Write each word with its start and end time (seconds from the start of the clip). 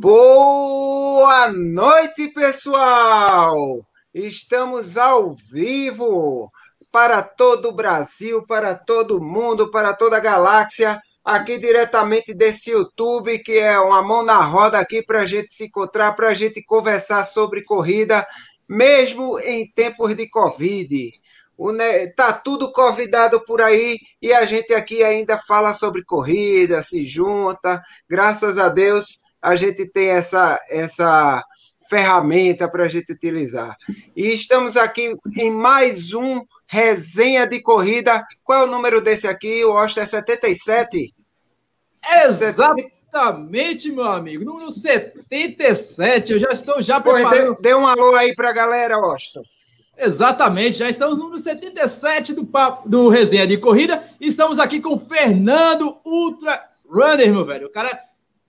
Boa 0.00 1.50
noite, 1.50 2.28
pessoal! 2.28 3.84
Estamos 4.14 4.96
ao 4.96 5.34
vivo 5.34 6.48
para 6.92 7.20
todo 7.20 7.70
o 7.70 7.74
Brasil, 7.74 8.46
para 8.46 8.76
todo 8.76 9.18
o 9.18 9.24
mundo, 9.24 9.72
para 9.72 9.92
toda 9.92 10.16
a 10.16 10.20
galáxia, 10.20 11.02
aqui 11.24 11.58
diretamente 11.58 12.32
desse 12.32 12.70
YouTube, 12.70 13.40
que 13.40 13.58
é 13.58 13.76
uma 13.80 14.00
mão 14.00 14.22
na 14.22 14.40
roda 14.40 14.78
aqui 14.78 15.02
para 15.02 15.22
a 15.22 15.26
gente 15.26 15.52
se 15.52 15.64
encontrar, 15.64 16.12
para 16.12 16.28
a 16.28 16.34
gente 16.34 16.62
conversar 16.62 17.24
sobre 17.24 17.64
corrida, 17.64 18.24
mesmo 18.68 19.36
em 19.40 19.68
tempos 19.68 20.14
de 20.14 20.30
Covid. 20.30 21.10
Tá 22.14 22.32
tudo 22.32 22.70
convidado 22.70 23.44
por 23.44 23.60
aí 23.60 23.98
e 24.22 24.32
a 24.32 24.44
gente 24.44 24.72
aqui 24.72 25.02
ainda 25.02 25.36
fala 25.36 25.74
sobre 25.74 26.04
corrida, 26.04 26.84
se 26.84 27.04
junta. 27.04 27.82
Graças 28.08 28.58
a 28.58 28.68
Deus 28.68 29.26
a 29.48 29.56
gente 29.56 29.86
tem 29.86 30.08
essa 30.08 30.60
essa 30.68 31.42
ferramenta 31.88 32.68
para 32.68 32.84
a 32.84 32.88
gente 32.88 33.12
utilizar. 33.12 33.74
E 34.14 34.26
estamos 34.28 34.76
aqui 34.76 35.16
em 35.36 35.50
mais 35.50 36.12
um 36.12 36.42
resenha 36.66 37.46
de 37.46 37.60
corrida. 37.60 38.22
Qual 38.44 38.60
é 38.60 38.64
o 38.64 38.70
número 38.70 39.00
desse 39.00 39.26
aqui? 39.26 39.64
O 39.64 39.82
é 39.82 39.88
77? 39.88 41.14
Exatamente, 42.22 43.90
meu 43.90 44.04
amigo. 44.04 44.44
Número 44.44 44.70
77. 44.70 46.34
Eu 46.34 46.40
já 46.40 46.50
estou 46.50 46.82
já 46.82 47.00
preparando. 47.00 47.56
Dê, 47.56 47.70
dê 47.70 47.74
um 47.74 47.86
alô 47.86 48.14
aí 48.14 48.34
para 48.34 48.50
a 48.50 48.52
galera, 48.52 48.96
Austin. 48.96 49.40
Exatamente, 50.00 50.78
já 50.78 50.88
estamos 50.88 51.16
no 51.16 51.24
número 51.24 51.42
77 51.42 52.32
do, 52.32 52.48
do 52.86 53.08
Resenha 53.08 53.46
de 53.46 53.56
Corrida. 53.56 54.04
Estamos 54.20 54.60
aqui 54.60 54.78
com 54.78 54.96
Fernando 54.96 55.96
Ultra 56.04 56.68
Runner, 56.88 57.32
meu 57.32 57.44
velho. 57.44 57.66
O 57.66 57.72
cara 57.72 58.07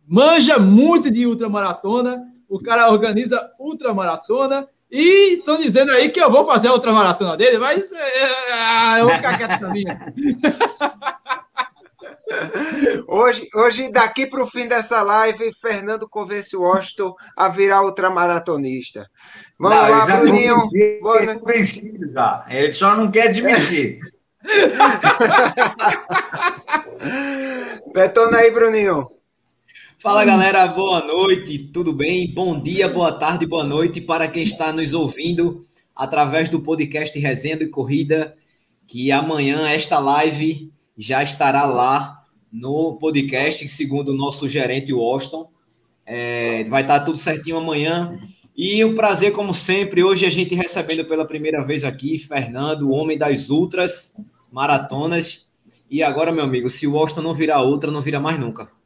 manja 0.09 0.57
muito 0.57 1.11
de 1.11 1.27
ultramaratona, 1.27 2.23
o 2.49 2.57
cara 2.57 2.91
organiza 2.91 3.51
ultramaratona. 3.59 4.67
E 4.91 5.35
estão 5.35 5.59
dizendo 5.59 5.91
aí 5.91 6.09
que 6.09 6.19
eu 6.19 6.31
vou 6.31 6.47
fazer 6.47 6.69
a 6.69 6.73
ultramaratona 6.73 7.37
dele, 7.37 7.59
mas 7.59 7.91
é, 7.91 8.99
eu 8.99 9.05
vou 9.05 9.15
ficar 9.15 9.37
quieto 9.37 9.69
minha. 9.69 10.11
Hoje, 13.07 13.47
hoje, 13.55 13.91
daqui 13.91 14.27
para 14.27 14.43
o 14.43 14.45
fim 14.45 14.67
dessa 14.67 15.01
live, 15.01 15.51
Fernando 15.51 16.07
convence 16.07 16.55
o 16.55 16.61
Washington 16.61 17.15
a 17.35 17.47
virar 17.47 17.81
ultramaratonista. 17.81 19.07
Vamos 19.57 19.79
não, 19.79 19.89
lá, 19.89 20.05
Bruninho. 20.05 20.57
Boa. 21.01 21.23
Ele 22.47 22.71
só 22.71 22.95
não 22.95 23.09
quer 23.09 23.29
admitir. 23.29 23.99
Betona 27.91 28.37
aí, 28.37 28.51
Bruninho. 28.51 29.07
Fala 30.01 30.23
galera, 30.23 30.65
boa 30.65 31.05
noite, 31.05 31.59
tudo 31.73 31.91
bem? 31.91 32.25
Bom 32.33 32.57
dia, 32.57 32.87
boa 32.87 33.11
tarde, 33.11 33.45
boa 33.45 33.65
noite 33.65 33.99
para 33.99 34.29
quem 34.29 34.43
está 34.43 34.71
nos 34.71 34.93
ouvindo 34.93 35.61
através 35.93 36.47
do 36.47 36.61
podcast 36.61 37.19
Resenha 37.19 37.57
e 37.59 37.67
Corrida, 37.67 38.33
que 38.87 39.11
amanhã 39.11 39.67
esta 39.67 39.99
live 39.99 40.71
já 40.97 41.21
estará 41.21 41.65
lá 41.65 42.23
no 42.49 42.97
podcast, 42.97 43.67
segundo 43.67 44.13
o 44.13 44.15
nosso 44.15 44.47
gerente 44.47 44.93
Washington. 44.93 45.51
É, 46.05 46.63
vai 46.69 46.83
estar 46.83 47.01
tudo 47.01 47.17
certinho 47.17 47.57
amanhã. 47.57 48.17
E 48.55 48.85
um 48.85 48.95
prazer, 48.95 49.33
como 49.33 49.53
sempre, 49.53 50.01
hoje 50.01 50.25
a 50.25 50.29
gente 50.29 50.55
recebendo 50.55 51.03
pela 51.03 51.27
primeira 51.27 51.61
vez 51.61 51.83
aqui 51.83 52.17
Fernando, 52.17 52.83
o 52.83 52.93
homem 52.93 53.17
das 53.17 53.49
ultras 53.49 54.15
maratonas. 54.49 55.49
E 55.91 56.01
agora, 56.01 56.31
meu 56.31 56.45
amigo, 56.45 56.69
se 56.69 56.87
o 56.87 56.97
Austin 56.97 57.19
não 57.19 57.33
virar 57.33 57.61
ultra, 57.65 57.91
não 57.91 58.01
vira 58.01 58.21
mais 58.21 58.39
nunca. 58.39 58.78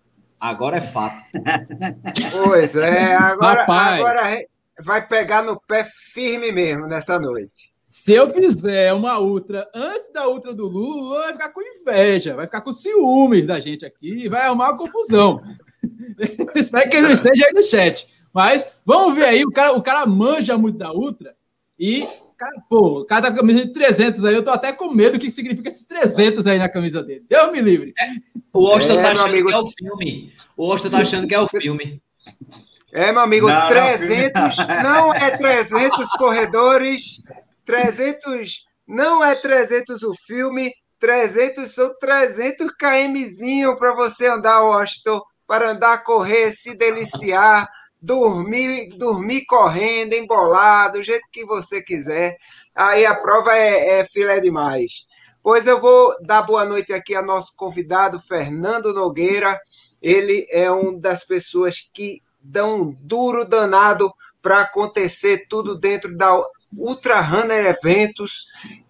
Agora 0.43 0.75
é 0.75 0.81
fato. 0.81 1.23
Pois 2.43 2.75
é, 2.75 3.15
agora, 3.15 3.63
agora 3.63 4.39
vai 4.77 5.07
pegar 5.07 5.41
no 5.41 5.57
pé 5.57 5.85
firme 5.85 6.51
mesmo 6.51 6.85
nessa 6.85 7.17
noite. 7.17 7.73
Se 7.87 8.11
eu 8.11 8.29
fizer 8.29 8.91
uma 8.91 9.19
ultra 9.19 9.65
antes 9.73 10.11
da 10.11 10.27
ultra 10.27 10.53
do 10.53 10.67
Lula, 10.67 11.19
vai 11.19 11.31
ficar 11.31 11.49
com 11.49 11.61
inveja, 11.61 12.35
vai 12.35 12.45
ficar 12.45 12.59
com 12.59 12.73
ciúmes 12.73 13.47
da 13.47 13.61
gente 13.61 13.85
aqui, 13.85 14.27
vai 14.27 14.41
arrumar 14.41 14.71
uma 14.71 14.77
confusão. 14.77 15.41
Espero 16.55 16.89
que 16.89 16.97
ele 16.97 17.07
não 17.07 17.13
esteja 17.13 17.45
aí 17.45 17.53
no 17.53 17.63
chat. 17.63 18.05
Mas 18.33 18.69
vamos 18.85 19.15
ver 19.15 19.25
aí, 19.25 19.45
o 19.45 19.51
cara, 19.51 19.71
o 19.71 19.81
cara 19.81 20.05
manja 20.05 20.57
muito 20.57 20.77
da 20.77 20.91
Ultra 20.91 21.33
e, 21.79 22.05
cara, 22.43 22.63
pô, 22.69 23.05
tá 23.05 23.31
com 23.31 23.37
camisa 23.37 23.65
de 23.65 23.73
300 23.73 24.25
aí, 24.25 24.35
eu 24.35 24.43
tô 24.43 24.51
até 24.51 24.73
com 24.73 24.91
medo 24.91 25.13
do 25.13 25.19
que 25.19 25.31
significa 25.31 25.69
esses 25.69 25.85
300 25.85 26.45
aí 26.47 26.59
na 26.59 26.69
camisa 26.69 27.01
dele. 27.01 27.25
Deus 27.29 27.51
me 27.51 27.61
livre. 27.61 27.93
É, 27.99 28.05
o 28.51 28.67
Austin 28.67 28.97
é, 28.97 29.01
tá 29.01 29.11
achando 29.11 29.29
amigo... 29.29 29.47
que 29.49 29.53
é 29.53 29.57
o 29.57 29.65
filme. 29.65 30.33
O 30.57 30.71
Austin 30.71 30.89
tá 30.89 30.97
achando 30.99 31.27
que 31.27 31.35
é 31.35 31.39
o 31.39 31.47
filme. 31.47 32.01
É, 32.91 33.11
meu 33.11 33.21
amigo, 33.21 33.49
não, 33.49 33.67
300 33.67 34.57
não, 34.83 34.83
não 34.83 35.13
é 35.13 35.31
300 35.35 36.09
corredores, 36.11 37.23
300 37.65 38.65
não 38.87 39.23
é 39.23 39.33
300 39.33 40.03
o 40.03 40.13
filme, 40.13 40.71
300 40.99 41.73
são 41.73 41.91
300 41.99 42.67
kmzinho 42.77 43.77
para 43.77 43.95
você 43.95 44.27
andar, 44.27 44.61
Washington, 44.61 45.21
para 45.47 45.71
andar, 45.71 46.03
correr, 46.03 46.51
se 46.51 46.75
deliciar, 46.75 47.67
dormir, 48.03 48.89
dormir 48.97 49.45
correndo, 49.45 50.11
embolado, 50.13 50.97
do 50.97 51.03
jeito 51.03 51.25
que 51.31 51.45
você 51.45 51.81
quiser. 51.81 52.37
Aí 52.75 53.05
a 53.05 53.15
prova 53.15 53.55
é, 53.55 53.99
é 53.99 54.05
filé 54.05 54.41
demais. 54.41 55.07
Pois 55.41 55.67
eu 55.67 55.79
vou 55.79 56.13
dar 56.21 56.41
boa 56.41 56.65
noite 56.65 56.91
aqui 56.91 57.15
ao 57.15 57.25
nosso 57.25 57.55
convidado, 57.55 58.19
Fernando 58.19 58.93
Nogueira. 58.93 59.57
Ele 60.01 60.45
é 60.49 60.69
uma 60.69 60.99
das 60.99 61.25
pessoas 61.25 61.77
que 61.93 62.21
dão 62.41 62.81
um 62.81 62.97
duro 62.99 63.45
danado 63.45 64.11
para 64.41 64.61
acontecer 64.61 65.47
tudo 65.47 65.79
dentro 65.79 66.15
da 66.17 66.37
Ultra 66.75 67.21
Runner 67.21 67.65
Eventos, 67.67 68.47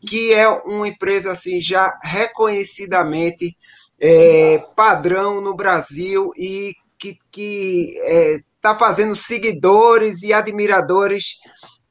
que 0.08 0.34
é 0.34 0.50
uma 0.50 0.88
empresa 0.88 1.32
assim 1.32 1.62
já 1.62 2.00
reconhecidamente 2.02 3.56
é, 4.00 4.58
padrão 4.76 5.40
no 5.40 5.56
Brasil 5.56 6.32
e 6.36 6.74
que, 6.98 7.18
que 7.32 7.94
é, 8.06 8.40
está 8.64 8.74
fazendo 8.74 9.14
seguidores 9.14 10.24
e 10.24 10.32
admiradores 10.32 11.38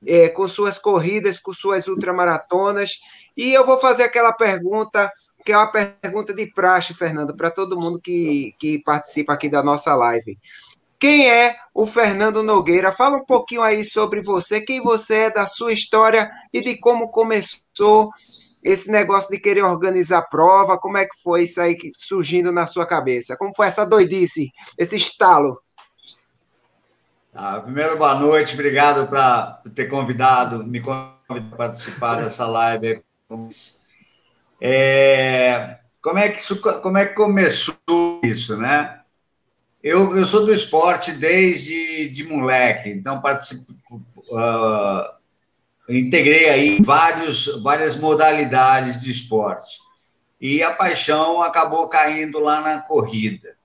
é, 0.07 0.31
com 0.31 0.49
suas 0.49 0.79
corridas, 0.79 1.39
com 1.39 1.53
suas 1.53 1.87
ultramaratonas. 1.87 2.93
E 3.37 3.53
eu 3.53 3.67
vou 3.67 3.79
fazer 3.79 4.05
aquela 4.05 4.33
pergunta, 4.33 5.13
que 5.45 5.53
é 5.53 5.59
uma 5.59 5.71
pergunta 5.71 6.33
de 6.33 6.47
praxe, 6.47 6.95
Fernando, 6.95 7.37
para 7.37 7.51
todo 7.51 7.79
mundo 7.79 8.01
que, 8.01 8.55
que 8.59 8.79
participa 8.79 9.35
aqui 9.35 9.51
da 9.51 9.63
nossa 9.63 9.95
live. 9.95 10.39
Quem 10.99 11.29
é 11.29 11.57
o 11.75 11.87
Fernando 11.87 12.43
Nogueira? 12.43 12.91
Fala 12.91 13.19
um 13.19 13.25
pouquinho 13.25 13.63
aí 13.63 13.85
sobre 13.85 14.23
você, 14.23 14.61
quem 14.61 14.81
você 14.81 15.15
é, 15.17 15.31
da 15.31 15.47
sua 15.47 15.73
história 15.73 16.31
e 16.53 16.63
de 16.63 16.79
como 16.79 17.11
começou 17.11 18.11
esse 18.63 18.91
negócio 18.91 19.29
de 19.31 19.41
querer 19.41 19.63
organizar 19.63 20.23
prova, 20.23 20.79
como 20.79 20.97
é 20.97 21.05
que 21.05 21.21
foi 21.23 21.43
isso 21.43 21.61
aí 21.61 21.77
surgindo 21.93 22.53
na 22.53 22.67
sua 22.67 22.87
cabeça? 22.87 23.37
Como 23.37 23.55
foi 23.55 23.67
essa 23.67 23.85
doidice, 23.85 24.51
esse 24.79 24.97
estalo? 24.97 25.59
Ah, 27.35 27.61
primeiro, 27.61 27.97
boa 27.97 28.15
noite, 28.15 28.53
obrigado 28.53 29.09
por 29.09 29.71
ter 29.71 29.87
convidado, 29.87 30.67
me 30.67 30.83
convidado 30.83 31.17
para 31.27 31.41
participar 31.57 32.17
dessa 32.17 32.47
live. 32.47 33.03
É, 34.61 35.79
como, 36.03 36.19
é 36.19 36.29
que 36.29 36.43
isso, 36.43 36.61
como 36.61 36.99
é 36.99 37.07
que 37.07 37.15
começou 37.15 37.75
isso, 38.23 38.55
né? 38.59 39.01
Eu, 39.83 40.15
eu 40.15 40.27
sou 40.27 40.45
do 40.45 40.53
esporte 40.53 41.11
desde 41.11 42.07
de 42.11 42.23
moleque, 42.23 42.91
então 42.91 43.23
participo, 43.23 43.73
uh, 43.91 45.15
integrei 45.89 46.51
aí 46.51 46.83
vários, 46.83 47.47
várias 47.63 47.97
modalidades 47.97 49.01
de 49.01 49.11
esporte. 49.11 49.79
E 50.39 50.63
a 50.63 50.71
paixão 50.71 51.43
acabou 51.43 51.89
caindo 51.89 52.39
lá 52.39 52.61
na 52.61 52.83
corrida. 52.83 53.57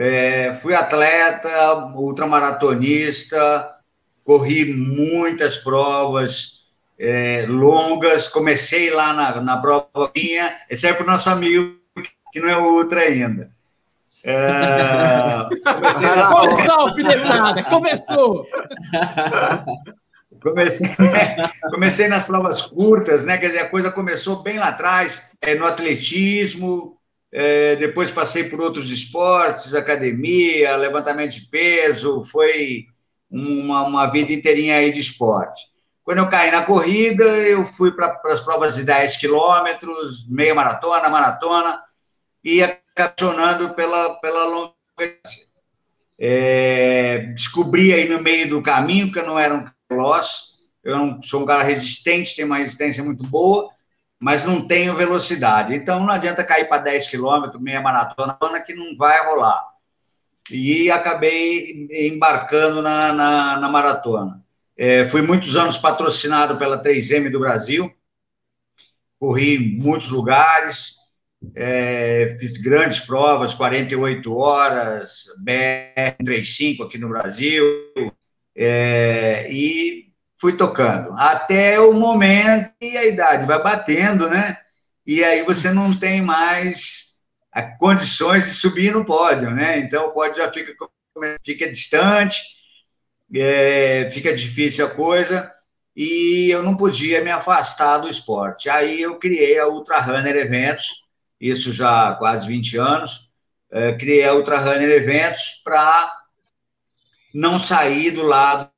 É, 0.00 0.54
fui 0.54 0.74
atleta, 0.74 1.74
ultramaratonista, 1.92 3.68
corri 4.24 4.72
muitas 4.72 5.56
provas 5.56 6.68
é, 6.96 7.44
longas, 7.48 8.28
comecei 8.28 8.90
lá 8.90 9.12
na, 9.12 9.40
na 9.40 9.56
prova 9.56 10.10
minha, 10.14 10.56
exceto 10.70 11.02
o 11.02 11.06
nosso 11.06 11.28
amigo, 11.28 11.76
que 12.32 12.38
não 12.40 12.48
é 12.48 12.56
ultra 12.56 13.00
ainda. 13.00 13.50
É, 14.22 15.48
comecei 15.74 16.06
lá... 16.06 16.30
Começou, 16.30 16.94
começou! 17.68 18.46
Comecei, 20.40 20.88
comecei 21.70 22.06
nas 22.06 22.24
provas 22.24 22.62
curtas, 22.62 23.24
né? 23.24 23.38
Quer 23.38 23.48
dizer, 23.48 23.58
a 23.58 23.68
coisa 23.68 23.90
começou 23.90 24.40
bem 24.40 24.56
lá 24.56 24.68
atrás, 24.68 25.28
é, 25.40 25.56
no 25.56 25.66
atletismo, 25.66 26.97
é, 27.32 27.76
depois 27.76 28.10
passei 28.10 28.44
por 28.44 28.60
outros 28.60 28.90
esportes, 28.90 29.74
academia, 29.74 30.76
levantamento 30.76 31.32
de 31.32 31.46
peso, 31.46 32.24
foi 32.24 32.86
uma, 33.30 33.82
uma 33.82 34.06
vida 34.10 34.32
inteirinha 34.32 34.76
aí 34.76 34.92
de 34.92 35.00
esporte. 35.00 35.66
Quando 36.02 36.18
eu 36.18 36.28
caí 36.28 36.50
na 36.50 36.62
corrida, 36.62 37.22
eu 37.22 37.66
fui 37.66 37.92
para 37.92 38.18
as 38.26 38.40
provas 38.40 38.76
de 38.76 38.82
10 38.82 39.18
quilômetros, 39.18 40.26
meia 40.26 40.54
maratona, 40.54 41.10
maratona, 41.10 41.78
e 42.42 42.62
apaixonando 42.62 43.74
pela, 43.74 44.14
pela 44.20 44.44
longa. 44.44 44.72
É, 46.18 47.18
descobri 47.34 47.92
aí 47.92 48.08
no 48.08 48.22
meio 48.22 48.48
do 48.48 48.62
caminho 48.62 49.12
que 49.12 49.18
eu 49.18 49.26
não 49.26 49.38
era 49.38 49.54
um 49.54 49.66
veloz, 49.88 50.58
eu 50.82 50.96
não 50.96 51.22
sou 51.22 51.42
um 51.42 51.46
cara 51.46 51.62
resistente, 51.62 52.34
tenho 52.34 52.48
uma 52.48 52.56
resistência 52.56 53.04
muito 53.04 53.24
boa, 53.24 53.70
mas 54.18 54.44
não 54.44 54.66
tenho 54.66 54.94
velocidade. 54.94 55.74
Então 55.74 56.00
não 56.00 56.10
adianta 56.12 56.44
cair 56.44 56.68
para 56.68 56.82
10 56.82 57.08
quilômetros, 57.08 57.62
meia 57.62 57.80
maratona, 57.80 58.60
que 58.60 58.74
não 58.74 58.96
vai 58.96 59.24
rolar. 59.26 59.64
E 60.50 60.90
acabei 60.90 61.86
embarcando 61.90 62.82
na, 62.82 63.12
na, 63.12 63.60
na 63.60 63.68
maratona. 63.68 64.42
É, 64.76 65.04
fui 65.04 65.22
muitos 65.22 65.56
anos 65.56 65.76
patrocinado 65.76 66.56
pela 66.56 66.82
3M 66.82 67.30
do 67.30 67.40
Brasil, 67.40 67.92
corri 69.18 69.56
em 69.56 69.78
muitos 69.78 70.10
lugares, 70.10 70.98
é, 71.54 72.36
fiz 72.38 72.56
grandes 72.56 73.00
provas, 73.00 73.54
48 73.54 74.34
horas, 74.34 75.24
BR-35 75.44 76.86
aqui 76.86 76.96
no 76.96 77.08
Brasil, 77.08 77.64
é, 78.56 79.48
e 79.52 80.07
fui 80.40 80.56
tocando. 80.56 81.12
Até 81.14 81.80
o 81.80 81.92
momento 81.92 82.72
e 82.80 82.96
a 82.96 83.06
idade 83.06 83.46
vai 83.46 83.62
batendo, 83.62 84.28
né? 84.28 84.56
E 85.06 85.24
aí 85.24 85.42
você 85.42 85.72
não 85.72 85.92
tem 85.94 86.20
mais 86.20 87.08
condições 87.78 88.44
de 88.44 88.50
subir 88.52 88.92
no 88.92 89.04
pódio, 89.04 89.50
né? 89.50 89.78
Então 89.78 90.06
o 90.06 90.12
pódio 90.12 90.36
já 90.36 90.52
fica, 90.52 90.72
fica 91.44 91.68
distante, 91.68 92.40
é, 93.34 94.10
fica 94.12 94.34
difícil 94.34 94.86
a 94.86 94.90
coisa, 94.90 95.52
e 95.96 96.48
eu 96.50 96.62
não 96.62 96.76
podia 96.76 97.22
me 97.22 97.30
afastar 97.30 97.98
do 97.98 98.08
esporte. 98.08 98.70
Aí 98.70 99.00
eu 99.00 99.18
criei 99.18 99.58
a 99.58 99.66
Ultra 99.66 100.00
Runner 100.00 100.36
Eventos, 100.36 101.04
isso 101.40 101.72
já 101.72 102.10
há 102.10 102.14
quase 102.14 102.46
20 102.46 102.76
anos, 102.76 103.30
é, 103.70 103.92
criei 103.94 104.24
a 104.24 104.34
Ultra 104.34 104.58
Runner 104.58 104.88
Eventos 104.88 105.60
para 105.64 106.12
não 107.34 107.58
sair 107.58 108.12
do 108.12 108.22
lado. 108.22 108.70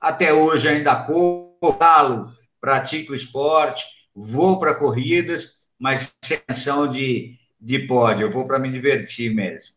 Até 0.00 0.32
hoje 0.32 0.68
ainda 0.68 1.04
corro, 1.04 2.32
pratico 2.60 3.14
esporte, 3.14 3.84
vou 4.14 4.58
para 4.58 4.74
corridas, 4.74 5.62
mas 5.78 6.14
sem 6.22 6.40
ação 6.48 6.88
de, 6.88 7.36
de 7.60 7.80
pódio, 7.80 8.26
eu 8.26 8.30
vou 8.30 8.46
para 8.46 8.58
me 8.58 8.70
divertir 8.70 9.34
mesmo. 9.34 9.74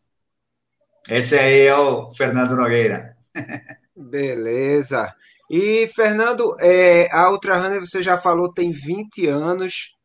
Esse 1.08 1.38
aí 1.38 1.60
é 1.66 1.76
o 1.76 2.12
Fernando 2.12 2.56
Nogueira. 2.56 3.16
Beleza. 3.94 5.14
E, 5.48 5.86
Fernando, 5.88 6.56
é, 6.60 7.08
a 7.12 7.30
Ultra 7.30 7.56
Runner, 7.58 7.80
você 7.80 8.02
já 8.02 8.18
falou, 8.18 8.52
tem 8.52 8.72
20 8.72 9.26
anos. 9.26 9.96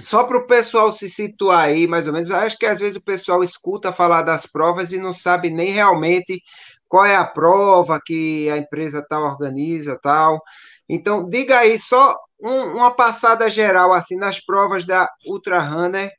Só 0.00 0.24
para 0.24 0.36
o 0.36 0.46
pessoal 0.46 0.92
se 0.92 1.08
situar 1.08 1.64
aí, 1.64 1.86
mais 1.86 2.06
ou 2.06 2.12
menos, 2.12 2.30
acho 2.30 2.58
que 2.58 2.66
às 2.66 2.80
vezes 2.80 2.96
o 2.96 3.04
pessoal 3.04 3.42
escuta 3.42 3.92
falar 3.92 4.22
das 4.22 4.44
provas 4.44 4.92
e 4.92 4.98
não 4.98 5.14
sabe 5.14 5.48
nem 5.48 5.70
realmente 5.70 6.42
qual 6.88 7.04
é 7.04 7.16
a 7.16 7.24
prova 7.24 8.00
que 8.04 8.48
a 8.50 8.56
empresa 8.56 9.04
tal 9.08 9.24
organiza, 9.24 9.98
tal. 10.02 10.40
Então, 10.88 11.28
diga 11.28 11.58
aí 11.58 11.78
só 11.78 12.14
um, 12.40 12.76
uma 12.76 12.90
passada 12.90 13.50
geral 13.50 13.92
assim 13.92 14.18
nas 14.18 14.40
provas 14.40 14.84
da 14.84 15.08
Ultra 15.26 15.60
Runner, 15.60 16.10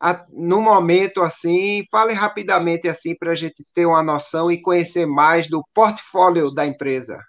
a, 0.00 0.24
no 0.32 0.60
momento 0.60 1.22
assim, 1.22 1.84
fale 1.90 2.12
rapidamente 2.12 2.88
assim 2.88 3.16
para 3.16 3.32
a 3.32 3.34
gente 3.34 3.64
ter 3.72 3.86
uma 3.86 4.02
noção 4.02 4.50
e 4.50 4.60
conhecer 4.60 5.06
mais 5.06 5.48
do 5.48 5.64
portfólio 5.74 6.50
da 6.50 6.66
empresa. 6.66 7.22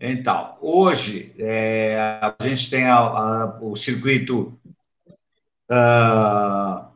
Então, 0.00 0.56
hoje 0.60 1.32
é, 1.38 1.96
a 2.20 2.34
gente 2.42 2.68
tem 2.68 2.86
a, 2.86 2.96
a, 2.98 3.58
o 3.60 3.76
circuito 3.76 4.58
uh, 5.70 6.92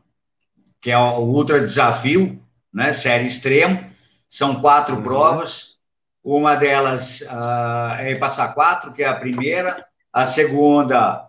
que 0.81 0.91
é 0.91 0.97
o 0.97 1.19
Ultra 1.21 1.59
Desafio, 1.59 2.41
né, 2.73 2.93
série 2.93 3.25
extremo, 3.25 3.86
são 4.29 4.61
quatro 4.61 4.95
uhum. 4.97 5.03
provas, 5.03 5.77
uma 6.23 6.55
delas 6.55 7.21
uh, 7.21 7.95
é 7.99 8.11
em 8.11 8.19
Passar 8.19 8.53
Quatro, 8.53 8.91
que 8.91 9.03
é 9.03 9.07
a 9.07 9.15
primeira, 9.15 9.85
a 10.11 10.25
segunda, 10.25 11.27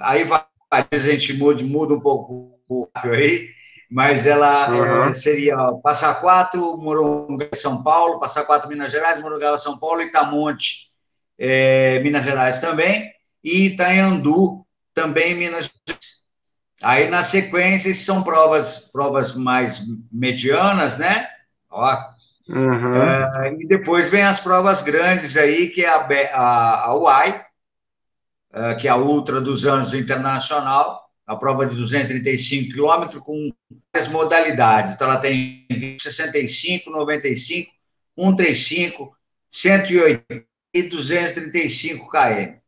aí 0.00 0.24
vai, 0.24 0.44
a 0.70 0.86
gente 0.96 1.32
muda, 1.34 1.64
muda 1.64 1.94
um 1.94 2.00
pouco 2.00 2.60
o 2.68 2.88
aí, 2.94 3.48
mas 3.90 4.26
ela 4.26 4.70
uhum. 4.70 5.08
é, 5.08 5.12
seria 5.12 5.56
Passar 5.82 6.20
Quatro, 6.20 6.76
Morungaba, 6.76 7.56
São 7.56 7.82
Paulo, 7.82 8.20
Passar 8.20 8.44
Quatro, 8.44 8.68
Minas 8.68 8.92
Gerais, 8.92 9.20
Morungaba, 9.20 9.58
São 9.58 9.76
Paulo, 9.78 10.02
Itamonte, 10.02 10.90
é, 11.36 11.98
Minas 12.00 12.24
Gerais 12.24 12.60
também, 12.60 13.10
e 13.42 13.66
Itanhandu, 13.66 14.64
também 14.94 15.34
Minas 15.34 15.68
Gerais. 15.86 16.20
Aí, 16.82 17.08
na 17.08 17.24
sequência, 17.24 17.92
são 17.94 18.22
provas, 18.22 18.90
provas 18.92 19.34
mais 19.34 19.82
medianas, 20.10 20.96
né? 20.96 21.28
Ó. 21.70 21.96
Uhum. 22.48 22.96
É, 22.96 23.56
e 23.60 23.66
depois 23.66 24.08
vem 24.08 24.22
as 24.22 24.40
provas 24.40 24.82
grandes 24.82 25.36
aí, 25.36 25.68
que 25.68 25.84
é 25.84 25.88
a, 25.88 26.06
a, 26.34 26.84
a 26.86 26.94
UAI, 26.96 27.46
é, 28.52 28.74
que 28.74 28.88
é 28.88 28.90
a 28.90 28.96
Ultra 28.96 29.40
dos 29.40 29.64
Anos 29.64 29.94
Internacional, 29.94 31.08
a 31.24 31.36
prova 31.36 31.64
de 31.64 31.76
235 31.76 32.72
quilômetros 32.72 33.22
com 33.22 33.52
várias 33.92 34.10
modalidades. 34.10 34.94
Então, 34.94 35.08
ela 35.08 35.20
tem 35.20 35.64
65, 36.00 36.90
95, 36.90 37.70
135, 38.18 39.16
180 39.48 40.50
e 40.74 40.82
235 40.82 42.10
km. 42.10 42.60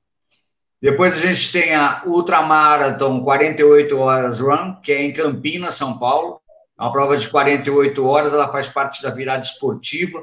Depois 0.81 1.13
a 1.15 1.27
gente 1.27 1.53
tem 1.53 1.75
a 1.75 2.03
Ultramarathon 2.07 3.23
48 3.23 3.97
Horas 3.99 4.41
Run, 4.41 4.75
que 4.83 4.91
é 4.91 5.03
em 5.03 5.13
Campinas, 5.13 5.77
São 5.77 5.97
Paulo. 5.97 6.42
É 6.83 6.85
uma 6.85 6.93
prova 6.93 7.17
de 7.17 7.29
48 7.29 8.05
horas, 8.05 8.33
ela 8.33 8.51
faz 8.51 8.67
parte 8.67 9.01
da 9.01 9.11
virada 9.11 9.45
esportiva. 9.45 10.21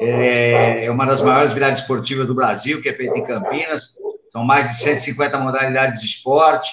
É 0.00 0.90
uma 0.90 1.04
das 1.04 1.20
maiores 1.20 1.52
viradas 1.52 1.80
esportivas 1.80 2.26
do 2.26 2.34
Brasil, 2.34 2.80
que 2.80 2.88
é 2.88 2.94
feita 2.94 3.18
em 3.18 3.22
Campinas. 3.22 3.98
São 4.32 4.42
mais 4.42 4.68
de 4.70 4.76
150 4.78 5.38
modalidades 5.38 6.00
de 6.00 6.06
esporte 6.06 6.72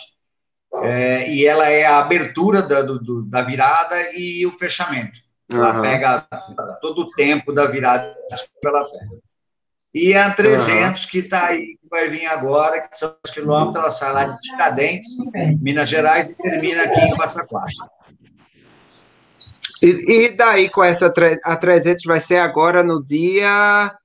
é, 0.81 1.29
e 1.29 1.45
ela 1.45 1.67
é 1.67 1.85
a 1.85 1.99
abertura 1.99 2.61
da, 2.61 2.81
do, 2.81 3.23
da 3.23 3.41
virada 3.41 3.95
e 4.15 4.45
o 4.45 4.51
fechamento. 4.51 5.19
Ela 5.49 5.75
uhum. 5.75 5.81
pega 5.81 6.25
todo 6.81 7.01
o 7.01 7.11
tempo 7.11 7.51
da 7.51 7.65
virada, 7.65 8.15
ela 8.63 8.85
pega. 8.85 9.21
E 9.93 10.13
a 10.13 10.31
300, 10.33 11.03
uhum. 11.03 11.09
que 11.09 11.17
está 11.19 11.47
aí, 11.47 11.75
que 11.75 11.89
vai 11.89 12.07
vir 12.07 12.25
agora, 12.27 12.79
que 12.79 12.97
são 12.97 13.13
os 13.23 13.29
quilômetros, 13.29 13.75
ela 13.75 13.91
sai 13.91 14.13
lá 14.13 14.23
de 14.23 14.39
Tiradentes, 14.39 15.11
Minas 15.59 15.89
Gerais, 15.89 16.29
e 16.29 16.33
termina 16.33 16.83
aqui 16.83 17.01
em 17.01 17.17
Passa 17.17 17.45
Quatro. 17.45 17.75
E, 19.81 20.25
e, 20.25 20.30
daí 20.30 20.69
com 20.69 20.83
essa 20.83 21.12
a 21.44 21.56
300 21.56 22.04
vai 22.06 22.19
ser 22.19 22.38
agora 22.38 22.83
no 22.83 23.04
dia 23.04 23.95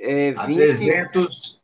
é, 0.00 0.32
20... 0.32 0.38
A 0.38 0.46
300 0.46 1.60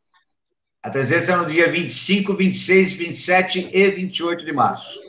a 0.87 0.91
300 0.91 1.29
é 1.29 1.37
no 1.37 1.47
dia 1.47 1.69
25, 1.69 2.33
26, 2.33 2.93
27 2.93 3.71
e 3.73 3.91
28 3.91 4.45
de 4.45 4.53
março. 4.53 5.01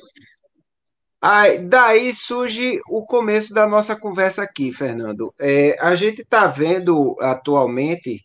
Aí, 1.21 1.59
daí 1.59 2.11
surge 2.15 2.79
o 2.89 3.05
começo 3.05 3.53
da 3.53 3.67
nossa 3.67 3.95
conversa 3.95 4.41
aqui, 4.41 4.73
Fernando. 4.73 5.31
É, 5.39 5.77
a 5.79 5.93
gente 5.93 6.21
está 6.21 6.47
vendo 6.47 7.15
atualmente, 7.19 8.23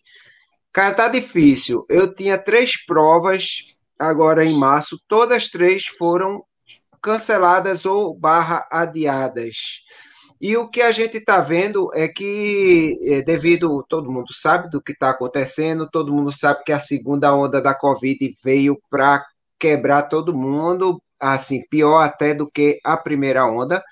cara, 0.73 0.95
tá 0.95 1.09
difícil. 1.09 1.85
Eu 1.91 2.15
tinha 2.15 2.39
três 2.39 2.83
provas 2.87 3.67
agora 3.99 4.45
em 4.45 4.57
março, 4.57 4.99
todas 5.07 5.51
três 5.51 5.85
foram 5.85 6.43
canceladas 7.03 7.85
ou 7.85 8.15
barra 8.15 8.67
adiadas. 8.71 9.83
E 10.41 10.57
o 10.57 10.69
que 10.69 10.83
a 10.83 10.91
gente 10.91 11.19
está 11.19 11.41
vendo 11.41 11.91
é 11.95 12.09
que, 12.09 12.97
é, 13.05 13.23
devido, 13.23 13.85
todo 13.89 14.11
mundo 14.11 14.33
sabe 14.33 14.69
do 14.71 14.83
que 14.83 14.93
está 14.93 15.11
acontecendo, 15.11 15.89
todo 15.89 16.13
mundo 16.13 16.37
sabe 16.37 16.65
que 16.65 16.73
a 16.73 16.81
segunda 16.81 17.35
onda 17.35 17.61
da 17.61 17.75
Covid 17.75 18.35
veio 18.43 18.77
para 18.91 19.25
quebrar 19.59 20.03
todo 20.03 20.35
mundo, 20.35 21.01
assim, 21.21 21.63
pior 21.71 22.01
até 22.01 22.35
do 22.35 22.51
que 22.51 22.81
a 22.85 22.97
primeira 22.97 23.47
onda. 23.47 23.83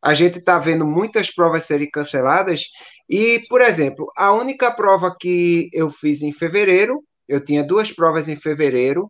A 0.00 0.14
gente 0.14 0.38
está 0.38 0.58
vendo 0.58 0.86
muitas 0.86 1.30
provas 1.30 1.64
serem 1.64 1.90
canceladas, 1.90 2.68
e, 3.08 3.40
por 3.50 3.60
exemplo, 3.60 4.10
a 4.16 4.32
única 4.32 4.70
prova 4.70 5.14
que 5.14 5.68
eu 5.74 5.90
fiz 5.90 6.22
em 6.22 6.32
fevereiro, 6.32 7.04
eu 7.28 7.44
tinha 7.44 7.62
duas 7.62 7.92
provas 7.92 8.28
em 8.28 8.36
fevereiro, 8.36 9.06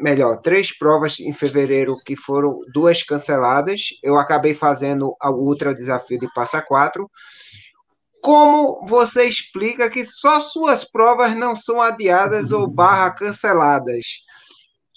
melhor, 0.00 0.38
três 0.38 0.76
provas 0.76 1.20
em 1.20 1.32
fevereiro 1.32 1.96
que 2.04 2.16
foram 2.16 2.58
duas 2.72 3.02
canceladas. 3.02 3.90
Eu 4.02 4.18
acabei 4.18 4.54
fazendo 4.54 5.14
o 5.22 5.30
Ultra 5.30 5.74
Desafio 5.74 6.18
de 6.18 6.32
Passa 6.34 6.60
Quatro. 6.60 7.06
Como 8.20 8.84
você 8.86 9.24
explica 9.24 9.88
que 9.88 10.04
só 10.04 10.40
suas 10.40 10.84
provas 10.84 11.34
não 11.34 11.54
são 11.54 11.80
adiadas 11.80 12.50
ou 12.50 12.66
barra 12.66 13.10
canceladas? 13.12 14.04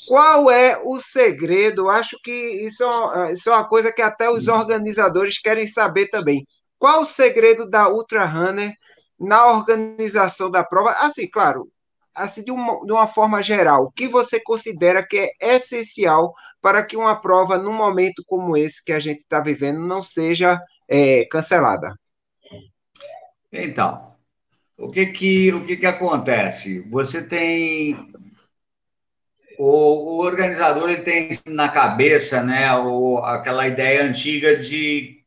Qual 0.08 0.50
é 0.50 0.78
o 0.84 1.00
segredo? 1.00 1.88
Acho 1.88 2.18
que 2.24 2.32
isso 2.32 2.84
é, 2.84 3.32
isso 3.34 3.50
é 3.50 3.54
uma 3.54 3.68
coisa 3.68 3.92
que 3.92 4.02
até 4.02 4.30
os 4.30 4.48
organizadores 4.48 5.38
querem 5.38 5.68
saber 5.68 6.08
também. 6.10 6.46
Qual 6.80 7.02
o 7.02 7.06
segredo 7.06 7.70
da 7.70 7.88
Ultra 7.88 8.26
Runner 8.26 8.74
na 9.20 9.46
organização 9.52 10.50
da 10.50 10.64
prova? 10.64 10.92
Assim, 10.94 11.30
claro, 11.30 11.70
assim, 12.16 12.44
de 12.44 12.52
uma, 12.52 12.86
de 12.86 12.92
uma 12.92 13.08
forma 13.08 13.42
geral, 13.42 13.86
o 13.86 13.92
que 13.92 14.08
você 14.08 14.40
considera 14.40 15.06
que 15.06 15.18
é 15.18 15.56
essencial 15.56 16.34
para 16.62 16.84
que 16.84 16.96
uma 16.96 17.20
prova, 17.20 17.58
num 17.58 17.74
momento 17.74 18.24
como 18.28 18.56
esse 18.56 18.84
que 18.84 18.92
a 18.92 19.00
gente 19.00 19.20
está 19.20 19.40
vivendo, 19.40 19.80
não 19.80 20.04
seja 20.04 20.62
é, 20.88 21.26
cancelada? 21.26 21.96
Então, 23.52 24.16
o 24.78 24.90
que 24.90 25.08
que, 25.08 25.54
o 25.54 25.66
que, 25.66 25.78
que 25.78 25.86
acontece? 25.86 26.88
Você 26.90 27.28
tem 27.28 28.12
o, 29.58 29.66
o, 29.66 30.26
organizador 30.26 30.90
ele 30.90 31.02
tem 31.02 31.30
na 31.46 31.70
cabeça 31.70 32.42
né, 32.42 32.74
o, 32.76 33.20
aquela 33.20 33.68
ideia 33.68 34.04
antiga 34.04 34.56
de 34.56 35.24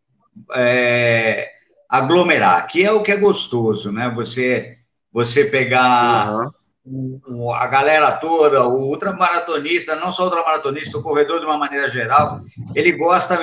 é, 0.55 1.53
aglomerar, 1.89 2.67
que 2.67 2.83
é 2.85 2.91
o 2.91 3.03
que 3.03 3.13
é 3.13 3.17
gostoso, 3.17 3.93
né? 3.93 4.11
Você, 4.17 4.77
você 5.13 5.45
pegar 5.45 6.35
uhum. 6.35 6.51
A 7.55 7.67
galera 7.67 8.13
toda, 8.13 8.67
o 8.67 8.91
ultramaratonista, 8.91 9.95
não 9.97 10.13
só 10.13 10.23
o 10.23 10.27
ultramaratonista, 10.27 10.99
o 10.99 11.03
corredor 11.03 11.41
de 11.41 11.47
uma 11.47 11.57
maneira 11.57 11.89
geral, 11.89 12.41
ele 12.75 12.93
gosta, 12.93 13.39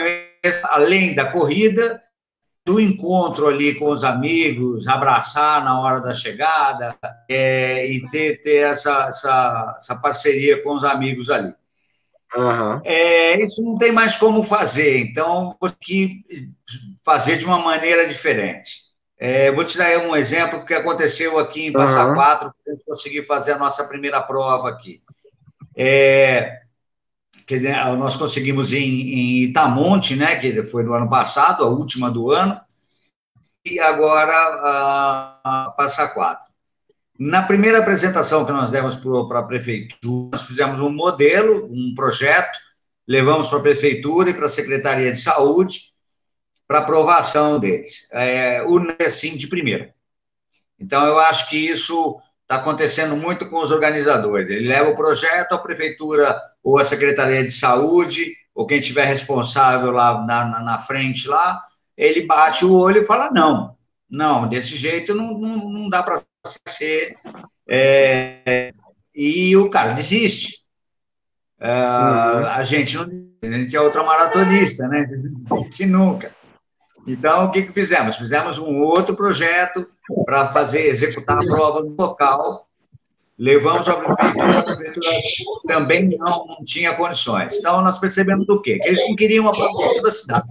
além 0.66 1.16
da 1.16 1.32
corrida, 1.32 2.02
do 2.66 2.80
encontro 2.80 3.48
ali 3.48 3.74
com 3.76 3.90
os 3.90 4.04
amigos, 4.04 4.88
abraçar 4.88 5.64
na 5.64 5.80
hora 5.80 6.00
da 6.00 6.14
chegada 6.14 6.96
é, 7.30 7.88
e 7.88 8.08
ter, 8.10 8.42
ter 8.44 8.58
essa, 8.58 9.08
essa, 9.08 9.76
essa, 9.78 9.96
parceria 9.96 10.62
com 10.62 10.76
os 10.76 10.84
amigos 10.84 11.30
ali. 11.32 11.54
Uhum. 12.36 12.82
É, 12.86 13.44
isso 13.44 13.64
não 13.64 13.78
tem 13.78 13.92
mais 13.92 14.16
como 14.16 14.44
fazer, 14.44 15.00
então 15.00 15.58
que 15.82 16.24
fazer 17.04 17.38
de 17.38 17.46
uma 17.46 17.58
maneira 17.58 18.08
diferente. 18.08 18.81
É, 19.24 19.52
vou 19.52 19.64
te 19.64 19.78
dar 19.78 20.00
um 20.00 20.16
exemplo 20.16 20.66
que 20.66 20.74
aconteceu 20.74 21.38
aqui 21.38 21.68
em 21.68 21.72
Passa 21.72 22.08
uhum. 22.08 22.16
Quatro, 22.16 22.52
para 22.66 22.74
conseguir 22.84 23.24
fazer 23.28 23.52
a 23.52 23.58
nossa 23.60 23.84
primeira 23.84 24.20
prova 24.20 24.68
aqui. 24.68 25.00
É, 25.78 26.62
que 27.46 27.60
né, 27.60 27.84
nós 27.98 28.18
conseguimos 28.18 28.74
em, 28.74 28.80
em 28.80 29.44
Itamonte, 29.44 30.16
né, 30.16 30.38
que 30.38 30.64
foi 30.64 30.82
no 30.82 30.96
ano 30.96 31.08
passado, 31.08 31.64
a 31.64 31.68
última 31.68 32.10
do 32.10 32.32
ano, 32.32 32.60
e 33.64 33.80
agora 33.80 34.34
a, 34.34 35.72
Passa 35.78 36.08
Quatro. 36.08 36.50
Na 37.20 37.44
primeira 37.44 37.78
apresentação 37.78 38.44
que 38.44 38.52
nós 38.52 38.72
demos 38.72 38.96
para 39.28 39.42
a 39.42 39.44
prefeitura, 39.44 40.30
nós 40.32 40.42
fizemos 40.48 40.80
um 40.80 40.90
modelo, 40.90 41.70
um 41.72 41.94
projeto, 41.94 42.58
levamos 43.08 43.50
para 43.50 43.60
a 43.60 43.62
prefeitura 43.62 44.32
e 44.32 44.34
para 44.34 44.48
a 44.48 44.50
Secretaria 44.50 45.12
de 45.12 45.22
Saúde 45.22 45.91
para 46.72 46.80
aprovação 46.80 47.60
deles. 47.60 48.08
É, 48.14 48.64
o 48.64 48.80
assim 49.06 49.36
de 49.36 49.48
primeira. 49.48 49.94
Então, 50.80 51.06
eu 51.06 51.20
acho 51.20 51.50
que 51.50 51.58
isso 51.58 52.18
está 52.44 52.56
acontecendo 52.56 53.18
muito 53.18 53.50
com 53.50 53.62
os 53.62 53.72
organizadores. 53.72 54.50
Ele 54.50 54.70
leva 54.70 54.90
o 54.90 54.96
projeto, 54.96 55.52
a 55.52 55.58
prefeitura 55.58 56.40
ou 56.64 56.80
a 56.80 56.86
Secretaria 56.86 57.44
de 57.44 57.52
Saúde, 57.52 58.34
ou 58.56 58.66
quem 58.66 58.80
estiver 58.80 59.04
responsável 59.04 59.92
lá 59.92 60.26
na, 60.26 60.46
na, 60.46 60.60
na, 60.62 60.80
frente 60.80 61.28
lá, 61.28 61.62
ele 61.98 62.26
bate 62.26 62.64
o 62.64 62.74
olho 62.74 63.02
e 63.02 63.06
fala, 63.06 63.30
não, 63.32 63.76
não, 64.10 64.48
desse 64.48 64.78
jeito 64.78 65.14
não, 65.14 65.38
não, 65.38 65.70
não 65.70 65.90
dá 65.90 66.02
para 66.02 66.22
ser... 66.68 67.16
É, 67.68 68.74
e 69.14 69.58
o 69.58 69.70
cara 69.70 69.92
desiste. 69.92 70.62
É, 71.60 71.70
uhum. 71.70 72.46
A 72.48 72.64
gente 72.64 72.96
não 72.96 73.32
a 73.44 73.48
gente 73.48 73.76
é 73.76 73.82
outra 73.82 74.04
maratonista, 74.04 74.88
né? 74.88 75.08
Não 75.50 75.62
desiste 75.62 75.86
nunca. 75.86 76.32
Então, 77.08 77.46
o 77.46 77.52
que, 77.52 77.64
que 77.64 77.74
fizemos? 77.74 78.16
Fizemos 78.16 78.60
um 78.60 78.82
outro 78.82 79.16
projeto 79.16 79.88
para 80.26 80.48
fazer, 80.50 80.88
executar 80.88 81.38
a 81.38 81.42
prova 81.42 81.82
no 81.82 81.96
local, 81.98 82.68
levamos 83.38 83.88
a 83.88 83.94
prefeitura, 83.94 84.60
a 84.60 84.64
prefeitura 84.64 85.12
também 85.68 86.18
não, 86.18 86.46
não 86.46 86.64
tinha 86.64 86.94
condições. 86.94 87.54
Então, 87.54 87.82
nós 87.82 87.98
percebemos 87.98 88.48
o 88.48 88.62
quê? 88.62 88.78
Que 88.78 88.88
eles 88.88 89.08
não 89.08 89.16
queriam 89.16 89.48
a 89.48 89.52
prova 89.52 90.02
da 90.02 90.12
cidade. 90.12 90.48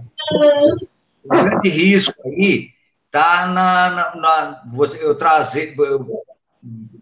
O 1.23 1.29
grande 1.29 1.69
risco 1.69 2.13
aí 2.25 2.69
está 3.05 3.47
na, 3.47 3.89
na, 3.89 4.15
na, 4.15 4.63
você, 4.73 5.03
eu 5.03 5.15
trazer, 5.15 5.75
eu 5.77 6.23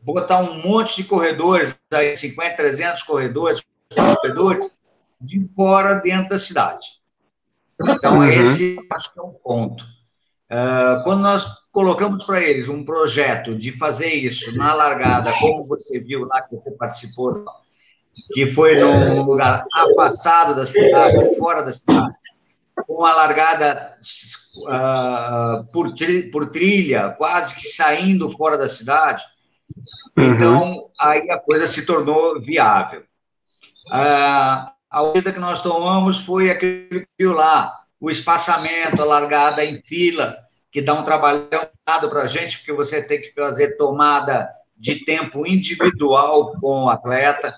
botar 0.04 0.40
um 0.40 0.62
monte 0.62 0.98
de 0.98 1.04
corredores, 1.04 1.76
aí 1.92 2.16
50, 2.16 2.56
300 2.56 3.04
corredores, 3.04 3.64
corredores 3.94 4.72
de 5.20 5.48
fora 5.56 5.96
dentro 5.96 6.30
da 6.30 6.40
cidade. 6.40 6.99
Então, 7.82 8.18
uhum. 8.18 8.24
esse 8.24 8.78
acho 8.92 9.14
que 9.14 9.20
é 9.20 9.24
um 9.24 9.34
ponto. 9.34 9.84
Uh, 10.52 11.04
quando 11.04 11.22
nós 11.22 11.46
colocamos 11.72 12.26
para 12.26 12.42
eles 12.42 12.68
um 12.68 12.84
projeto 12.84 13.58
de 13.58 13.72
fazer 13.72 14.12
isso 14.12 14.56
na 14.58 14.74
largada, 14.74 15.32
como 15.40 15.64
você 15.64 16.00
viu 16.00 16.26
lá 16.26 16.42
que 16.42 16.56
você 16.56 16.72
participou, 16.72 17.46
que 18.34 18.48
foi 18.48 18.76
num 18.80 19.24
lugar 19.24 19.64
afastado 19.74 20.56
da 20.56 20.66
cidade, 20.66 21.38
fora 21.38 21.62
da 21.62 21.72
cidade, 21.72 22.14
com 22.88 23.06
a 23.06 23.14
largada 23.14 23.98
uh, 24.64 25.72
por, 25.72 25.94
tri, 25.94 26.24
por 26.32 26.50
trilha, 26.50 27.12
quase 27.12 27.56
que 27.56 27.68
saindo 27.68 28.30
fora 28.32 28.58
da 28.58 28.68
cidade. 28.68 29.24
Uhum. 30.18 30.34
Então, 30.34 30.90
aí 31.00 31.30
a 31.30 31.38
coisa 31.38 31.68
se 31.68 31.86
tornou 31.86 32.42
viável. 32.42 33.04
Uh, 33.92 34.79
a 34.90 35.04
medida 35.04 35.32
que 35.32 35.40
nós 35.40 35.62
tomamos 35.62 36.20
foi 36.20 36.50
aquele 36.50 37.02
que 37.02 37.08
viu 37.18 37.34
lá, 37.34 37.72
o 38.00 38.10
espaçamento, 38.10 39.02
a 39.02 39.06
largada 39.06 39.64
em 39.64 39.82
fila, 39.84 40.38
que 40.72 40.82
dá 40.82 40.94
um 40.94 41.04
trabalho 41.04 41.48
para 41.86 42.22
a 42.22 42.28
gente, 42.28 42.58
porque 42.58 42.74
você 42.74 43.02
tem 43.02 43.22
que 43.22 43.34
fazer 43.34 43.78
tomada 43.78 44.50
de 44.76 45.04
tempo 45.04 45.46
individual 45.46 46.54
com 46.60 46.86
o 46.86 46.90
atleta. 46.90 47.54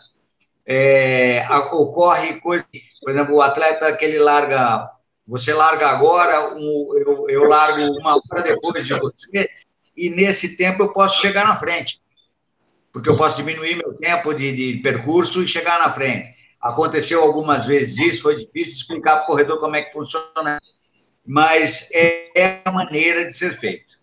É, 0.66 1.44
ocorre 1.72 2.40
coisa, 2.40 2.66
por 3.02 3.12
exemplo, 3.12 3.36
o 3.36 3.42
atleta 3.42 3.96
que 3.96 4.06
ele 4.06 4.20
larga, 4.20 4.90
você 5.28 5.54
larga 5.54 5.90
agora, 5.90 6.54
um, 6.56 6.94
eu, 6.98 7.30
eu 7.30 7.44
largo 7.44 7.82
uma 8.00 8.16
hora 8.16 8.44
depois 8.44 8.86
de 8.86 8.94
você, 8.94 9.50
e 9.96 10.10
nesse 10.10 10.58
tempo 10.58 10.84
eu 10.84 10.94
posso 10.94 11.22
chegar 11.22 11.46
na 11.46 11.56
frente, 11.56 12.02
porque 12.92 13.10
eu 13.10 13.18
posso 13.18 13.38
diminuir 13.38 13.76
meu 13.76 13.94
tempo 13.94 14.34
de, 14.34 14.56
de 14.56 14.82
percurso 14.82 15.44
e 15.44 15.48
chegar 15.48 15.80
na 15.80 15.92
frente. 15.94 16.41
Aconteceu 16.62 17.24
algumas 17.24 17.66
vezes 17.66 17.98
isso, 17.98 18.22
foi 18.22 18.38
difícil 18.38 18.74
explicar 18.74 19.18
para 19.18 19.24
o 19.24 19.26
corredor 19.26 19.60
como 19.60 19.76
é 19.76 19.82
que 19.82 19.92
funciona, 19.92 20.60
mas 21.26 21.90
é 21.94 22.62
a 22.64 22.72
maneira 22.72 23.26
de 23.26 23.34
ser 23.34 23.50
feito. 23.58 24.00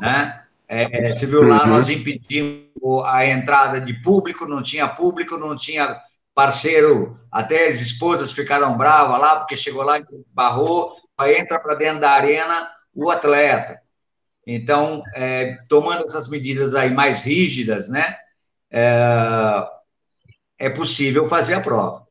Né? 0.00 0.42
É, 0.66 1.12
você 1.12 1.26
viu 1.26 1.42
lá, 1.42 1.64
uhum. 1.64 1.70
nós 1.70 1.88
impedimos 1.88 2.70
a 3.04 3.26
entrada 3.26 3.80
de 3.80 3.92
público, 4.02 4.46
não 4.46 4.62
tinha 4.62 4.88
público, 4.88 5.36
não 5.36 5.56
tinha 5.56 6.00
parceiro, 6.34 7.20
até 7.30 7.66
as 7.66 7.80
esposas 7.80 8.32
ficaram 8.32 8.78
bravas 8.78 9.20
lá, 9.20 9.36
porque 9.36 9.56
chegou 9.56 9.82
lá 9.82 10.00
barrou, 10.32 10.96
entra 11.36 11.60
para 11.60 11.74
dentro 11.74 12.00
da 12.00 12.12
arena 12.12 12.70
o 12.94 13.10
atleta. 13.10 13.80
Então, 14.46 15.02
é, 15.14 15.58
tomando 15.68 16.04
essas 16.04 16.28
medidas 16.28 16.74
aí 16.74 16.90
mais 16.90 17.22
rígidas, 17.22 17.88
né? 17.88 18.16
É, 18.70 19.66
é 20.60 20.68
possível 20.68 21.26
fazer 21.26 21.54
a 21.54 21.60
prova. 21.60 22.06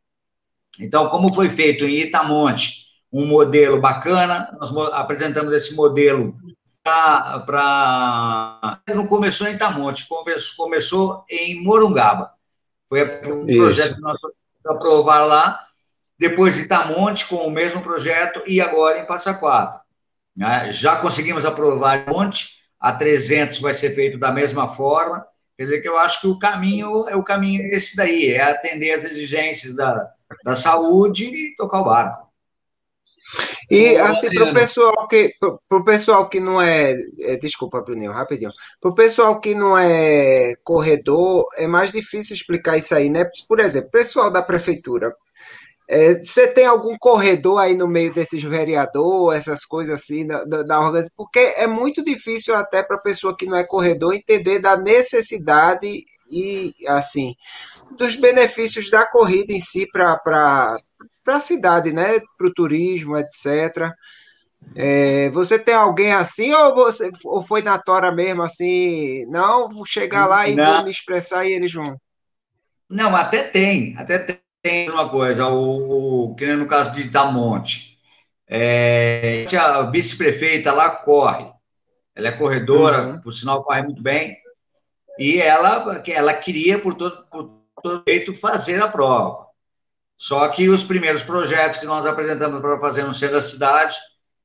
Então, 0.80 1.08
como 1.10 1.34
foi 1.34 1.50
feito 1.50 1.86
em 1.86 2.00
Itamonte, 2.00 2.88
um 3.14 3.26
modelo 3.26 3.80
bacana, 3.80 4.58
nós 4.60 4.76
apresentamos 4.94 5.54
esse 5.54 5.76
modelo 5.76 6.34
para. 7.46 8.82
Não 8.88 9.06
começou 9.06 9.48
em 9.48 9.54
Itamonte, 9.54 10.08
começou 10.58 11.24
em 11.30 11.64
Morungaba. 11.64 12.32
Foi 12.90 13.04
o 13.04 13.46
projeto 13.46 13.96
que 13.96 14.02
nós 14.02 14.18
aprovar 14.66 15.26
lá, 15.26 15.68
depois 16.18 16.58
Itamonte 16.58 17.28
com 17.28 17.38
o 17.38 17.52
mesmo 17.52 17.82
projeto 17.82 18.42
e 18.48 18.60
agora 18.60 19.00
em 19.00 19.06
Passa 19.06 19.34
Quatro. 19.34 19.80
Né? 20.36 20.72
Já 20.72 20.96
conseguimos 20.96 21.46
aprovar 21.46 22.06
Monte, 22.08 22.60
a 22.80 22.94
300 22.94 23.60
vai 23.60 23.74
ser 23.74 23.94
feito 23.96 24.18
da 24.18 24.32
mesma 24.32 24.68
forma, 24.68 25.26
Quer 25.60 25.66
dizer 25.66 25.82
que 25.82 25.90
eu 25.90 26.00
acho 26.00 26.22
que 26.22 26.28
o 26.28 26.40
caminho 26.40 27.06
é 27.10 27.18
o 27.18 27.24
caminho 27.24 27.68
esse 27.74 27.94
daí, 27.94 28.30
é 28.30 28.42
atender 28.42 28.92
as 28.92 29.04
exigências 29.04 29.76
da, 29.76 30.10
da 30.42 30.56
saúde 30.56 31.26
e 31.26 31.54
tocar 31.58 31.82
o 31.82 31.84
barco. 31.84 32.30
E 33.70 33.98
assim, 33.98 34.34
para 34.34 34.52
o 34.52 34.54
pessoal 34.54 35.06
que 35.06 35.34
pro 35.68 35.84
pessoal 35.84 36.30
que 36.30 36.40
não 36.40 36.62
é, 36.62 36.96
é 37.20 37.36
desculpa, 37.36 37.82
Bruninho, 37.82 38.14
rapidinho. 38.14 38.54
Para 38.80 38.90
o 38.90 38.96
pessoal 38.96 39.42
que 39.42 39.54
não 39.54 39.78
é 39.78 40.56
corredor, 40.64 41.46
é 41.58 41.68
mais 41.68 41.92
difícil 41.92 42.38
explicar 42.38 42.78
isso 42.78 42.96
aí, 42.96 43.10
né? 43.10 43.30
Por 43.46 43.60
exemplo, 43.60 43.92
pessoal 43.92 44.32
da 44.32 44.42
prefeitura, 44.42 45.14
é, 45.92 46.14
você 46.14 46.46
tem 46.48 46.68
algum 46.68 46.96
corredor 46.96 47.60
aí 47.60 47.74
no 47.74 47.88
meio 47.88 48.14
desses 48.14 48.44
vereadores, 48.44 49.40
essas 49.40 49.66
coisas 49.66 49.96
assim, 49.96 50.28
da, 50.28 50.44
da, 50.44 50.80
organização? 50.80 51.16
Porque 51.18 51.40
é 51.40 51.66
muito 51.66 52.06
difícil 52.06 52.56
até 52.56 52.84
para 52.84 52.98
a 52.98 53.02
pessoa 53.02 53.36
que 53.36 53.48
não 53.48 53.58
é 53.58 53.64
corredor 53.64 54.14
entender 54.14 54.60
da 54.60 54.78
necessidade 54.78 56.04
e, 56.32 56.76
assim, 56.88 57.34
dos 57.98 58.16
benefícios 58.16 58.92
da 58.92 59.04
corrida 59.04 59.52
em 59.52 59.60
si 59.60 59.88
para 59.92 60.78
a 61.26 61.40
cidade, 61.40 61.92
né? 61.92 62.20
Para 62.38 62.48
o 62.48 62.54
turismo, 62.54 63.18
etc. 63.18 63.92
É, 64.76 65.32
você 65.32 65.58
tem 65.58 65.74
alguém 65.74 66.14
assim 66.14 66.54
ou 66.54 66.76
você 66.76 67.10
ou 67.26 67.42
foi 67.42 67.64
na 67.64 67.80
tora 67.80 68.12
mesmo 68.12 68.44
assim? 68.44 69.26
Não, 69.26 69.68
vou 69.68 69.88
chegar 69.88 70.28
lá 70.28 70.48
e 70.48 70.56
não. 70.56 70.76
vou 70.76 70.84
me 70.84 70.92
expressar 70.92 71.46
e 71.46 71.54
eles 71.54 71.74
vão. 71.74 72.00
Não, 72.88 73.16
até 73.16 73.42
tem, 73.42 73.96
até 73.98 74.20
tem 74.20 74.38
tem 74.62 74.90
uma 74.90 75.10
coisa, 75.10 75.48
o, 75.48 76.36
que 76.36 76.46
nem 76.46 76.58
no 76.58 76.68
caso 76.68 76.92
de 76.92 77.06
Damonte, 77.06 77.98
é, 78.48 79.46
a 79.56 79.84
vice-prefeita 79.84 80.74
lá 80.74 80.90
corre, 80.90 81.50
ela 82.16 82.30
é 82.30 82.32
corredora, 82.32 83.04
uhum. 83.04 83.22
por 83.22 83.34
sinal 83.34 83.64
corre 83.64 83.84
muito 83.84 84.02
bem, 84.02 84.38
e 85.18 85.40
ela, 85.40 86.02
ela 86.08 86.34
queria, 86.34 86.80
por 86.80 86.96
todo, 86.96 87.26
por 87.30 87.60
todo 87.82 88.04
jeito, 88.08 88.34
fazer 88.34 88.82
a 88.82 88.88
prova. 88.88 89.48
Só 90.18 90.48
que 90.50 90.68
os 90.68 90.84
primeiros 90.84 91.24
projetos 91.24 91.78
que 91.78 91.86
nós 91.86 92.06
apresentamos 92.06 92.60
para 92.60 92.80
fazer 92.80 93.04
no 93.04 93.14
centro 93.14 93.38
da 93.38 93.42
cidade 93.42 93.96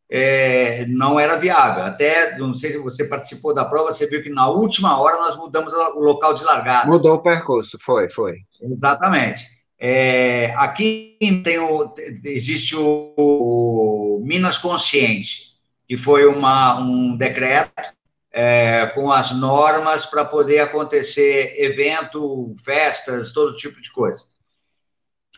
é, 0.08 0.86
não 0.86 1.18
era 1.18 1.36
viável. 1.36 1.82
Até, 1.82 2.38
não 2.38 2.54
sei 2.54 2.72
se 2.72 2.78
você 2.78 3.04
participou 3.04 3.52
da 3.52 3.64
prova, 3.64 3.92
você 3.92 4.06
viu 4.06 4.22
que 4.22 4.30
na 4.30 4.48
última 4.48 5.00
hora 5.00 5.16
nós 5.16 5.36
mudamos 5.36 5.72
o 5.72 6.00
local 6.00 6.34
de 6.34 6.44
largada. 6.44 6.86
Mudou 6.86 7.14
o 7.14 7.22
percurso, 7.22 7.76
foi, 7.80 8.08
foi. 8.08 8.36
Exatamente. 8.60 9.53
É, 9.86 10.54
aqui 10.56 11.14
tem 11.44 11.58
o, 11.58 11.94
existe 12.24 12.74
o, 12.74 13.12
o, 13.18 14.22
Minas 14.24 14.56
Consciente, 14.56 15.58
que 15.86 15.94
foi 15.94 16.24
uma, 16.24 16.80
um 16.80 17.14
decreto 17.14 17.92
é, 18.32 18.86
com 18.94 19.12
as 19.12 19.32
normas 19.32 20.06
para 20.06 20.24
poder 20.24 20.60
acontecer 20.60 21.54
evento, 21.58 22.56
festas, 22.64 23.30
todo 23.32 23.56
tipo 23.56 23.78
de 23.78 23.92
coisa. 23.92 24.24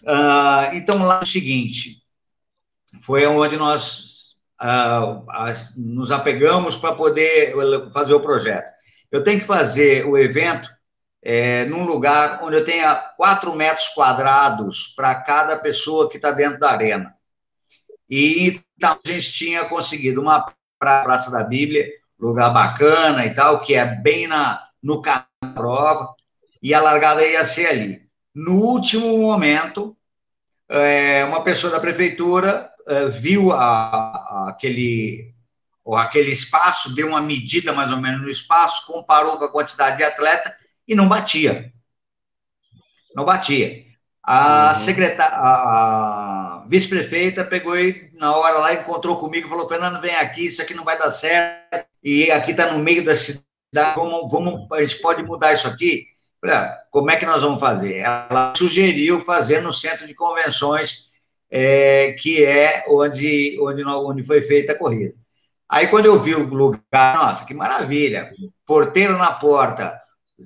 Uh, 0.04 0.76
então, 0.76 1.02
lá 1.02 1.18
é 1.18 1.24
o 1.24 1.26
seguinte, 1.26 2.00
foi 3.02 3.26
onde 3.26 3.56
nós 3.56 4.36
uh, 4.62 5.26
nos 5.76 6.12
apegamos 6.12 6.76
para 6.76 6.94
poder 6.94 7.52
fazer 7.92 8.14
o 8.14 8.20
projeto. 8.20 8.72
Eu 9.10 9.24
tenho 9.24 9.40
que 9.40 9.46
fazer 9.46 10.06
o 10.06 10.16
evento 10.16 10.68
é, 11.22 11.64
num 11.64 11.84
lugar 11.84 12.40
onde 12.42 12.56
eu 12.56 12.64
tenha 12.64 12.94
4 12.94 13.54
metros 13.54 13.88
quadrados 13.88 14.94
para 14.96 15.14
cada 15.14 15.56
pessoa 15.56 16.08
que 16.08 16.16
está 16.16 16.30
dentro 16.30 16.60
da 16.60 16.70
arena. 16.70 17.14
E 18.08 18.60
então, 18.76 18.98
a 19.04 19.10
gente 19.10 19.32
tinha 19.32 19.64
conseguido 19.64 20.20
uma 20.20 20.52
Praça 20.78 21.30
da 21.30 21.42
Bíblia, 21.42 21.86
lugar 22.20 22.50
bacana 22.50 23.24
e 23.24 23.34
tal, 23.34 23.62
que 23.62 23.74
é 23.74 23.84
bem 23.84 24.26
na, 24.26 24.62
no 24.82 25.00
caminho 25.00 25.26
da 25.42 25.48
prova, 25.48 26.14
e 26.62 26.74
a 26.74 26.80
largada 26.80 27.26
ia 27.26 27.44
ser 27.46 27.66
ali. 27.66 28.02
No 28.34 28.56
último 28.56 29.18
momento, 29.18 29.96
é, 30.68 31.24
uma 31.24 31.42
pessoa 31.42 31.72
da 31.72 31.80
prefeitura 31.80 32.70
é, 32.86 33.06
viu 33.08 33.52
a, 33.52 33.58
a, 33.58 34.46
aquele, 34.50 35.32
aquele 35.94 36.30
espaço, 36.30 36.94
deu 36.94 37.08
uma 37.08 37.22
medida 37.22 37.72
mais 37.72 37.90
ou 37.90 38.00
menos 38.00 38.20
no 38.20 38.28
espaço, 38.28 38.86
comparou 38.86 39.38
com 39.38 39.44
a 39.44 39.52
quantidade 39.52 39.96
de 39.96 40.04
atleta 40.04 40.54
e 40.86 40.94
não 40.94 41.08
batia. 41.08 41.72
Não 43.14 43.24
batia. 43.24 43.84
A 44.22 44.70
uhum. 44.70 44.74
secretária, 44.74 45.36
a, 45.36 46.64
vice-prefeita 46.68 47.44
pegou 47.44 47.78
e 47.78 48.10
na 48.14 48.34
hora 48.34 48.58
lá 48.58 48.74
encontrou 48.74 49.18
comigo 49.18 49.46
e 49.46 49.50
falou: 49.50 49.68
Fernando, 49.68 50.00
vem 50.00 50.14
aqui, 50.16 50.46
isso 50.46 50.60
aqui 50.60 50.74
não 50.74 50.84
vai 50.84 50.98
dar 50.98 51.12
certo, 51.12 51.86
e 52.02 52.30
aqui 52.30 52.50
está 52.50 52.72
no 52.72 52.78
meio 52.80 53.04
da 53.04 53.14
cidade, 53.14 53.44
vamos, 53.94 54.30
vamos, 54.30 54.66
a 54.72 54.80
gente 54.80 55.00
pode 55.00 55.22
mudar 55.22 55.52
isso 55.52 55.68
aqui. 55.68 56.06
Falei, 56.40 56.56
ah, 56.56 56.78
como 56.90 57.10
é 57.10 57.16
que 57.16 57.24
nós 57.24 57.42
vamos 57.42 57.60
fazer? 57.60 57.96
Ela 57.98 58.52
sugeriu 58.56 59.20
fazer 59.20 59.60
no 59.60 59.72
centro 59.72 60.06
de 60.06 60.14
convenções, 60.14 61.10
é, 61.50 62.12
que 62.18 62.44
é 62.44 62.84
onde, 62.88 63.56
onde, 63.60 63.84
onde 63.84 64.24
foi 64.24 64.42
feita 64.42 64.72
a 64.72 64.78
corrida. 64.78 65.14
Aí, 65.68 65.88
quando 65.88 66.06
eu 66.06 66.20
vi 66.20 66.34
o 66.34 66.44
lugar, 66.44 67.16
nossa, 67.16 67.44
que 67.44 67.54
maravilha! 67.54 68.30
Porteiro 68.64 69.16
na 69.16 69.32
porta, 69.32 70.00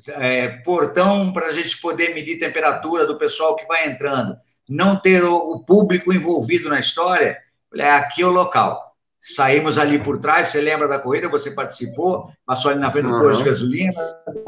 é, 0.09 0.49
portão 0.49 1.33
para 1.33 1.47
a 1.47 1.53
gente 1.53 1.81
poder 1.81 2.15
medir 2.15 2.39
temperatura 2.39 3.07
do 3.07 3.19
pessoal 3.19 3.57
que 3.57 3.67
vai 3.67 3.89
entrando, 3.89 4.37
não 4.69 4.97
ter 4.97 5.25
o, 5.25 5.37
o 5.37 5.65
público 5.65 6.13
envolvido 6.13 6.69
na 6.69 6.79
história, 6.79 7.39
é 7.75 7.91
aqui 7.91 8.23
é 8.23 8.27
o 8.27 8.31
local. 8.31 8.91
Saímos 9.21 9.77
ali 9.77 9.99
por 9.99 10.19
trás, 10.19 10.49
você 10.49 10.61
lembra 10.61 10.89
da 10.89 10.99
corrida? 10.99 11.29
Você 11.29 11.51
participou, 11.51 12.33
passou 12.47 12.71
ali 12.71 12.81
na 12.81 12.91
frente 12.91 13.07
do 13.07 13.15
uhum. 13.15 13.21
posto 13.21 13.43
de 13.43 13.51
gasolina, 13.51 13.93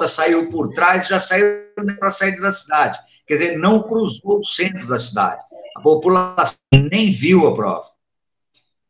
saiu 0.09 0.49
por 0.51 0.73
trás, 0.73 1.09
já 1.09 1.21
saiu 1.21 1.67
para 1.99 2.11
sair 2.11 2.41
da 2.41 2.51
cidade. 2.51 2.99
Quer 3.27 3.35
dizer, 3.35 3.59
não 3.59 3.83
cruzou 3.83 4.41
o 4.41 4.45
centro 4.45 4.87
da 4.87 4.99
cidade. 4.99 5.43
A 5.77 5.81
população 5.83 6.57
nem 6.73 7.13
viu 7.13 7.47
a 7.47 7.55
prova. 7.55 7.87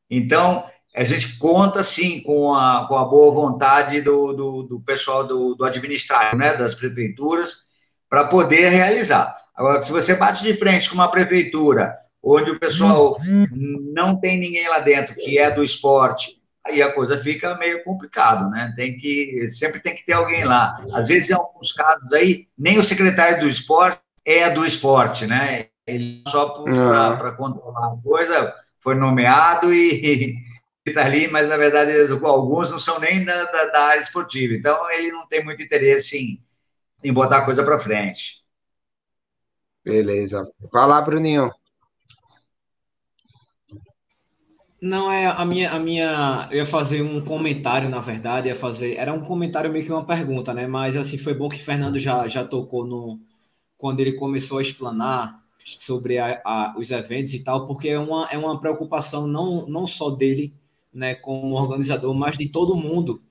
Então, 0.08 0.64
a 0.94 1.04
gente 1.04 1.38
conta, 1.38 1.82
sim, 1.82 2.20
com 2.20 2.54
a, 2.54 2.86
com 2.86 2.96
a 2.96 3.04
boa 3.04 3.32
vontade 3.32 4.00
do, 4.02 4.32
do, 4.32 4.62
do 4.64 4.80
pessoal 4.80 5.26
do, 5.26 5.54
do 5.54 5.64
administrativo, 5.64 6.36
né, 6.36 6.54
das 6.54 6.74
prefeituras, 6.74 7.64
para 8.08 8.24
poder 8.24 8.68
realizar. 8.68 9.34
Agora, 9.56 9.82
se 9.82 9.90
você 9.90 10.14
bate 10.14 10.42
de 10.42 10.54
frente 10.54 10.88
com 10.88 10.94
uma 10.94 11.10
prefeitura 11.10 11.96
onde 12.22 12.50
o 12.50 12.60
pessoal 12.60 13.18
não 13.94 14.20
tem 14.20 14.38
ninguém 14.38 14.68
lá 14.68 14.80
dentro 14.80 15.14
que 15.14 15.38
é 15.38 15.50
do 15.50 15.64
esporte, 15.64 16.40
aí 16.64 16.80
a 16.80 16.92
coisa 16.92 17.18
fica 17.18 17.56
meio 17.56 17.82
complicado, 17.82 18.48
né? 18.50 18.72
Tem 18.76 18.96
que 18.96 19.48
sempre 19.50 19.80
tem 19.80 19.94
que 19.94 20.04
ter 20.04 20.12
alguém 20.12 20.44
lá. 20.44 20.76
Às 20.92 21.08
vezes, 21.08 21.30
em 21.30 21.34
alguns 21.34 21.72
casos 21.72 22.12
aí, 22.12 22.46
nem 22.56 22.78
o 22.78 22.84
secretário 22.84 23.40
do 23.40 23.48
esporte 23.48 23.98
é 24.24 24.50
do 24.50 24.64
esporte, 24.64 25.26
né? 25.26 25.66
Ele 25.86 26.22
só 26.28 26.50
para 26.50 27.28
ah. 27.28 27.32
controlar 27.32 27.94
a 27.94 28.02
coisa 28.02 28.54
foi 28.80 28.94
nomeado 28.94 29.72
e 29.72 30.36
está 30.90 31.04
ali, 31.04 31.28
mas 31.28 31.48
na 31.48 31.56
verdade 31.56 31.92
alguns 32.24 32.70
não 32.70 32.78
são 32.78 32.98
nem 32.98 33.24
da, 33.24 33.44
da, 33.44 33.66
da, 33.66 33.80
área 33.86 34.00
esportiva, 34.00 34.54
então 34.54 34.90
ele 34.90 35.12
não 35.12 35.26
tem 35.26 35.44
muito 35.44 35.62
interesse 35.62 36.18
em, 36.18 36.42
em 37.04 37.12
botar 37.12 37.38
a 37.38 37.44
coisa 37.44 37.62
para 37.62 37.78
frente. 37.78 38.42
Beleza. 39.84 40.44
Vai 40.72 40.86
lá, 40.86 41.00
Bruninho. 41.00 41.50
Não 44.80 45.10
é 45.12 45.26
a 45.26 45.44
minha, 45.44 45.70
a 45.70 45.78
minha. 45.78 46.48
Eu 46.50 46.58
ia 46.58 46.66
fazer 46.66 47.02
um 47.02 47.24
comentário, 47.24 47.88
na 47.88 48.00
verdade, 48.00 48.48
ia 48.48 48.56
fazer. 48.56 48.96
Era 48.96 49.12
um 49.12 49.24
comentário 49.24 49.70
meio 49.70 49.84
que 49.84 49.92
uma 49.92 50.04
pergunta, 50.04 50.52
né? 50.52 50.66
Mas 50.66 50.96
assim 50.96 51.16
foi 51.16 51.34
bom 51.34 51.48
que 51.48 51.58
Fernando 51.58 52.00
já, 52.00 52.26
já 52.26 52.44
tocou 52.44 52.84
no 52.84 53.20
quando 53.78 54.00
ele 54.00 54.14
começou 54.14 54.58
a 54.58 54.62
explanar 54.62 55.40
sobre 55.78 56.18
a, 56.18 56.40
a, 56.44 56.74
os 56.78 56.90
eventos 56.90 57.34
e 57.34 57.44
tal, 57.44 57.66
porque 57.66 57.88
é 57.88 57.98
uma, 57.98 58.28
é 58.30 58.38
uma 58.38 58.60
preocupação 58.60 59.26
não, 59.26 59.66
não 59.68 59.86
só 59.86 60.10
dele, 60.10 60.54
né, 60.92 61.14
como 61.14 61.54
organizador, 61.54 62.14
mas 62.14 62.36
de 62.36 62.48
todo 62.48 62.76
mundo. 62.76 63.22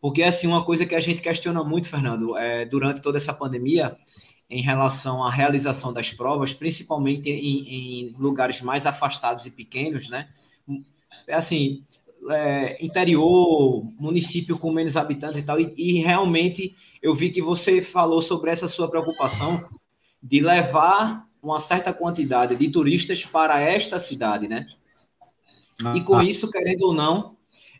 Porque, 0.00 0.22
assim, 0.22 0.46
uma 0.46 0.64
coisa 0.64 0.84
que 0.84 0.94
a 0.94 1.00
gente 1.00 1.20
questiona 1.20 1.64
muito, 1.64 1.88
Fernando, 1.88 2.36
é, 2.36 2.64
durante 2.64 3.00
toda 3.00 3.16
essa 3.16 3.32
pandemia, 3.32 3.96
em 4.48 4.62
relação 4.62 5.24
à 5.24 5.30
realização 5.30 5.92
das 5.92 6.10
provas, 6.10 6.52
principalmente 6.52 7.28
em, 7.28 8.10
em 8.10 8.14
lugares 8.18 8.60
mais 8.60 8.86
afastados 8.86 9.46
e 9.46 9.50
pequenos, 9.50 10.08
né? 10.08 10.28
É 11.26 11.34
assim, 11.34 11.82
é, 12.30 12.84
interior, 12.84 13.84
município 13.98 14.58
com 14.58 14.70
menos 14.70 14.96
habitantes 14.96 15.40
e 15.40 15.44
tal, 15.44 15.60
e, 15.60 15.74
e, 15.76 15.98
realmente 16.00 16.76
eu 17.02 17.14
vi 17.14 17.30
que 17.30 17.42
você 17.42 17.82
falou 17.82 18.22
sobre 18.22 18.50
essa 18.50 18.68
sua 18.68 18.88
preocupação 18.88 19.62
de 20.22 20.40
levar 20.40 21.26
uma 21.42 21.60
certa 21.60 21.92
quantidade 21.92 22.56
de 22.56 22.68
turistas 22.68 23.24
para 23.24 23.60
esta 23.60 23.98
cidade, 23.98 24.48
né? 24.48 24.66
E 25.94 26.00
com 26.00 26.18
ah. 26.18 26.24
isso, 26.24 26.50
querendo 26.50 26.82
ou 26.82 26.94
não, 26.94 27.36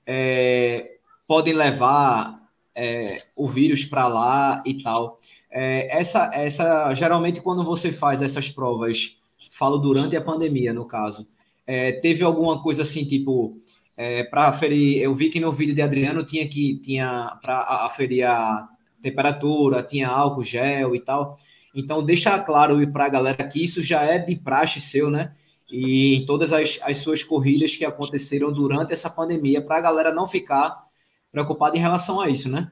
é, 0.06 0.96
podem 1.26 1.54
levar 1.54 2.40
é, 2.74 3.22
o 3.34 3.48
vírus 3.48 3.84
para 3.84 4.06
lá 4.06 4.62
e 4.66 4.82
tal. 4.82 5.18
É, 5.50 5.98
essa, 5.98 6.30
essa, 6.34 6.92
geralmente, 6.94 7.40
quando 7.40 7.64
você 7.64 7.90
faz 7.90 8.20
essas 8.20 8.50
provas, 8.50 9.18
falo 9.50 9.78
durante 9.78 10.14
a 10.16 10.20
pandemia, 10.20 10.72
no 10.72 10.84
caso, 10.84 11.26
é, 11.66 11.92
teve 11.92 12.22
alguma 12.22 12.62
coisa 12.62 12.82
assim, 12.82 13.04
tipo, 13.04 13.58
é, 13.96 14.22
para 14.24 14.48
aferir. 14.48 15.02
Eu 15.02 15.14
vi 15.14 15.30
que 15.30 15.40
no 15.40 15.50
vídeo 15.50 15.74
de 15.74 15.82
Adriano 15.82 16.22
tinha 16.22 16.46
que 16.46 16.76
tinha 16.76 17.36
para 17.40 17.60
aferir 17.86 18.28
a 18.28 18.68
temperatura, 19.00 19.82
tinha 19.82 20.08
álcool 20.08 20.44
gel 20.44 20.94
e 20.94 21.00
tal. 21.00 21.36
Então, 21.74 22.04
deixa 22.04 22.38
claro 22.38 22.86
para 22.90 23.06
a 23.06 23.08
galera 23.08 23.48
que 23.48 23.62
isso 23.62 23.82
já 23.82 24.02
é 24.02 24.18
de 24.18 24.36
praxe 24.36 24.80
seu, 24.80 25.10
né? 25.10 25.32
E 25.70 26.16
em 26.16 26.26
todas 26.26 26.52
as, 26.52 26.78
as 26.82 26.98
suas 26.98 27.22
corridas 27.22 27.74
que 27.74 27.84
aconteceram 27.84 28.52
durante 28.52 28.92
essa 28.92 29.10
pandemia, 29.10 29.60
para 29.60 29.78
a 29.78 29.80
galera 29.80 30.12
não 30.12 30.26
ficar 30.26 30.84
preocupada 31.30 31.76
em 31.76 31.80
relação 31.80 32.20
a 32.20 32.28
isso, 32.28 32.48
né? 32.48 32.70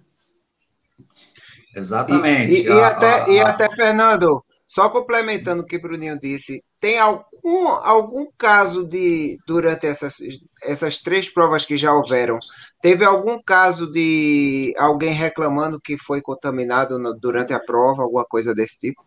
Exatamente. 1.75 2.53
E, 2.53 2.63
e, 2.63 2.67
e 2.67 2.81
até, 2.81 3.31
e 3.33 3.41
até, 3.41 3.69
Fernando, 3.69 4.45
só 4.67 4.89
complementando 4.89 5.63
o 5.63 5.67
que 5.67 5.77
o 5.77 5.83
Bruninho 5.83 6.19
disse, 6.19 6.63
tem 6.81 6.99
algum, 6.99 7.69
algum 7.83 8.27
caso 8.39 8.87
de, 8.87 9.39
durante 9.47 9.87
essas, 9.87 10.19
essas 10.63 11.01
três 11.01 11.29
provas 11.29 11.65
que 11.65 11.77
já 11.77 11.93
houveram, 11.93 12.39
teve 12.81 13.05
algum 13.05 13.43
caso 13.43 13.91
de 13.91 14.75
alguém 14.79 15.13
reclamando 15.13 15.81
que 15.81 15.99
foi 15.99 16.23
contaminado 16.23 16.99
no, 16.99 17.15
durante 17.19 17.53
a 17.53 17.59
prova, 17.59 18.03
alguma 18.03 18.25
coisa 18.25 18.55
desse 18.55 18.79
tipo? 18.81 19.03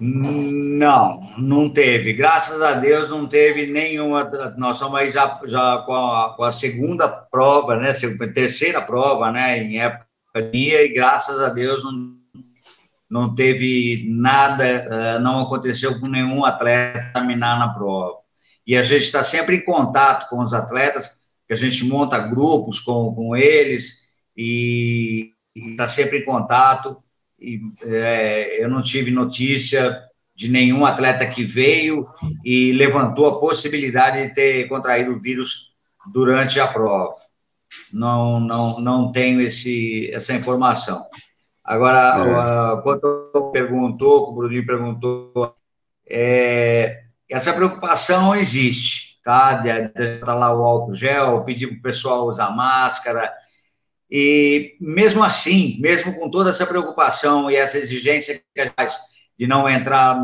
Não, 0.00 1.32
não 1.36 1.68
teve. 1.68 2.12
Graças 2.12 2.62
a 2.62 2.74
Deus 2.74 3.10
não 3.10 3.26
teve 3.26 3.66
nenhuma. 3.66 4.24
Nós 4.56 4.76
estamos 4.76 4.98
aí 4.98 5.10
já, 5.10 5.40
já 5.44 5.78
com, 5.78 5.94
a, 5.94 6.34
com 6.36 6.44
a 6.44 6.52
segunda 6.52 7.08
prova, 7.08 7.76
né? 7.76 7.92
Terceira 8.32 8.80
prova, 8.80 9.32
né? 9.32 9.58
Em 9.58 9.80
época 9.80 10.08
e 10.52 10.88
graças 10.88 11.40
a 11.40 11.48
Deus 11.48 11.82
não, 11.82 12.16
não 13.10 13.34
teve 13.34 14.06
nada, 14.08 14.64
eh, 14.64 15.18
não 15.18 15.40
aconteceu 15.40 15.98
com 15.98 16.06
nenhum 16.06 16.44
atleta 16.44 17.10
terminar 17.12 17.58
na 17.58 17.70
prova. 17.70 18.18
E 18.66 18.76
a 18.76 18.82
gente 18.82 19.04
está 19.04 19.24
sempre 19.24 19.56
em 19.56 19.64
contato 19.64 20.28
com 20.28 20.40
os 20.40 20.52
atletas 20.52 21.22
que 21.46 21.54
a 21.54 21.56
gente 21.56 21.84
monta 21.84 22.18
grupos 22.18 22.78
com, 22.78 23.14
com 23.14 23.34
eles 23.34 24.02
e 24.36 25.32
está 25.56 25.88
sempre 25.88 26.18
em 26.18 26.24
contato. 26.24 27.02
E, 27.40 27.60
é, 27.82 28.62
eu 28.62 28.68
não 28.68 28.82
tive 28.82 29.10
notícia 29.10 30.02
de 30.34 30.48
nenhum 30.48 30.86
atleta 30.86 31.26
que 31.26 31.44
veio 31.44 32.06
e 32.44 32.72
levantou 32.72 33.26
a 33.26 33.40
possibilidade 33.40 34.28
de 34.28 34.34
ter 34.34 34.68
contraído 34.68 35.12
o 35.12 35.20
vírus 35.20 35.72
durante 36.12 36.60
a 36.60 36.66
prova. 36.66 37.14
Não, 37.92 38.40
não, 38.40 38.80
não 38.80 39.12
tenho 39.12 39.40
esse, 39.40 40.10
essa 40.12 40.32
informação. 40.34 41.04
Agora, 41.64 42.78
é. 42.78 42.82
quando 42.82 43.50
perguntou, 43.52 44.30
o 44.30 44.34
Bruninho 44.34 44.64
perguntou, 44.64 45.54
é, 46.08 47.02
essa 47.30 47.52
preocupação 47.52 48.34
existe, 48.34 49.20
tá? 49.22 49.54
De, 49.54 49.88
de 49.88 50.02
estar 50.14 50.34
lá 50.34 50.54
o 50.54 50.64
álcool 50.64 50.94
gel, 50.94 51.44
pedir 51.44 51.66
para 51.66 51.76
o 51.76 51.82
pessoal 51.82 52.26
usar 52.26 52.50
máscara. 52.50 53.30
E 54.10 54.76
mesmo 54.80 55.22
assim, 55.22 55.78
mesmo 55.80 56.14
com 56.14 56.30
toda 56.30 56.50
essa 56.50 56.66
preocupação 56.66 57.50
e 57.50 57.56
essa 57.56 57.76
exigência 57.76 58.42
que 58.54 58.60
a 58.60 58.72
faz 58.72 58.96
de 59.38 59.46
não 59.46 59.68
entrar 59.68 60.18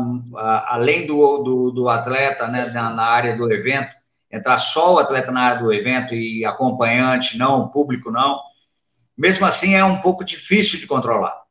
além 0.67 1.07
do, 1.07 1.37
do, 1.37 1.71
do 1.71 1.89
atleta, 1.89 2.47
né, 2.47 2.65
na, 2.65 2.89
na, 2.89 3.03
área 3.03 3.37
do 3.37 3.51
evento, 3.51 3.89
entrar 4.29 4.57
só 4.57 4.95
o 4.95 4.99
atleta 4.99 5.31
na 5.31 5.41
área 5.41 5.63
do 5.63 5.71
evento 5.71 6.13
e 6.13 6.43
acompanhante, 6.43 7.37
não, 7.37 7.69
público 7.69 8.11
não. 8.11 8.41
Mesmo 9.17 9.45
assim, 9.45 9.75
é 9.75 9.85
um 9.85 10.01
pouco 10.01 10.25
difícil 10.25 10.79
de 10.79 10.87
controlar. 10.87 11.43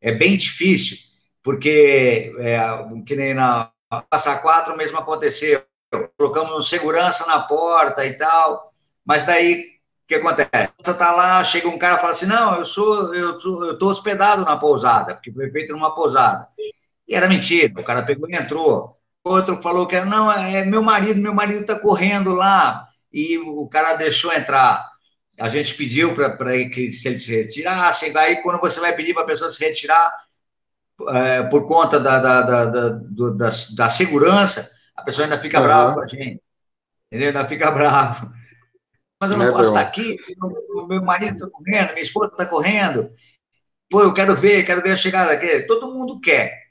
É 0.00 0.12
bem 0.12 0.36
difícil, 0.36 0.98
porque, 1.42 2.32
é, 2.38 2.60
que 3.04 3.16
nem 3.16 3.34
na 3.34 3.72
Passa 4.08 4.36
Quatro 4.38 4.76
mesmo 4.76 4.98
aconteceu. 4.98 5.64
Colocamos 6.16 6.68
segurança 6.68 7.26
na 7.26 7.40
porta 7.40 8.06
e 8.06 8.14
tal, 8.14 8.72
mas 9.04 9.24
daí 9.24 9.73
o 10.04 10.06
que 10.06 10.14
acontece? 10.16 10.72
Você 10.82 10.90
está 10.90 11.12
lá, 11.12 11.42
chega 11.42 11.68
um 11.68 11.78
cara 11.78 11.96
e 11.96 12.00
fala 12.00 12.12
assim: 12.12 12.26
não, 12.26 12.58
eu 12.58 12.66
sou, 12.66 13.14
eu 13.14 13.78
tô 13.78 13.88
hospedado 13.88 14.44
na 14.44 14.56
pousada, 14.56 15.14
porque 15.14 15.32
foi 15.32 15.50
feito 15.50 15.72
numa 15.72 15.94
pousada. 15.94 16.46
E 17.08 17.14
era 17.14 17.28
mentira, 17.28 17.72
o 17.80 17.84
cara 17.84 18.02
pegou 18.02 18.28
e 18.28 18.36
entrou. 18.36 18.98
Outro 19.24 19.60
falou 19.62 19.86
que 19.86 19.98
não, 20.02 20.30
é 20.30 20.64
meu 20.64 20.82
marido, 20.82 21.18
meu 21.18 21.34
marido 21.34 21.62
está 21.62 21.78
correndo 21.78 22.34
lá, 22.34 22.86
e 23.10 23.38
o 23.38 23.66
cara 23.66 23.94
deixou 23.94 24.32
entrar. 24.32 24.86
A 25.40 25.48
gente 25.48 25.74
pediu 25.74 26.14
para 26.14 26.68
que 26.68 26.90
se 26.90 27.08
ele 27.08 27.18
se 27.18 27.34
retirasse, 27.34 28.16
aí 28.16 28.42
quando 28.42 28.60
você 28.60 28.78
vai 28.80 28.94
pedir 28.94 29.14
para 29.14 29.22
a 29.22 29.26
pessoa 29.26 29.50
se 29.50 29.64
retirar, 29.64 30.12
é, 31.08 31.42
por 31.44 31.66
conta 31.66 31.98
da, 31.98 32.18
da, 32.18 32.42
da, 32.42 32.64
da, 32.66 33.50
da, 33.74 33.90
segurança, 33.90 34.70
a 34.94 35.02
pessoa 35.02 35.24
ainda 35.24 35.38
fica 35.38 35.58
uhum. 35.58 35.64
brava 35.64 35.94
com 35.94 36.00
a 36.00 36.06
gente. 36.06 36.40
Entendeu? 37.10 37.28
Ainda 37.28 37.46
fica 37.46 37.70
bravo. 37.72 38.30
Mas 39.28 39.32
eu 39.32 39.38
não 39.38 39.46
é 39.46 39.50
posso 39.50 39.68
estar 39.68 39.80
aqui, 39.80 40.16
meu 40.88 41.02
marido 41.02 41.36
está 41.36 41.50
correndo, 41.50 41.92
minha 41.92 42.02
esposa 42.02 42.30
está 42.32 42.46
correndo. 42.46 43.10
Pô, 43.90 44.02
eu 44.02 44.14
quero 44.14 44.34
ver, 44.34 44.64
quero 44.64 44.82
ver 44.82 44.92
a 44.92 44.96
chegada 44.96 45.32
aqui. 45.32 45.60
Todo 45.62 45.92
mundo 45.92 46.20
quer 46.20 46.64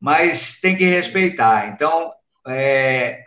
mas 0.00 0.60
tem 0.60 0.76
que 0.76 0.84
respeitar. 0.84 1.68
Então, 1.68 2.12
é, 2.46 3.24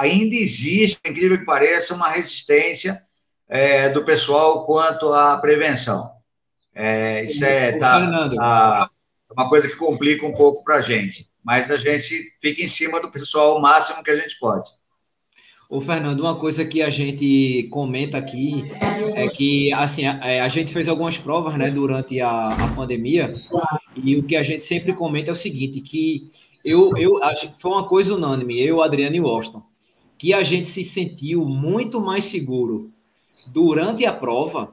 ainda 0.00 0.34
existe, 0.34 1.00
incrível 1.06 1.38
que 1.38 1.44
pareça, 1.44 1.94
uma 1.94 2.08
resistência 2.08 3.02
é, 3.48 3.88
do 3.88 4.04
pessoal 4.04 4.64
quanto 4.64 5.12
à 5.12 5.36
prevenção. 5.36 6.12
É, 6.74 7.24
isso 7.24 7.44
é 7.44 7.72
tá, 7.78 8.30
tá, 8.36 8.90
uma 9.32 9.48
coisa 9.48 9.68
que 9.68 9.74
complica 9.74 10.24
um 10.24 10.32
pouco 10.32 10.62
para 10.62 10.76
a 10.76 10.80
gente, 10.80 11.26
mas 11.42 11.70
a 11.70 11.76
gente 11.76 12.32
fica 12.40 12.62
em 12.62 12.68
cima 12.68 13.00
do 13.00 13.10
pessoal 13.10 13.56
o 13.56 13.60
máximo 13.60 14.02
que 14.02 14.10
a 14.10 14.16
gente 14.16 14.38
pode. 14.38 14.68
Ô, 15.70 15.82
Fernando, 15.82 16.20
uma 16.20 16.34
coisa 16.34 16.64
que 16.64 16.80
a 16.80 16.88
gente 16.88 17.68
comenta 17.70 18.16
aqui 18.16 18.64
é 19.14 19.28
que, 19.28 19.70
assim, 19.74 20.06
a, 20.06 20.14
é, 20.24 20.40
a 20.40 20.48
gente 20.48 20.72
fez 20.72 20.88
algumas 20.88 21.18
provas, 21.18 21.58
né, 21.58 21.70
durante 21.70 22.18
a, 22.22 22.48
a, 22.48 22.74
pandemia, 22.74 23.28
e 23.94 24.16
o 24.16 24.22
que 24.22 24.34
a 24.34 24.42
gente 24.42 24.64
sempre 24.64 24.94
comenta 24.94 25.30
é 25.30 25.32
o 25.32 25.36
seguinte, 25.36 25.82
que 25.82 26.30
eu, 26.64 26.96
eu 26.96 27.20
foi 27.58 27.70
uma 27.70 27.86
coisa 27.86 28.14
unânime, 28.14 28.58
eu, 28.58 28.80
Adriano 28.80 29.16
e 29.16 29.20
Washington, 29.20 29.62
que 30.16 30.32
a 30.32 30.42
gente 30.42 30.70
se 30.70 30.82
sentiu 30.82 31.44
muito 31.44 32.00
mais 32.00 32.24
seguro 32.24 32.90
durante 33.48 34.06
a 34.06 34.12
prova 34.12 34.72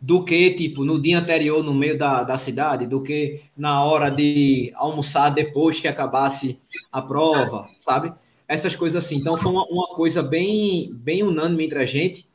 do 0.00 0.24
que, 0.24 0.50
tipo, 0.50 0.84
no 0.84 1.00
dia 1.00 1.20
anterior, 1.20 1.62
no 1.62 1.72
meio 1.72 1.96
da, 1.96 2.24
da 2.24 2.36
cidade, 2.36 2.88
do 2.88 3.00
que 3.02 3.36
na 3.56 3.84
hora 3.84 4.10
de 4.10 4.72
almoçar 4.74 5.30
depois 5.30 5.78
que 5.78 5.86
acabasse 5.86 6.58
a 6.90 7.00
prova, 7.00 7.68
sabe? 7.76 8.12
Essas 8.52 8.76
coisas 8.76 9.04
assim. 9.04 9.16
Então 9.16 9.36
foi 9.36 9.50
uma, 9.50 9.64
uma 9.66 9.88
coisa 9.88 10.22
bem, 10.22 10.92
bem 10.94 11.22
unânime 11.22 11.64
entre 11.64 11.78
a 11.78 11.86
gente, 11.86 12.26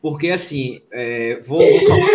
porque 0.00 0.30
assim, 0.30 0.80
é, 0.92 1.40
vou, 1.46 1.58
vou 1.58 1.80
falar, 1.80 2.08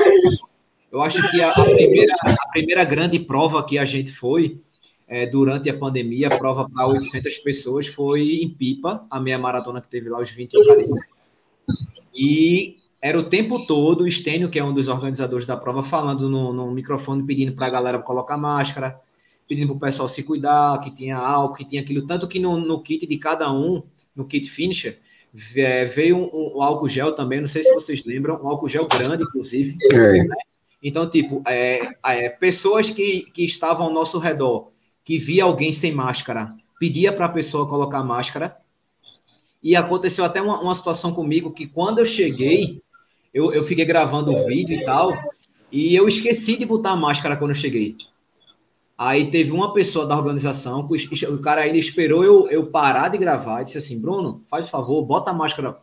eu 0.92 1.02
acho 1.02 1.32
que 1.32 1.42
a, 1.42 1.50
a, 1.50 1.64
primeira, 1.64 2.14
a 2.24 2.50
primeira 2.52 2.84
grande 2.84 3.20
prova 3.20 3.66
que 3.66 3.78
a 3.78 3.86
gente 3.86 4.12
foi 4.12 4.60
é, 5.08 5.26
durante 5.26 5.70
a 5.70 5.78
pandemia, 5.78 6.28
a 6.28 6.38
prova 6.38 6.70
para 6.70 6.88
800 6.88 7.38
pessoas, 7.38 7.88
foi 7.88 8.42
em 8.42 8.50
Pipa, 8.50 9.06
a 9.10 9.20
meia 9.20 9.38
maratona 9.38 9.82
que 9.82 9.90
teve 9.90 10.10
lá 10.10 10.20
os 10.20 10.30
21 10.30 10.64
km. 10.64 10.82
E 12.14 12.78
era 13.02 13.18
o 13.18 13.24
tempo 13.24 13.66
todo 13.66 14.02
o 14.02 14.08
Estênio, 14.08 14.50
que 14.50 14.60
é 14.60 14.64
um 14.64 14.74
dos 14.74 14.88
organizadores 14.88 15.46
da 15.46 15.56
prova, 15.56 15.84
falando 15.84 16.30
no, 16.30 16.52
no 16.52 16.72
microfone, 16.72 17.24
pedindo 17.24 17.54
para 17.54 17.68
a 17.68 17.70
galera 17.70 18.00
colocar 18.00 18.38
máscara, 18.38 19.00
pedindo 19.48 19.68
para 19.68 19.78
o 19.78 19.80
pessoal 19.80 20.10
se 20.10 20.24
cuidar, 20.24 20.80
que 20.82 20.92
tinha 20.92 21.18
álcool, 21.18 21.56
que 21.56 21.66
tinha 21.66 21.82
aquilo. 21.82 22.06
Tanto 22.06 22.28
que 22.28 22.40
no, 22.40 22.58
no 22.58 22.82
kit 22.82 23.06
de 23.08 23.18
cada 23.18 23.52
um, 23.52 23.82
no 24.16 24.26
kit 24.26 24.50
finisher, 24.50 25.00
veio 25.34 26.18
um, 26.18 26.58
um, 26.58 26.62
álcool 26.62 26.90
gel 26.90 27.14
também, 27.14 27.40
não 27.40 27.48
sei 27.48 27.64
se 27.64 27.74
vocês 27.74 28.06
lembram, 28.06 28.42
um 28.42 28.48
álcool 28.48 28.68
gel 28.68 28.88
grande, 28.88 29.24
inclusive. 29.24 29.78
É. 29.92 30.24
Né? 30.24 30.36
Então, 30.82 31.10
tipo, 31.10 31.42
é, 31.48 31.90
é, 32.06 32.30
pessoas 32.30 32.90
que, 32.90 33.22
que 33.34 33.44
estavam 33.46 33.88
ao 33.88 33.94
nosso 33.94 34.18
redor, 34.20 34.70
que 35.04 35.18
via 35.18 35.44
alguém 35.44 35.72
sem 35.72 35.92
máscara, 35.92 36.50
pedia 36.80 37.14
para 37.14 37.26
a 37.26 37.30
pessoa 37.30 37.68
colocar 37.68 38.04
máscara. 38.04 38.58
E 39.62 39.76
aconteceu 39.76 40.24
até 40.24 40.42
uma, 40.42 40.60
uma 40.62 40.76
situação 40.76 41.14
comigo 41.14 41.52
que 41.52 41.68
quando 41.68 42.00
eu 42.00 42.06
cheguei, 42.06 42.82
eu, 43.34 43.52
eu 43.54 43.64
fiquei 43.64 43.86
gravando 43.86 44.32
o 44.32 44.46
vídeo 44.46 44.80
e 44.80 44.84
tal, 44.84 45.18
e 45.72 45.96
eu 45.96 46.08
esqueci 46.08 46.58
de 46.58 46.66
botar 46.66 46.92
a 46.92 46.96
máscara 46.96 47.36
quando 47.36 47.52
eu 47.52 47.56
cheguei. 47.56 47.96
Aí 48.98 49.30
teve 49.30 49.52
uma 49.52 49.74
pessoa 49.74 50.08
da 50.08 50.18
organização, 50.18 50.88
o 51.30 51.38
cara 51.40 51.62
ainda 51.62 51.78
esperou 51.78 52.24
eu, 52.24 52.50
eu 52.50 52.66
parar 52.66 53.10
de 53.10 53.18
gravar 53.18 53.62
e 53.62 53.66
disse 53.66 53.78
assim: 53.78 54.02
Bruno, 54.02 54.44
faz 54.50 54.70
favor, 54.70 55.06
bota 55.06 55.30
a 55.30 55.34
máscara. 55.34 55.78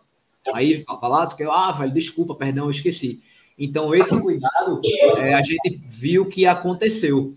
Aí 0.53 0.83
falar, 0.85 1.27
que 1.35 1.44
ah, 1.44 1.70
velho, 1.70 1.92
desculpa, 1.92 2.35
perdão, 2.35 2.64
eu 2.64 2.70
esqueci. 2.70 3.22
Então, 3.57 3.94
esse 3.94 4.18
cuidado 4.20 4.81
é, 5.16 5.33
a 5.33 5.42
gente 5.42 5.81
viu 5.87 6.27
que 6.27 6.44
aconteceu. 6.44 7.35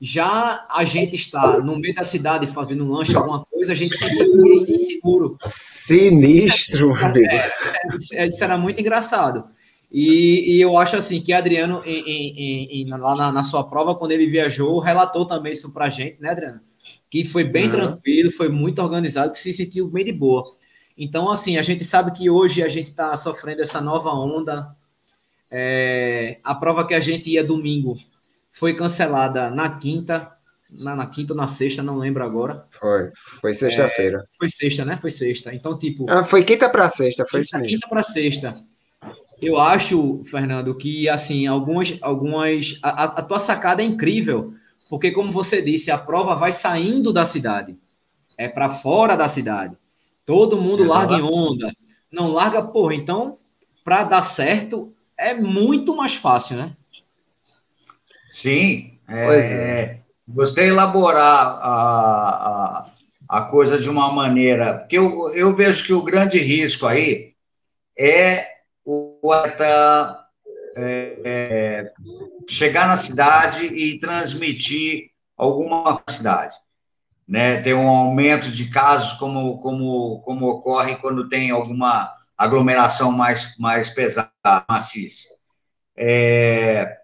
Já 0.00 0.66
a 0.68 0.84
gente 0.84 1.16
está 1.16 1.60
no 1.60 1.78
meio 1.78 1.94
da 1.94 2.04
cidade 2.04 2.46
fazendo 2.46 2.84
um 2.84 2.92
lanche, 2.92 3.16
alguma 3.16 3.46
coisa, 3.46 3.72
a 3.72 3.74
gente 3.74 3.96
se 3.96 4.10
sente 4.10 4.72
inseguro. 4.74 5.38
Sinistro, 5.40 6.94
amigo. 6.94 7.26
É, 7.32 7.50
é, 8.12 8.26
isso 8.26 8.44
era 8.44 8.58
muito 8.58 8.78
engraçado. 8.78 9.44
E, 9.96 10.56
e, 10.56 10.60
eu 10.60 10.76
acho 10.76 10.96
assim 10.96 11.20
que 11.20 11.32
Adriano, 11.32 11.80
em, 11.86 12.00
em, 12.00 12.82
em, 12.82 12.88
lá 12.88 13.14
na, 13.14 13.30
na, 13.30 13.44
sua 13.44 13.62
prova, 13.62 13.94
quando 13.94 14.10
ele 14.10 14.26
viajou, 14.26 14.80
relatou 14.80 15.24
também 15.24 15.52
isso 15.52 15.72
para 15.72 15.84
a 15.84 15.88
gente, 15.88 16.20
né, 16.20 16.30
Adriano? 16.30 16.60
Que 17.08 17.24
foi 17.24 17.44
bem 17.44 17.66
uhum. 17.66 17.70
tranquilo, 17.70 18.28
foi 18.32 18.48
muito 18.48 18.82
organizado, 18.82 19.30
que 19.30 19.38
se 19.38 19.52
sentiu 19.52 19.86
bem 19.86 20.04
de 20.04 20.12
boa. 20.12 20.42
Então, 20.98 21.30
assim, 21.30 21.58
a 21.58 21.62
gente 21.62 21.84
sabe 21.84 22.10
que 22.10 22.28
hoje 22.28 22.60
a 22.60 22.68
gente 22.68 22.88
está 22.88 23.14
sofrendo 23.14 23.62
essa 23.62 23.80
nova 23.80 24.10
onda. 24.10 24.74
É, 25.48 26.40
a 26.42 26.56
prova 26.56 26.84
que 26.84 26.94
a 26.94 26.98
gente 26.98 27.30
ia 27.30 27.44
domingo 27.44 27.96
foi 28.50 28.74
cancelada 28.74 29.48
na 29.48 29.78
quinta, 29.78 30.32
na, 30.68 30.96
na 30.96 31.06
quinta 31.06 31.34
ou 31.34 31.36
na 31.36 31.46
sexta, 31.46 31.84
não 31.84 31.98
lembro 31.98 32.24
agora. 32.24 32.66
Foi, 32.72 33.12
foi 33.14 33.54
sexta-feira. 33.54 34.24
É, 34.28 34.36
foi 34.36 34.48
sexta, 34.48 34.84
né? 34.84 34.96
Foi 34.96 35.12
sexta. 35.12 35.54
Então, 35.54 35.78
tipo. 35.78 36.10
Ah, 36.10 36.24
foi 36.24 36.42
quinta 36.42 36.68
para 36.68 36.88
sexta, 36.88 37.24
foi 37.30 37.42
quinta, 37.42 37.58
isso 37.60 37.68
Quinta 37.68 37.88
para 37.88 38.02
sexta. 38.02 38.56
Eu 39.40 39.58
acho, 39.58 40.22
Fernando, 40.24 40.74
que 40.74 41.08
assim, 41.08 41.46
algumas, 41.46 41.98
algumas. 42.00 42.78
A, 42.82 43.04
a, 43.04 43.22
tua 43.22 43.38
sacada 43.38 43.82
é 43.82 43.84
incrível, 43.86 44.54
porque, 44.88 45.10
como 45.10 45.32
você 45.32 45.60
disse, 45.60 45.90
a 45.90 45.98
prova 45.98 46.34
vai 46.34 46.52
saindo 46.52 47.12
da 47.12 47.24
cidade, 47.24 47.78
é 48.38 48.48
para 48.48 48.70
fora 48.70 49.16
da 49.16 49.28
cidade. 49.28 49.76
Todo 50.24 50.60
mundo 50.60 50.84
larga 50.84 51.16
em 51.16 51.22
onda, 51.22 51.72
não 52.10 52.32
larga, 52.32 52.62
porra. 52.62 52.94
Então, 52.94 53.38
para 53.84 54.04
dar 54.04 54.22
certo, 54.22 54.94
é 55.18 55.34
muito 55.34 55.94
mais 55.94 56.14
fácil, 56.14 56.56
né? 56.56 56.76
Sim. 58.30 58.98
É, 59.06 59.36
é. 59.36 60.00
Você 60.26 60.68
elaborar 60.68 61.58
a, 61.60 62.86
a, 63.28 63.38
a 63.38 63.42
coisa 63.42 63.78
de 63.78 63.90
uma 63.90 64.10
maneira. 64.10 64.78
Porque 64.78 64.96
eu, 64.96 65.30
eu 65.34 65.54
vejo 65.54 65.84
que 65.84 65.92
o 65.92 66.02
grande 66.02 66.38
risco 66.38 66.86
aí 66.86 67.34
é 67.96 68.53
atleta 69.32 70.26
é, 70.76 71.20
é, 71.24 71.92
chegar 72.48 72.86
na 72.86 72.96
cidade 72.96 73.66
e 73.66 73.98
transmitir 73.98 75.10
alguma 75.36 76.02
cidade. 76.08 76.54
Né? 77.26 77.60
Tem 77.62 77.74
um 77.74 77.88
aumento 77.88 78.50
de 78.50 78.70
casos, 78.70 79.14
como, 79.14 79.58
como, 79.58 80.20
como 80.22 80.46
ocorre 80.46 80.96
quando 80.96 81.28
tem 81.28 81.50
alguma, 81.50 82.12
aglomeração 82.36 83.10
mais, 83.10 83.56
mais 83.58 83.90
pesada, 83.90 84.30
maciça. 84.68 85.28
É, 85.96 86.98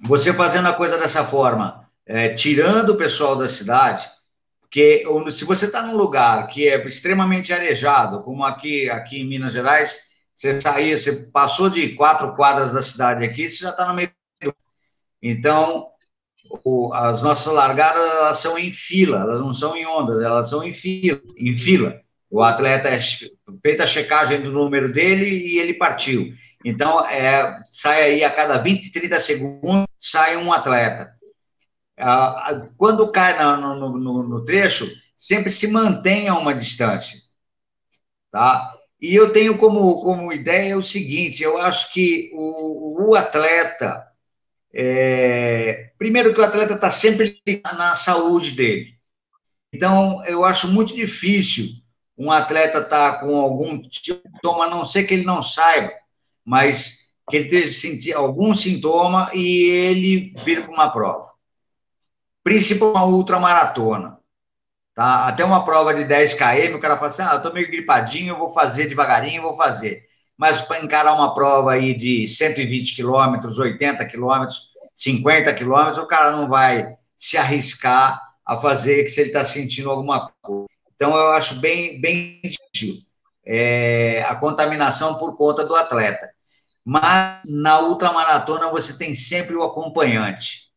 você 0.00 0.32
fazendo 0.32 0.68
a 0.68 0.74
coisa 0.74 0.98
dessa 0.98 1.24
forma, 1.24 1.88
é, 2.06 2.34
tirando 2.34 2.90
o 2.90 2.96
pessoal 2.96 3.36
da 3.36 3.48
cidade, 3.48 4.08
porque 4.60 5.04
se 5.32 5.44
você 5.44 5.66
está 5.66 5.82
num 5.82 5.96
lugar 5.96 6.46
que 6.48 6.68
é 6.68 6.82
extremamente 6.86 7.52
arejado, 7.52 8.22
como 8.22 8.44
aqui, 8.44 8.88
aqui 8.88 9.20
em 9.20 9.28
Minas 9.28 9.52
Gerais, 9.52 10.11
você 10.42 10.60
saiu, 10.60 10.98
você 10.98 11.12
passou 11.12 11.70
de 11.70 11.90
quatro 11.90 12.34
quadras 12.34 12.72
da 12.72 12.82
cidade 12.82 13.24
aqui, 13.24 13.48
você 13.48 13.58
já 13.58 13.70
está 13.70 13.86
no 13.86 13.94
meio. 13.94 14.10
Então, 15.22 15.88
o, 16.64 16.92
as 16.92 17.22
nossas 17.22 17.52
largadas 17.52 18.02
elas 18.02 18.38
são 18.38 18.58
em 18.58 18.72
fila, 18.72 19.20
elas 19.20 19.40
não 19.40 19.54
são 19.54 19.76
em 19.76 19.86
ondas, 19.86 20.20
elas 20.20 20.50
são 20.50 20.64
em 20.64 20.74
fila. 20.74 21.20
Em 21.38 21.56
fila. 21.56 22.00
O 22.28 22.42
atleta 22.42 22.88
é 22.88 22.98
feita 23.62 23.84
a 23.84 23.86
checagem 23.86 24.42
do 24.42 24.50
número 24.50 24.92
dele 24.92 25.26
e 25.26 25.60
ele 25.60 25.74
partiu. 25.74 26.34
Então, 26.64 27.06
é, 27.06 27.62
sai 27.70 28.02
aí 28.02 28.24
a 28.24 28.30
cada 28.30 28.58
20, 28.58 28.90
30 28.90 29.20
segundos, 29.20 29.86
sai 29.96 30.36
um 30.36 30.52
atleta. 30.52 31.14
Ah, 31.96 32.66
quando 32.76 33.12
cai 33.12 33.40
no, 33.40 33.76
no, 33.76 33.96
no, 33.96 34.22
no 34.24 34.44
trecho, 34.44 34.90
sempre 35.14 35.52
se 35.52 35.68
mantém 35.68 36.28
a 36.28 36.34
uma 36.34 36.52
distância. 36.52 37.16
Tá? 38.32 38.74
E 39.02 39.16
eu 39.16 39.32
tenho 39.32 39.58
como, 39.58 40.00
como 40.00 40.32
ideia 40.32 40.78
o 40.78 40.82
seguinte: 40.82 41.42
eu 41.42 41.58
acho 41.58 41.92
que 41.92 42.30
o, 42.32 43.10
o 43.10 43.14
atleta, 43.16 44.06
é, 44.72 45.90
primeiro 45.98 46.32
que 46.32 46.40
o 46.40 46.44
atleta 46.44 46.74
está 46.74 46.88
sempre 46.88 47.36
na 47.76 47.96
saúde 47.96 48.52
dele. 48.52 48.94
Então, 49.72 50.24
eu 50.26 50.44
acho 50.44 50.68
muito 50.68 50.94
difícil 50.94 51.66
um 52.16 52.30
atleta 52.30 52.78
estar 52.78 53.14
tá 53.14 53.18
com 53.18 53.40
algum 53.40 53.82
sintoma, 53.90 54.66
a 54.66 54.70
não 54.70 54.86
ser 54.86 55.02
que 55.02 55.14
ele 55.14 55.24
não 55.24 55.42
saiba, 55.42 55.90
mas 56.44 57.12
que 57.28 57.38
ele 57.38 57.56
esteja 57.56 58.16
algum 58.16 58.54
sintoma 58.54 59.32
e 59.34 59.64
ele 59.64 60.32
vir 60.44 60.62
para 60.62 60.72
uma 60.72 60.92
prova. 60.92 61.32
Principalmente 62.44 62.96
uma 62.96 63.06
ultramaratona. 63.06 64.21
Tá? 64.94 65.26
Até 65.26 65.44
uma 65.44 65.64
prova 65.64 65.94
de 65.94 66.04
10 66.04 66.34
km, 66.34 66.74
o 66.74 66.80
cara 66.80 66.96
fala 66.96 67.08
assim: 67.08 67.22
ah, 67.22 67.40
eu 67.42 67.52
meio 67.52 67.70
gripadinho, 67.70 68.34
eu 68.34 68.38
vou 68.38 68.52
fazer 68.52 68.86
devagarinho, 68.86 69.42
vou 69.42 69.56
fazer. 69.56 70.04
Mas 70.36 70.60
para 70.60 70.82
encarar 70.82 71.14
uma 71.14 71.34
prova 71.34 71.72
aí 71.72 71.94
de 71.94 72.26
120 72.26 72.94
quilômetros, 72.96 73.58
80 73.58 74.04
quilômetros, 74.06 74.72
50 74.94 75.54
quilômetros, 75.54 75.98
o 75.98 76.06
cara 76.06 76.32
não 76.32 76.48
vai 76.48 76.96
se 77.16 77.36
arriscar 77.36 78.20
a 78.44 78.58
fazer 78.58 79.06
se 79.06 79.20
ele 79.20 79.30
está 79.30 79.44
sentindo 79.44 79.90
alguma 79.90 80.30
coisa. 80.42 80.66
Então, 80.94 81.16
eu 81.16 81.32
acho 81.32 81.60
bem, 81.60 82.00
bem 82.00 82.40
difícil 82.42 83.04
é, 83.44 84.22
a 84.28 84.34
contaminação 84.34 85.16
por 85.16 85.36
conta 85.36 85.64
do 85.64 85.74
atleta. 85.74 86.30
Mas 86.84 87.40
na 87.48 87.80
ultramaratona 87.80 88.68
você 88.70 88.96
tem 88.96 89.14
sempre 89.14 89.54
o 89.54 89.62
acompanhante. 89.62 90.70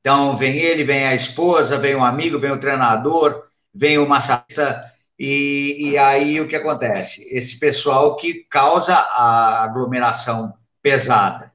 Então, 0.00 0.36
vem 0.36 0.56
ele, 0.56 0.84
vem 0.84 1.06
a 1.06 1.14
esposa, 1.14 1.78
vem 1.78 1.94
o 1.94 2.04
amigo, 2.04 2.38
vem 2.38 2.52
o 2.52 2.60
treinador, 2.60 3.45
vem 3.76 3.98
o 3.98 4.08
massagista, 4.08 4.80
e, 5.18 5.90
e 5.90 5.98
aí 5.98 6.40
o 6.40 6.48
que 6.48 6.56
acontece? 6.56 7.22
Esse 7.36 7.58
pessoal 7.58 8.16
que 8.16 8.46
causa 8.50 8.94
a 8.94 9.64
aglomeração 9.64 10.54
pesada, 10.82 11.52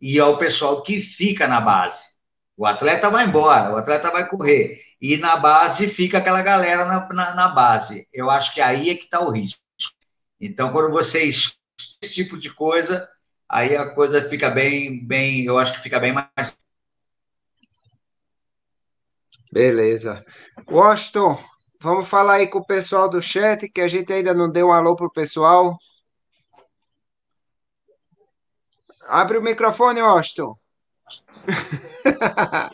e 0.00 0.18
é 0.18 0.24
o 0.24 0.38
pessoal 0.38 0.82
que 0.82 1.00
fica 1.00 1.46
na 1.46 1.60
base. 1.60 2.04
O 2.56 2.66
atleta 2.66 3.10
vai 3.10 3.26
embora, 3.26 3.74
o 3.74 3.76
atleta 3.76 4.10
vai 4.10 4.28
correr, 4.28 4.80
e 5.00 5.16
na 5.16 5.36
base 5.36 5.88
fica 5.88 6.18
aquela 6.18 6.42
galera 6.42 6.84
na, 6.84 7.08
na, 7.12 7.34
na 7.34 7.48
base. 7.48 8.08
Eu 8.12 8.30
acho 8.30 8.52
que 8.52 8.60
aí 8.60 8.90
é 8.90 8.94
que 8.94 9.04
está 9.04 9.20
o 9.20 9.30
risco. 9.30 9.60
Então, 10.40 10.72
quando 10.72 10.90
você 10.90 11.22
esse 11.22 11.54
tipo 12.12 12.38
de 12.38 12.52
coisa, 12.52 13.08
aí 13.48 13.76
a 13.76 13.94
coisa 13.94 14.28
fica 14.28 14.50
bem, 14.50 15.04
bem, 15.04 15.44
eu 15.44 15.58
acho 15.58 15.74
que 15.74 15.82
fica 15.82 16.00
bem 16.00 16.12
mais 16.12 16.52
Beleza. 19.56 20.22
Washington, 20.70 21.38
vamos 21.80 22.06
falar 22.06 22.34
aí 22.34 22.46
com 22.46 22.58
o 22.58 22.66
pessoal 22.66 23.08
do 23.08 23.22
chat, 23.22 23.66
que 23.70 23.80
a 23.80 23.88
gente 23.88 24.12
ainda 24.12 24.34
não 24.34 24.52
deu 24.52 24.66
um 24.66 24.72
alô 24.72 24.94
pro 24.94 25.10
pessoal. 25.10 25.78
Abre 29.08 29.38
o 29.38 29.42
microfone, 29.42 30.02
Washington. 30.02 30.58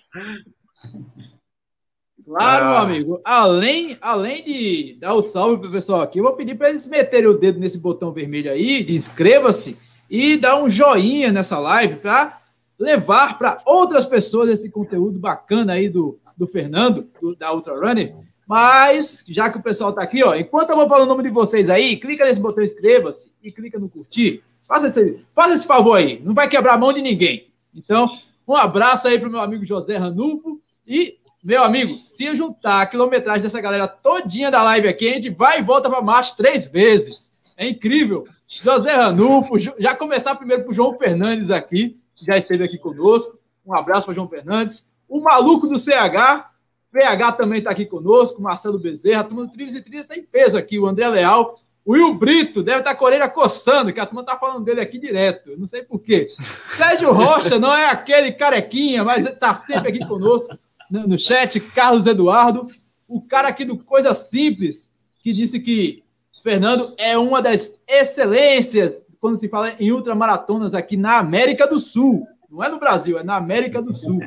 Claro, 2.24 2.64
ah. 2.64 2.68
meu 2.68 2.78
amigo. 2.78 3.20
Além, 3.24 3.98
além 4.00 4.42
de 4.42 4.96
dar 4.98 5.12
o 5.12 5.22
salve 5.22 5.60
pro 5.60 5.72
pessoal 5.72 6.00
aqui, 6.00 6.18
eu 6.18 6.24
vou 6.24 6.34
pedir 6.34 6.54
para 6.54 6.70
eles 6.70 6.86
meterem 6.86 7.28
o 7.28 7.36
dedo 7.36 7.60
nesse 7.60 7.78
botão 7.78 8.10
vermelho 8.10 8.50
aí, 8.50 8.86
inscreva-se 8.88 9.76
e 10.08 10.38
dar 10.38 10.56
um 10.56 10.66
joinha 10.68 11.30
nessa 11.30 11.58
live 11.58 11.96
para 11.96 12.40
levar 12.78 13.36
para 13.36 13.60
outras 13.66 14.06
pessoas 14.06 14.48
esse 14.48 14.70
conteúdo 14.70 15.18
bacana 15.18 15.74
aí 15.74 15.90
do 15.90 16.21
do 16.42 16.48
Fernando, 16.48 17.08
do, 17.20 17.36
da 17.36 17.54
Ultra 17.54 17.74
Runner. 17.78 18.12
Mas, 18.44 19.24
já 19.28 19.48
que 19.48 19.58
o 19.58 19.62
pessoal 19.62 19.90
está 19.90 20.02
aqui, 20.02 20.24
ó, 20.24 20.34
enquanto 20.34 20.70
eu 20.70 20.76
vou 20.76 20.88
falar 20.88 21.04
o 21.04 21.06
nome 21.06 21.22
de 21.22 21.30
vocês 21.30 21.70
aí, 21.70 21.96
clica 21.96 22.24
nesse 22.24 22.40
botão 22.40 22.64
inscreva-se 22.64 23.30
e 23.40 23.52
clica 23.52 23.78
no 23.78 23.88
curtir. 23.88 24.42
Faça 24.66 24.88
esse, 24.88 25.24
faça 25.32 25.54
esse 25.54 25.66
favor 25.66 25.94
aí, 25.94 26.20
não 26.24 26.34
vai 26.34 26.48
quebrar 26.48 26.74
a 26.74 26.78
mão 26.78 26.92
de 26.92 27.00
ninguém. 27.00 27.46
Então, 27.72 28.18
um 28.46 28.56
abraço 28.56 29.06
aí 29.06 29.20
para 29.20 29.30
meu 29.30 29.38
amigo 29.38 29.64
José 29.64 29.96
Ranulfo 29.96 30.60
e, 30.84 31.16
meu 31.44 31.62
amigo, 31.62 32.02
se 32.02 32.34
juntar 32.34 32.82
a 32.82 32.86
quilometragem 32.86 33.42
dessa 33.42 33.60
galera 33.60 33.86
todinha 33.86 34.50
da 34.50 34.64
live 34.64 34.88
aqui, 34.88 35.08
a 35.08 35.14
gente 35.14 35.30
vai 35.30 35.60
e 35.60 35.62
volta 35.62 35.88
para 35.88 36.02
marcha 36.02 36.34
três 36.36 36.66
vezes. 36.66 37.30
É 37.56 37.68
incrível. 37.68 38.26
José 38.60 38.92
Ranulfo, 38.92 39.56
já 39.58 39.94
começar 39.94 40.34
primeiro 40.34 40.64
para 40.64 40.74
João 40.74 40.98
Fernandes 40.98 41.52
aqui, 41.52 41.96
que 42.16 42.26
já 42.26 42.36
esteve 42.36 42.64
aqui 42.64 42.78
conosco. 42.78 43.38
Um 43.64 43.74
abraço 43.74 44.06
para 44.06 44.14
João 44.14 44.28
Fernandes. 44.28 44.90
O 45.12 45.20
maluco 45.20 45.68
do 45.68 45.78
CH, 45.78 46.48
PH 46.90 47.32
também 47.32 47.58
está 47.58 47.70
aqui 47.70 47.84
conosco, 47.84 48.40
Marcelo 48.40 48.78
Bezerra, 48.78 49.20
a 49.20 49.24
turma 49.24 49.44
do 49.44 49.52
Trilhos 49.52 49.74
e 49.74 49.82
Trilhos 49.82 50.06
tem 50.06 50.22
peso 50.22 50.56
aqui, 50.56 50.78
o 50.78 50.86
André 50.86 51.06
Leal, 51.06 51.60
o 51.84 51.92
Will 51.92 52.14
Brito 52.14 52.62
deve 52.62 52.78
estar 52.78 52.92
tá 52.92 52.96
com 52.96 53.04
a 53.04 53.08
orelha 53.08 53.28
coçando, 53.28 53.92
que 53.92 54.00
a 54.00 54.06
turma 54.06 54.22
está 54.22 54.38
falando 54.38 54.64
dele 54.64 54.80
aqui 54.80 54.98
direto, 54.98 55.54
não 55.58 55.66
sei 55.66 55.82
porquê. 55.82 56.28
Sérgio 56.66 57.12
Rocha 57.12 57.58
não 57.58 57.74
é 57.74 57.90
aquele 57.90 58.32
carequinha, 58.32 59.04
mas 59.04 59.26
está 59.26 59.54
sempre 59.54 59.90
aqui 59.90 59.98
conosco 60.06 60.58
no 60.90 61.18
chat, 61.18 61.60
Carlos 61.60 62.06
Eduardo, 62.06 62.66
o 63.06 63.20
cara 63.20 63.48
aqui 63.48 63.66
do 63.66 63.76
Coisa 63.76 64.14
Simples, 64.14 64.90
que 65.22 65.34
disse 65.34 65.60
que 65.60 66.02
Fernando 66.42 66.94
é 66.96 67.18
uma 67.18 67.42
das 67.42 67.74
excelências 67.86 68.98
quando 69.20 69.36
se 69.36 69.46
fala 69.46 69.74
em 69.78 69.92
ultramaratonas 69.92 70.74
aqui 70.74 70.96
na 70.96 71.18
América 71.18 71.66
do 71.66 71.78
Sul. 71.78 72.26
Não 72.50 72.62
é 72.62 72.68
no 72.68 72.78
Brasil, 72.78 73.18
é 73.18 73.22
na 73.22 73.36
América 73.36 73.80
do 73.80 73.94
Sul. 73.94 74.20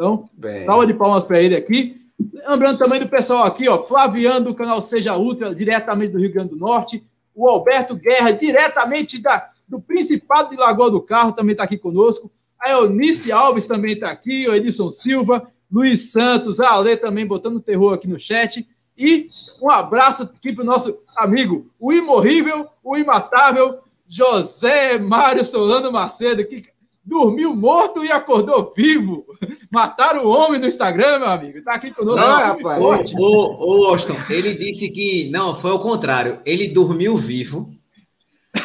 Então, 0.00 0.24
salva 0.64 0.86
de 0.86 0.94
palmas 0.94 1.26
para 1.26 1.42
ele 1.42 1.54
aqui. 1.54 2.00
Lembrando 2.48 2.78
também 2.78 2.98
do 2.98 3.06
pessoal 3.06 3.44
aqui, 3.44 3.68
ó, 3.68 3.84
Flaviano 3.84 4.46
do 4.46 4.54
canal 4.54 4.80
Seja 4.80 5.14
Ultra, 5.14 5.54
diretamente 5.54 6.12
do 6.12 6.18
Rio 6.18 6.32
Grande 6.32 6.50
do 6.50 6.56
Norte. 6.56 7.04
O 7.34 7.46
Alberto 7.46 7.94
Guerra, 7.94 8.30
diretamente 8.30 9.20
da, 9.20 9.50
do 9.68 9.78
Principado 9.78 10.48
de 10.48 10.56
Lagoa 10.56 10.90
do 10.90 11.02
Carro, 11.02 11.32
também 11.32 11.52
está 11.52 11.64
aqui 11.64 11.76
conosco. 11.76 12.32
A 12.58 12.70
Eunice 12.70 13.30
Alves 13.30 13.66
também 13.66 13.92
está 13.92 14.10
aqui, 14.10 14.48
o 14.48 14.54
Edson 14.54 14.90
Silva, 14.90 15.46
Luiz 15.70 16.10
Santos, 16.10 16.60
a 16.60 16.70
Ale 16.70 16.96
também 16.96 17.26
botando 17.26 17.60
terror 17.60 17.92
aqui 17.92 18.08
no 18.08 18.18
chat. 18.18 18.66
E 18.96 19.28
um 19.60 19.70
abraço 19.70 20.22
aqui 20.22 20.54
para 20.54 20.62
o 20.62 20.66
nosso 20.66 20.98
amigo, 21.14 21.70
o 21.78 21.92
imorrível, 21.92 22.68
o 22.82 22.96
imatável 22.96 23.80
José 24.08 24.98
Mário 24.98 25.44
Solano 25.44 25.92
Macedo, 25.92 26.42
que 26.44 26.69
dormiu 27.10 27.54
morto 27.56 28.04
e 28.04 28.12
acordou 28.12 28.72
vivo. 28.74 29.26
Mataram 29.68 30.24
o 30.24 30.30
homem 30.30 30.60
no 30.60 30.68
Instagram, 30.68 31.18
meu 31.18 31.28
amigo. 31.28 31.62
Tá 31.64 31.72
aqui 31.72 31.90
conosco. 31.90 32.20
Não, 32.20 32.38
rapaz. 32.38 33.12
O, 33.12 33.18
o, 33.18 33.82
o 33.82 33.84
Austin, 33.86 34.14
ele 34.30 34.54
disse 34.54 34.88
que 34.90 35.28
não, 35.28 35.54
foi 35.56 35.72
o 35.72 35.80
contrário. 35.80 36.40
Ele 36.46 36.68
dormiu 36.68 37.16
vivo, 37.16 37.74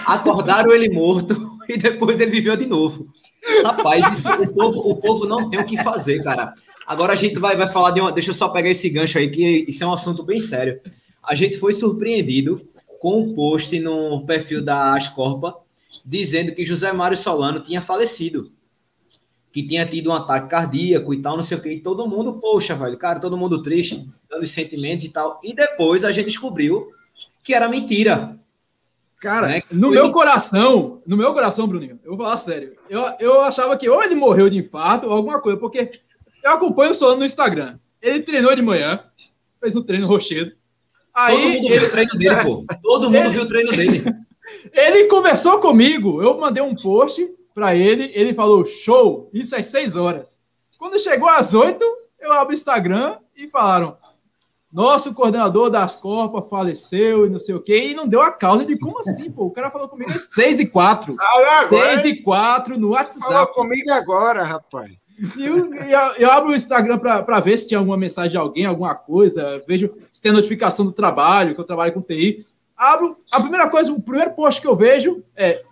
acordaram 0.05 0.71
ele 0.71 0.89
morto 0.89 1.35
e 1.67 1.75
depois 1.75 2.19
ele 2.19 2.31
viveu 2.31 2.55
de 2.55 2.67
novo. 2.67 3.07
Rapaz, 3.63 4.19
isso, 4.19 4.29
o, 4.29 4.53
povo, 4.53 4.79
o 4.91 4.95
povo 4.95 5.25
não 5.25 5.49
tem 5.49 5.59
o 5.59 5.65
que 5.65 5.81
fazer, 5.83 6.21
cara. 6.23 6.53
Agora 6.85 7.13
a 7.13 7.15
gente 7.15 7.39
vai, 7.39 7.57
vai 7.57 7.67
falar 7.67 7.91
de 7.91 7.99
uma. 7.99 8.11
Deixa 8.11 8.29
eu 8.29 8.35
só 8.35 8.49
pegar 8.49 8.69
esse 8.69 8.87
gancho 8.89 9.17
aí, 9.17 9.27
que 9.29 9.65
isso 9.67 9.83
é 9.83 9.87
um 9.87 9.93
assunto 9.93 10.23
bem 10.23 10.39
sério. 10.39 10.79
A 11.23 11.33
gente 11.33 11.57
foi 11.57 11.73
surpreendido 11.73 12.61
com 12.99 13.21
um 13.21 13.33
post 13.33 13.79
no 13.79 14.23
perfil 14.23 14.63
da 14.63 14.95
Ascorpa 14.95 15.64
dizendo 16.05 16.53
que 16.53 16.63
José 16.63 16.93
Mário 16.93 17.17
Solano 17.17 17.59
tinha 17.59 17.81
falecido, 17.81 18.51
que 19.51 19.65
tinha 19.65 19.85
tido 19.85 20.11
um 20.11 20.13
ataque 20.13 20.49
cardíaco 20.49 21.13
e 21.13 21.21
tal, 21.21 21.35
não 21.35 21.43
sei 21.43 21.57
o 21.57 21.61
que, 21.61 21.69
e 21.69 21.81
todo 21.81 22.07
mundo, 22.07 22.39
poxa, 22.39 22.75
velho, 22.75 22.97
cara, 22.97 23.19
todo 23.19 23.37
mundo 23.37 23.63
triste, 23.63 24.07
dando 24.29 24.45
sentimentos 24.45 25.03
e 25.03 25.09
tal. 25.09 25.39
E 25.43 25.53
depois 25.53 26.03
a 26.03 26.11
gente 26.11 26.27
descobriu 26.27 26.91
que 27.43 27.53
era 27.53 27.67
mentira. 27.67 28.37
Cara, 29.19 29.47
né? 29.47 29.63
no 29.71 29.89
meu 29.89 30.11
coração, 30.11 31.01
no 31.07 31.17
meu 31.17 31.33
coração, 31.33 31.67
Bruninho, 31.67 31.99
eu 32.03 32.15
vou 32.15 32.25
falar 32.25 32.37
sério, 32.37 32.75
eu, 32.87 33.01
eu 33.19 33.41
achava 33.41 33.75
que 33.75 33.89
ou 33.89 34.03
ele 34.03 34.13
morreu 34.13 34.49
de 34.49 34.57
infarto 34.59 35.07
ou 35.07 35.13
alguma 35.13 35.39
coisa, 35.39 35.57
porque 35.57 35.99
eu 36.43 36.51
acompanho 36.51 36.91
o 36.91 36.95
Solano 36.95 37.19
no 37.19 37.25
Instagram. 37.25 37.79
Ele 37.99 38.19
treinou 38.19 38.55
de 38.55 38.61
manhã, 38.61 38.99
fez 39.59 39.75
um 39.75 39.81
treino 39.81 40.05
rochedo. 40.05 40.51
Aí, 41.11 41.33
Todo 41.33 41.53
mundo 41.53 41.65
ele... 41.65 41.79
viu 41.79 41.87
o 41.87 41.91
treino 41.91 42.11
dele, 42.19 42.35
pô. 42.43 42.65
Todo 42.83 43.03
mundo 43.05 43.15
ele... 43.15 43.29
viu 43.29 43.41
o 43.41 43.47
treino 43.47 43.71
dele. 43.71 44.03
Ele 44.71 45.05
conversou 45.05 45.59
comigo, 45.59 46.21
eu 46.21 46.37
mandei 46.37 46.61
um 46.61 46.75
post 46.75 47.27
para 47.53 47.75
ele, 47.75 48.11
ele 48.13 48.33
falou: 48.33 48.65
show, 48.65 49.29
isso 49.33 49.55
às 49.55 49.67
6 49.67 49.95
horas. 49.95 50.39
Quando 50.77 50.99
chegou 50.99 51.29
às 51.29 51.53
8, 51.53 51.83
eu 52.19 52.33
abro 52.33 52.51
o 52.51 52.53
Instagram 52.53 53.17
e 53.35 53.47
falaram: 53.47 53.97
nosso 54.75 55.13
coordenador 55.13 55.69
das 55.69 55.95
Copas 55.95 56.49
faleceu 56.49 57.25
e 57.25 57.29
não 57.29 57.39
sei 57.39 57.55
o 57.55 57.61
quê, 57.61 57.91
e 57.91 57.93
não 57.93 58.05
deu 58.05 58.21
a 58.21 58.29
causa 58.29 58.65
de 58.65 58.77
como 58.77 58.99
assim, 58.99 59.31
pô. 59.31 59.45
O 59.45 59.51
cara 59.51 59.71
falou 59.71 59.87
comigo 59.87 60.11
às 60.11 60.33
6 60.33 60.59
e 60.59 60.67
4. 60.67 61.15
6 61.69 62.05
e 62.05 62.15
4 62.21 62.77
no 62.77 62.89
WhatsApp. 62.89 63.33
Falou 63.33 63.47
comigo 63.47 63.89
agora, 63.91 64.43
rapaz. 64.43 64.91
E 65.37 65.45
eu, 65.45 65.73
eu, 65.73 65.99
eu, 66.17 66.29
abro 66.29 66.51
o 66.51 66.53
Instagram 66.53 66.97
para 66.97 67.39
ver 67.39 67.55
se 67.57 67.69
tinha 67.69 67.77
alguma 67.77 67.95
mensagem 67.95 68.31
de 68.31 68.37
alguém, 68.37 68.65
alguma 68.65 68.93
coisa. 68.93 69.63
Vejo 69.65 69.93
se 70.11 70.21
tem 70.21 70.33
notificação 70.33 70.83
do 70.83 70.91
trabalho, 70.91 71.55
que 71.55 71.61
eu 71.61 71.65
trabalho 71.65 71.93
com 71.93 72.01
TI. 72.01 72.45
Abro, 72.77 73.17
a 73.31 73.39
primeira 73.39 73.69
coisa, 73.69 73.91
o 73.91 74.01
primeiro 74.01 74.31
post 74.31 74.59
que 74.59 74.67
eu 74.67 74.75
vejo 74.75 75.23
é 75.35 75.63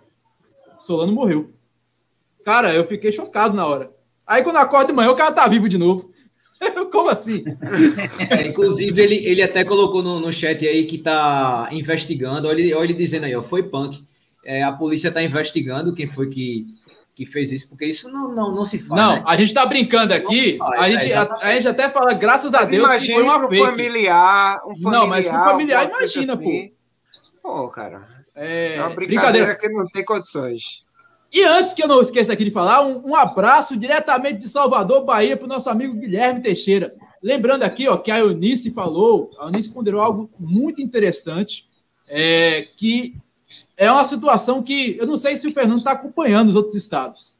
Solano 0.78 1.12
morreu. 1.12 1.52
Cara, 2.44 2.74
eu 2.74 2.86
fiquei 2.86 3.10
chocado 3.10 3.56
na 3.56 3.66
hora. 3.66 3.90
Aí 4.26 4.42
quando 4.42 4.56
acordo 4.56 4.88
de 4.88 4.92
manhã, 4.92 5.10
o 5.10 5.16
cara 5.16 5.32
tá 5.32 5.46
vivo 5.46 5.68
de 5.68 5.78
novo. 5.78 6.10
Como 6.92 7.10
assim? 7.10 7.44
É, 8.30 8.46
inclusive, 8.46 9.00
ele, 9.00 9.16
ele 9.26 9.42
até 9.42 9.64
colocou 9.64 10.02
no, 10.02 10.20
no 10.20 10.32
chat 10.32 10.66
aí 10.66 10.86
que 10.86 10.98
tá 10.98 11.68
investigando. 11.72 12.48
Olha 12.48 12.60
ele, 12.60 12.74
olha 12.74 12.86
ele 12.86 12.94
dizendo 12.94 13.24
aí, 13.24 13.34
ó, 13.34 13.42
foi 13.42 13.62
punk. 13.62 14.04
É, 14.44 14.62
a 14.62 14.72
polícia 14.72 15.10
tá 15.10 15.22
investigando 15.22 15.94
quem 15.94 16.06
foi 16.06 16.28
que, 16.28 16.66
que 17.14 17.24
fez 17.24 17.50
isso, 17.50 17.68
porque 17.68 17.86
isso 17.86 18.10
não, 18.10 18.34
não, 18.34 18.52
não 18.52 18.66
se 18.66 18.78
faz. 18.78 19.00
Não, 19.00 19.16
né? 19.16 19.24
a 19.26 19.36
gente 19.36 19.54
tá 19.54 19.64
brincando 19.64 20.12
aqui. 20.12 20.58
Faz, 20.58 20.80
a, 20.80 20.88
gente, 20.88 21.12
é, 21.12 21.16
a, 21.16 21.38
a, 21.40 21.54
gente 21.54 21.68
até 21.68 21.88
fala, 21.88 22.12
graças 22.12 22.50
mas 22.50 22.68
a 22.68 22.70
Deus, 22.70 22.90
que 23.02 23.14
foi 23.14 23.22
uma 23.22 23.48
fake. 23.48 23.64
familiar, 23.64 24.60
um 24.66 24.76
familiar. 24.76 25.00
Não, 25.00 25.06
mas 25.06 25.26
com 25.26 25.34
familiar, 25.34 25.88
imagina, 25.88 26.34
assim. 26.34 26.68
pô. 26.68 26.73
Pô, 27.44 27.68
cara. 27.68 28.24
É, 28.34 28.76
é 28.76 28.80
uma 28.80 28.94
brincadeira, 28.94 29.44
brincadeira 29.44 29.54
que 29.54 29.68
não 29.68 29.86
tem 29.86 30.02
condições. 30.02 30.82
E 31.30 31.44
antes 31.44 31.74
que 31.74 31.82
eu 31.82 31.86
não 31.86 32.00
esqueça 32.00 32.32
aqui 32.32 32.42
de 32.42 32.50
falar, 32.50 32.80
um, 32.80 33.10
um 33.10 33.14
abraço 33.14 33.76
diretamente 33.76 34.38
de 34.38 34.48
Salvador, 34.48 35.04
Bahia, 35.04 35.36
para 35.36 35.44
o 35.44 35.48
nosso 35.48 35.68
amigo 35.68 35.94
Guilherme 35.94 36.40
Teixeira. 36.40 36.94
Lembrando 37.22 37.62
aqui 37.64 37.86
ó, 37.86 37.98
que 37.98 38.10
a 38.10 38.20
Eunice 38.20 38.70
falou, 38.70 39.30
a 39.38 39.44
Eunice 39.44 39.70
ponderou 39.70 40.00
algo 40.00 40.30
muito 40.40 40.80
interessante, 40.80 41.68
é, 42.08 42.66
que 42.78 43.14
é 43.76 43.92
uma 43.92 44.06
situação 44.06 44.62
que 44.62 44.96
eu 44.98 45.06
não 45.06 45.18
sei 45.18 45.36
se 45.36 45.46
o 45.46 45.52
Fernando 45.52 45.80
está 45.80 45.92
acompanhando 45.92 46.48
os 46.48 46.56
outros 46.56 46.74
estados. 46.74 47.34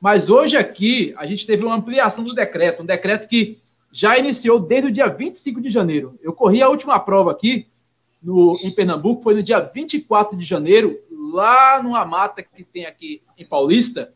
Mas 0.00 0.30
hoje 0.30 0.56
aqui 0.56 1.12
a 1.18 1.26
gente 1.26 1.46
teve 1.46 1.66
uma 1.66 1.76
ampliação 1.76 2.24
do 2.24 2.34
decreto, 2.34 2.82
um 2.82 2.86
decreto 2.86 3.28
que 3.28 3.58
já 3.92 4.16
iniciou 4.16 4.58
desde 4.58 4.88
o 4.88 4.92
dia 4.92 5.08
25 5.08 5.60
de 5.60 5.68
janeiro. 5.68 6.18
Eu 6.22 6.32
corri 6.32 6.62
a 6.62 6.68
última 6.70 6.98
prova 6.98 7.30
aqui 7.30 7.66
no, 8.22 8.58
em 8.62 8.70
Pernambuco, 8.70 9.22
foi 9.22 9.34
no 9.34 9.42
dia 9.42 9.60
24 9.60 10.36
de 10.36 10.44
janeiro, 10.44 10.98
lá 11.32 11.82
numa 11.82 12.04
mata 12.04 12.42
que 12.42 12.64
tem 12.64 12.86
aqui 12.86 13.22
em 13.36 13.44
Paulista, 13.44 14.12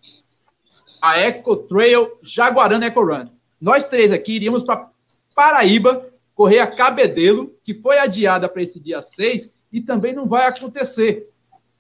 a 1.01 1.19
Eco 1.19 1.57
Trail 1.57 2.13
Jaguarana 2.23 2.87
Eco 2.87 3.05
Run. 3.05 3.29
Nós 3.61 3.85
três 3.85 4.13
aqui 4.13 4.33
iríamos 4.33 4.63
para 4.63 4.91
Paraíba 5.35 6.07
correr 6.35 6.59
a 6.59 6.67
Cabedelo, 6.67 7.55
que 7.63 7.75
foi 7.75 7.99
adiada 7.99 8.49
para 8.49 8.63
esse 8.63 8.81
dia 8.81 9.01
6 9.01 9.53
e 9.73 9.81
também 9.81 10.13
não 10.13 10.27
vai 10.27 10.47
acontecer, 10.47 11.29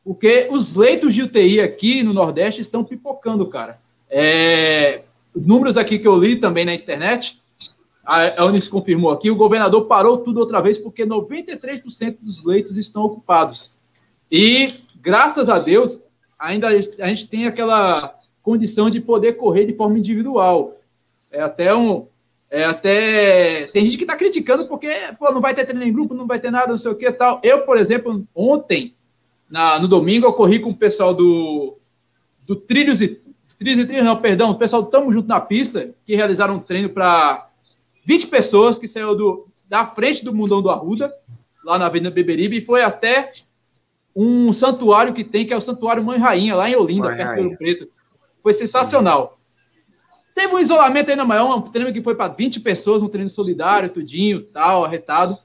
porque 0.02 0.48
os 0.50 0.74
leitos 0.74 1.14
de 1.14 1.22
UTI 1.22 1.60
aqui 1.60 2.02
no 2.02 2.12
Nordeste 2.12 2.60
estão 2.60 2.84
pipocando, 2.84 3.46
cara. 3.48 3.78
É, 4.08 5.02
números 5.34 5.76
aqui 5.76 5.98
que 5.98 6.06
eu 6.06 6.18
li 6.18 6.36
também 6.36 6.64
na 6.64 6.74
internet, 6.74 7.40
a 8.04 8.44
Unis 8.44 8.68
confirmou 8.68 9.10
aqui, 9.10 9.30
o 9.30 9.36
governador 9.36 9.86
parou 9.86 10.18
tudo 10.18 10.38
outra 10.38 10.60
vez 10.60 10.78
porque 10.78 11.06
93% 11.06 12.18
dos 12.20 12.44
leitos 12.44 12.76
estão 12.76 13.02
ocupados. 13.02 13.72
E 14.30 14.74
graças 14.96 15.48
a 15.48 15.58
Deus, 15.58 16.02
ainda 16.38 16.68
a 16.68 17.08
gente 17.08 17.26
tem 17.28 17.46
aquela 17.46 18.14
condição 18.42 18.90
de 18.90 19.00
poder 19.00 19.34
correr 19.34 19.64
de 19.64 19.74
forma 19.74 19.98
individual. 19.98 20.78
É 21.32 21.40
até 21.40 21.74
um. 21.74 22.06
É 22.50 22.64
até. 22.64 23.66
Tem 23.68 23.84
gente 23.84 23.96
que 23.96 24.04
está 24.04 24.16
criticando 24.16 24.68
porque 24.68 24.88
pô, 25.18 25.32
não 25.32 25.40
vai 25.40 25.54
ter 25.54 25.64
treino 25.64 25.82
em 25.82 25.92
grupo, 25.92 26.14
não 26.14 26.26
vai 26.26 26.38
ter 26.38 26.50
nada, 26.50 26.68
não 26.68 26.78
sei 26.78 26.92
o 26.92 26.94
que 26.94 27.10
tal. 27.10 27.40
Eu, 27.42 27.62
por 27.62 27.78
exemplo, 27.78 28.26
ontem, 28.34 28.94
na, 29.48 29.78
no 29.78 29.88
domingo, 29.88 30.26
eu 30.26 30.32
corri 30.32 30.58
com 30.58 30.70
o 30.70 30.76
pessoal 30.76 31.14
do, 31.14 31.78
do 32.46 32.54
Trilhos 32.54 33.00
e. 33.00 33.20
Trilhos 33.58 33.80
e 33.80 33.86
Trilhos, 33.86 34.04
não, 34.04 34.20
perdão, 34.20 34.50
o 34.50 34.58
pessoal 34.58 34.82
Tamo 34.84 35.12
Junto 35.12 35.28
na 35.28 35.40
Pista, 35.40 35.94
que 36.04 36.14
realizaram 36.14 36.56
um 36.56 36.60
treino 36.60 36.90
para 36.90 37.48
20 38.04 38.26
pessoas, 38.28 38.78
que 38.78 38.88
saiu 38.88 39.14
do, 39.14 39.48
da 39.68 39.86
frente 39.86 40.24
do 40.24 40.34
Mundão 40.34 40.60
do 40.60 40.70
Arruda, 40.70 41.14
lá 41.64 41.78
na 41.78 41.86
Avenida 41.86 42.10
Beberibe, 42.10 42.58
e 42.58 42.64
foi 42.64 42.82
até 42.82 43.32
um 44.14 44.52
santuário 44.52 45.12
que 45.12 45.24
tem, 45.24 45.46
que 45.46 45.52
é 45.52 45.56
o 45.56 45.60
Santuário 45.60 46.04
Mãe 46.04 46.18
Rainha, 46.18 46.54
lá 46.54 46.68
em 46.68 46.76
Olinda, 46.76 47.08
Mãe 47.08 47.16
perto 47.16 47.42
do 47.42 47.56
Preto. 47.56 47.88
Foi 48.42 48.52
sensacional. 48.52 49.38
Teve 50.34 50.54
um 50.54 50.58
isolamento 50.58 51.10
ainda 51.10 51.24
maior, 51.24 51.56
um 51.56 51.62
treino 51.62 51.92
que 51.92 52.02
foi 52.02 52.14
para 52.14 52.32
20 52.32 52.60
pessoas, 52.60 53.02
um 53.02 53.08
treino 53.08 53.30
solidário, 53.30 53.88
tudinho, 53.88 54.42
tal, 54.42 54.84
arretado. 54.84 55.38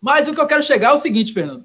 Mas 0.00 0.28
o 0.28 0.34
que 0.34 0.40
eu 0.40 0.46
quero 0.46 0.62
chegar 0.62 0.90
é 0.90 0.94
o 0.94 0.98
seguinte, 0.98 1.32
Fernando. 1.32 1.64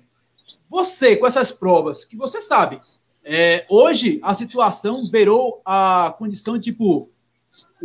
Você, 0.69 1.15
com 1.15 1.27
essas 1.27 1.51
provas, 1.51 2.03
que 2.03 2.15
você 2.15 2.41
sabe, 2.41 2.79
é, 3.23 3.65
hoje 3.69 4.19
a 4.23 4.33
situação 4.33 5.09
beirou 5.09 5.61
a 5.65 6.13
condição 6.17 6.59
tipo. 6.59 7.09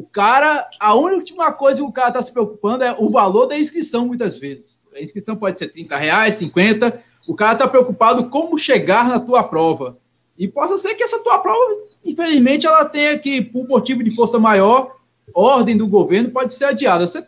O 0.01 0.03
cara, 0.03 0.67
a 0.81 0.95
última 0.95 1.53
coisa 1.53 1.83
que 1.83 1.87
o 1.87 1.93
cara 1.93 2.09
está 2.09 2.23
se 2.23 2.33
preocupando 2.33 2.83
é 2.83 2.97
o 2.99 3.11
valor 3.11 3.45
da 3.45 3.59
inscrição, 3.59 4.07
muitas 4.07 4.39
vezes. 4.39 4.83
A 4.97 5.03
inscrição 5.03 5.37
pode 5.37 5.59
ser 5.59 5.69
30 5.69 5.95
reais, 5.95 6.37
50, 6.37 7.05
o 7.29 7.35
cara 7.35 7.53
está 7.53 7.69
preocupado 7.69 8.31
como 8.31 8.59
chegar 8.59 9.11
na 9.11 9.21
tua 9.21 9.43
prova. 9.43 9.99
E 10.39 10.49
possa 10.49 10.79
ser 10.79 10.95
que 10.95 11.03
essa 11.03 11.23
tua 11.23 11.39
prova, 11.41 11.83
infelizmente, 12.03 12.67
ela 12.67 12.87
tenha 12.87 13.19
que, 13.19 13.43
por 13.43 13.69
motivo 13.69 14.03
de 14.03 14.17
força 14.17 14.39
maior, 14.39 14.97
ordem 15.35 15.77
do 15.77 15.87
governo 15.87 16.31
pode 16.31 16.55
ser 16.55 16.65
adiada. 16.65 17.07
Você 17.07 17.23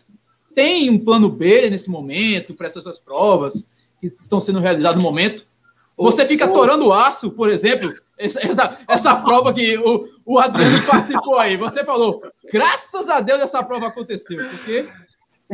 tem 0.54 0.88
um 0.88 0.98
plano 0.98 1.28
B 1.28 1.68
nesse 1.68 1.90
momento 1.90 2.54
para 2.54 2.68
essas 2.68 2.82
suas 2.82 2.98
provas 2.98 3.68
que 4.00 4.06
estão 4.06 4.40
sendo 4.40 4.60
realizadas 4.60 4.96
no 4.96 5.02
momento? 5.02 5.46
Você 5.96 6.26
fica 6.26 6.46
atorando 6.46 6.86
o 6.86 6.92
aço, 6.92 7.30
por 7.30 7.50
exemplo, 7.50 7.92
essa, 8.18 8.44
essa, 8.46 8.78
essa 8.88 9.16
prova 9.16 9.52
que 9.52 9.76
o, 9.78 10.08
o 10.24 10.38
Adriano 10.38 10.82
participou 10.86 11.38
aí. 11.38 11.56
Você 11.56 11.84
falou, 11.84 12.22
graças 12.52 13.08
a 13.08 13.20
Deus 13.20 13.42
essa 13.42 13.62
prova 13.62 13.88
aconteceu, 13.88 14.38
porque 14.38 14.88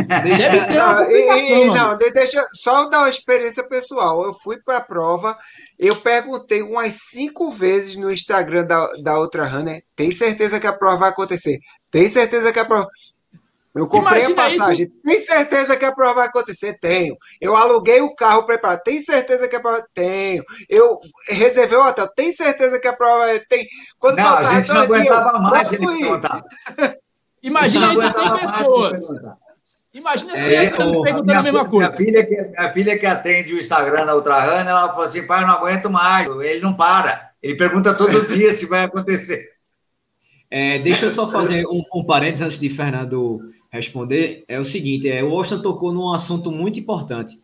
Deve 0.07 0.61
ser 0.61 0.81
uma 0.81 1.03
não, 1.03 1.11
e, 1.11 1.66
não, 1.70 1.98
deixa 1.98 2.40
só 2.53 2.88
dar 2.88 3.01
uma 3.01 3.09
experiência 3.09 3.64
pessoal. 3.64 4.24
Eu 4.24 4.33
fui 4.33 4.57
para 4.61 4.77
a 4.77 4.81
prova, 4.81 5.37
eu 5.79 6.01
perguntei 6.01 6.62
umas 6.62 6.94
cinco 7.11 7.51
vezes 7.51 7.96
no 7.96 8.11
Instagram 8.11 8.64
da, 8.64 8.87
da 9.03 9.18
outra 9.18 9.44
runner: 9.44 9.83
tem 9.96 10.12
certeza 10.12 10.61
que 10.61 10.66
a 10.68 10.72
prova 10.72 10.98
vai 10.98 11.09
acontecer? 11.09 11.59
Tem 11.90 12.09
certeza 12.09 12.53
que 12.53 12.61
a 12.61 12.64
prova. 12.64 12.87
Eu 13.74 13.87
comprei 13.87 14.24
Imagina 14.24 14.42
a 14.42 14.50
passagem. 14.50 14.87
Isso. 14.87 15.02
Tem 15.04 15.20
certeza 15.20 15.76
que 15.76 15.85
a 15.85 15.92
prova 15.92 16.14
vai 16.14 16.26
acontecer? 16.26 16.78
Tenho. 16.81 17.16
Eu 17.40 17.54
aluguei 17.54 18.00
o 18.00 18.14
carro 18.14 18.44
preparado. 18.44 18.83
Tem 18.83 19.00
certeza 19.00 19.46
que 19.46 19.57
a 19.57 19.61
prova. 19.61 19.87
Tenho. 19.94 20.42
Eu 20.68 20.98
reservei 21.28 21.78
o 21.78 21.87
hotel. 21.87 22.09
Tem 22.09 22.33
certeza 22.33 22.81
que 22.81 22.88
a 22.88 22.92
prova. 22.92 23.26
Tem. 23.48 23.66
Quando 23.98 24.16
não, 24.16 24.24
faltava 24.24 24.48
a 24.48 24.54
gente 24.61 24.68
não 24.72 24.83
aguentava 24.83 25.38
mais. 25.38 25.81
Imagina 27.42 27.92
isso 27.92 28.11
100 28.11 28.38
pessoas. 28.38 29.04
Imagina 29.92 30.37
se 30.37 30.54
é, 30.54 30.70
perguntando 30.70 31.24
minha, 31.24 31.38
a 31.38 31.42
mesma 31.42 31.68
coisa. 31.68 31.96
Minha 31.96 32.07
filha, 32.07 32.26
que, 32.26 32.52
a 32.57 32.72
filha 32.72 32.98
que 32.98 33.07
atende 33.07 33.54
o 33.54 33.59
Instagram 33.59 34.07
da 34.07 34.14
Outra 34.14 34.38
Rana, 34.40 34.70
ela 34.70 34.88
falou 34.88 35.04
assim: 35.04 35.26
pai, 35.26 35.42
eu 35.42 35.46
não 35.46 35.54
aguento 35.54 35.90
mais. 35.90 36.28
Ele 36.28 36.61
não 36.61 36.74
para. 36.74 37.31
Ele 37.42 37.57
pergunta 37.57 37.94
todo 37.94 38.26
dia 38.28 38.52
se 38.54 38.66
vai 38.66 38.85
acontecer. 38.85 39.44
É, 40.50 40.78
deixa 40.78 41.07
eu 41.07 41.11
só 41.11 41.28
fazer 41.28 41.66
um, 41.66 41.83
um 41.94 42.04
parênteses 42.04 42.46
antes 42.46 42.59
de 42.59 42.70
Fernando 42.70 43.40
responder. 43.70 44.44
É 44.48 44.59
o 44.59 44.64
seguinte: 44.64 45.09
é, 45.09 45.22
o 45.22 45.37
Austin 45.37 45.61
tocou 45.61 45.92
num 45.92 46.12
assunto 46.12 46.50
muito 46.50 46.78
importante. 46.78 47.38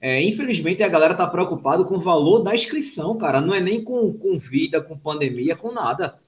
É, 0.00 0.22
infelizmente, 0.22 0.82
a 0.82 0.88
galera 0.88 1.12
está 1.12 1.26
preocupada 1.26 1.84
com 1.84 1.96
o 1.96 2.00
valor 2.00 2.40
da 2.40 2.54
inscrição, 2.54 3.16
cara. 3.18 3.40
Não 3.40 3.54
é 3.54 3.60
nem 3.60 3.82
com, 3.82 4.12
com 4.12 4.38
vida, 4.38 4.80
com 4.80 4.96
pandemia, 4.96 5.56
com 5.56 5.72
nada. 5.72 6.18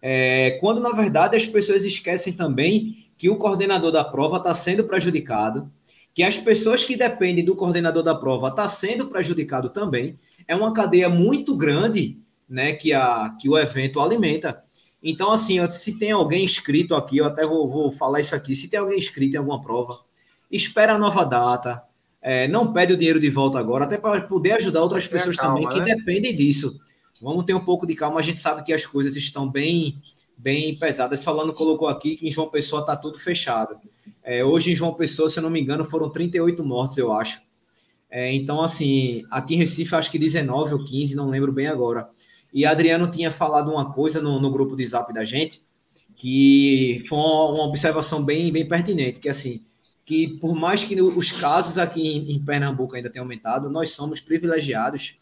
É, 0.00 0.52
quando, 0.60 0.80
na 0.80 0.90
verdade, 0.90 1.36
as 1.36 1.44
pessoas 1.44 1.84
esquecem 1.84 2.32
também 2.32 3.04
que 3.16 3.28
o 3.28 3.36
coordenador 3.36 3.90
da 3.90 4.04
prova 4.04 4.36
está 4.36 4.54
sendo 4.54 4.84
prejudicado, 4.84 5.68
que 6.14 6.22
as 6.22 6.38
pessoas 6.38 6.84
que 6.84 6.96
dependem 6.96 7.44
do 7.44 7.56
coordenador 7.56 8.02
da 8.02 8.14
prova 8.14 8.48
está 8.48 8.68
sendo 8.68 9.08
prejudicado 9.08 9.68
também. 9.70 10.16
É 10.46 10.54
uma 10.54 10.72
cadeia 10.72 11.08
muito 11.08 11.56
grande, 11.56 12.18
né, 12.48 12.72
que 12.72 12.92
a 12.92 13.36
que 13.40 13.48
o 13.48 13.58
evento 13.58 14.00
alimenta. 14.00 14.62
Então, 15.02 15.30
assim, 15.30 15.58
se 15.70 15.98
tem 15.98 16.10
alguém 16.10 16.44
inscrito 16.44 16.94
aqui, 16.94 17.18
eu 17.18 17.26
até 17.26 17.46
vou, 17.46 17.68
vou 17.68 17.90
falar 17.92 18.20
isso 18.20 18.34
aqui, 18.34 18.56
se 18.56 18.68
tem 18.68 18.80
alguém 18.80 18.98
inscrito 18.98 19.36
em 19.36 19.38
alguma 19.38 19.62
prova, 19.62 20.00
espera 20.50 20.94
a 20.94 20.98
nova 20.98 21.24
data, 21.24 21.82
é, 22.20 22.48
não 22.48 22.72
pede 22.72 22.92
o 22.92 22.96
dinheiro 22.96 23.20
de 23.20 23.30
volta 23.30 23.58
agora, 23.58 23.84
até 23.84 23.96
para 23.96 24.20
poder 24.22 24.52
ajudar 24.52 24.82
outras 24.82 25.06
pessoas 25.06 25.36
calma, 25.36 25.60
também 25.60 25.68
que 25.68 25.80
né? 25.80 25.94
dependem 25.94 26.34
disso. 26.34 26.80
Vamos 27.22 27.44
ter 27.44 27.54
um 27.54 27.64
pouco 27.64 27.86
de 27.86 27.94
calma, 27.94 28.18
a 28.18 28.22
gente 28.22 28.38
sabe 28.38 28.64
que 28.64 28.72
as 28.72 28.84
coisas 28.84 29.14
estão 29.16 29.48
bem 29.48 30.00
bem 30.38 30.78
pesada. 30.78 31.16
Solano 31.16 31.52
colocou 31.52 31.88
aqui 31.88 32.16
que 32.16 32.28
em 32.28 32.30
João 32.30 32.48
Pessoa 32.48 32.80
está 32.80 32.96
tudo 32.96 33.18
fechado. 33.18 33.76
É, 34.22 34.44
hoje 34.44 34.70
em 34.72 34.76
João 34.76 34.94
Pessoa, 34.94 35.28
se 35.28 35.38
eu 35.38 35.42
não 35.42 35.50
me 35.50 35.60
engano, 35.60 35.84
foram 35.84 36.10
38 36.10 36.64
mortes, 36.64 36.96
eu 36.96 37.12
acho. 37.12 37.42
É, 38.10 38.32
então, 38.32 38.60
assim, 38.62 39.24
aqui 39.30 39.54
em 39.54 39.58
Recife, 39.58 39.94
acho 39.94 40.10
que 40.10 40.18
19 40.18 40.74
ou 40.74 40.84
15, 40.84 41.16
não 41.16 41.28
lembro 41.28 41.52
bem 41.52 41.66
agora. 41.66 42.08
E 42.52 42.64
Adriano 42.64 43.10
tinha 43.10 43.30
falado 43.30 43.70
uma 43.70 43.92
coisa 43.92 44.20
no, 44.20 44.40
no 44.40 44.50
grupo 44.50 44.74
de 44.74 44.86
zap 44.86 45.12
da 45.12 45.24
gente, 45.24 45.62
que 46.16 47.02
foi 47.08 47.18
uma, 47.18 47.64
observação 47.66 48.24
bem, 48.24 48.50
bem 48.50 48.66
pertinente, 48.66 49.20
que 49.20 49.28
assim, 49.28 49.62
que 50.04 50.36
por 50.38 50.54
mais 50.54 50.84
que 50.84 51.00
os 51.00 51.30
casos 51.30 51.78
aqui 51.78 52.16
em, 52.16 52.32
em 52.32 52.44
Pernambuco 52.44 52.96
ainda 52.96 53.10
tenham 53.10 53.24
aumentado, 53.24 53.70
nós 53.70 53.90
somos 53.90 54.20
privilegiados 54.20 55.18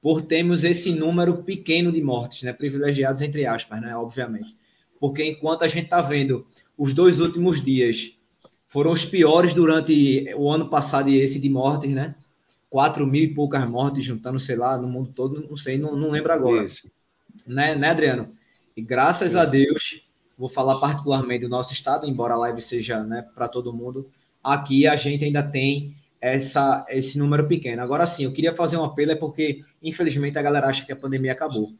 por 0.00 0.22
termos 0.22 0.64
esse 0.64 0.92
número 0.92 1.42
pequeno 1.42 1.92
de 1.92 2.02
mortes, 2.02 2.42
né? 2.42 2.52
Privilegiados 2.52 3.22
entre 3.22 3.46
aspas, 3.46 3.80
né? 3.80 3.96
Obviamente. 3.96 4.56
Porque 4.98 5.24
enquanto 5.24 5.62
a 5.62 5.68
gente 5.68 5.84
está 5.84 6.00
vendo 6.00 6.46
os 6.76 6.94
dois 6.94 7.20
últimos 7.20 7.62
dias 7.62 8.16
foram 8.66 8.90
os 8.90 9.04
piores 9.04 9.54
durante 9.54 10.32
o 10.36 10.50
ano 10.50 10.68
passado 10.68 11.08
e 11.08 11.20
esse 11.20 11.38
de 11.38 11.48
mortes, 11.48 11.90
né? 11.90 12.14
Quatro 12.68 13.06
mil 13.06 13.22
e 13.22 13.34
poucas 13.34 13.66
mortes, 13.68 14.04
juntando, 14.04 14.38
sei 14.40 14.56
lá, 14.56 14.76
no 14.76 14.88
mundo 14.88 15.12
todo, 15.14 15.46
não 15.48 15.56
sei, 15.56 15.78
não, 15.78 15.96
não 15.96 16.10
lembro 16.10 16.32
agora. 16.32 16.64
Isso. 16.64 16.90
Né, 17.46 17.74
né, 17.74 17.90
Adriano? 17.90 18.32
E 18.76 18.82
graças 18.82 19.32
Isso. 19.32 19.38
a 19.38 19.44
Deus, 19.44 20.02
vou 20.36 20.48
falar 20.48 20.78
particularmente 20.78 21.42
do 21.42 21.48
nosso 21.48 21.72
estado, 21.72 22.06
embora 22.06 22.34
a 22.34 22.38
live 22.38 22.60
seja 22.60 23.02
né, 23.02 23.24
para 23.34 23.48
todo 23.48 23.72
mundo, 23.72 24.10
aqui 24.42 24.86
a 24.86 24.96
gente 24.96 25.24
ainda 25.24 25.42
tem 25.42 25.94
essa, 26.20 26.84
esse 26.88 27.18
número 27.18 27.46
pequeno. 27.46 27.82
Agora 27.82 28.06
sim, 28.06 28.24
eu 28.24 28.32
queria 28.32 28.54
fazer 28.54 28.76
um 28.76 28.84
apelo, 28.84 29.12
é 29.12 29.16
porque, 29.16 29.64
infelizmente, 29.82 30.38
a 30.38 30.42
galera 30.42 30.66
acha 30.66 30.84
que 30.84 30.92
a 30.92 30.96
pandemia 30.96 31.32
acabou. 31.32 31.72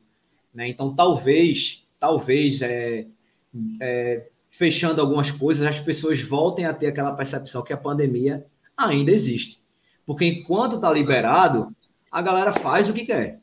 Né? 0.54 0.68
Então, 0.68 0.94
talvez, 0.94 1.86
talvez, 1.98 2.62
é, 2.62 3.06
é, 3.80 4.26
fechando 4.48 5.00
algumas 5.00 5.30
coisas, 5.30 5.66
as 5.66 5.80
pessoas 5.80 6.20
voltem 6.20 6.64
a 6.64 6.72
ter 6.72 6.86
aquela 6.86 7.12
percepção 7.12 7.62
que 7.62 7.72
a 7.72 7.76
pandemia 7.76 8.46
ainda 8.76 9.10
existe. 9.10 9.60
Porque 10.06 10.24
enquanto 10.24 10.76
está 10.76 10.92
liberado, 10.92 11.74
a 12.10 12.22
galera 12.22 12.52
faz 12.52 12.88
o 12.88 12.94
que 12.94 13.04
quer, 13.04 13.40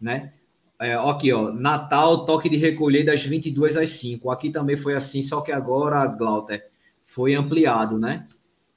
né? 0.00 0.32
É, 0.80 0.94
aqui, 0.94 1.32
ó, 1.32 1.52
Natal, 1.52 2.24
toque 2.24 2.48
de 2.48 2.56
recolher 2.56 3.04
das 3.04 3.24
22 3.24 3.76
às 3.76 3.90
5. 3.90 4.30
Aqui 4.30 4.48
também 4.48 4.76
foi 4.76 4.94
assim, 4.94 5.20
só 5.20 5.40
que 5.40 5.52
agora, 5.52 6.06
Glauter, 6.06 6.64
foi 7.02 7.34
ampliado, 7.34 7.98
né? 7.98 8.26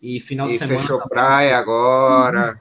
E 0.02 0.20
final 0.20 0.48
e 0.48 0.52
de 0.52 0.58
semana. 0.58 0.80
Fechou 0.80 1.08
praia 1.08 1.58
agora. 1.58 2.60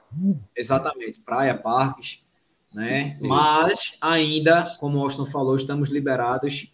Exatamente, 0.55 1.19
praia, 1.21 1.57
parques, 1.57 2.23
né? 2.71 3.17
Isso. 3.19 3.27
Mas 3.27 3.95
ainda, 3.99 4.75
como 4.79 4.99
o 4.99 5.01
Austin 5.01 5.25
falou, 5.25 5.55
estamos 5.55 5.89
liberados 5.89 6.71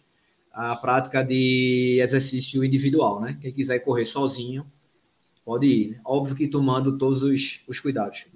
a 0.52 0.76
prática 0.76 1.22
de 1.22 1.98
exercício 2.02 2.62
individual, 2.62 3.20
né? 3.20 3.38
Quem 3.40 3.52
quiser 3.52 3.78
correr 3.78 4.04
sozinho, 4.04 4.66
pode 5.48 5.66
ir. 5.66 5.90
Né? 5.92 6.00
Óbvio 6.04 6.36
que 6.36 6.46
tomando 6.46 6.98
todos 6.98 7.22
os, 7.22 7.62
os 7.66 7.80
cuidados. 7.80 8.26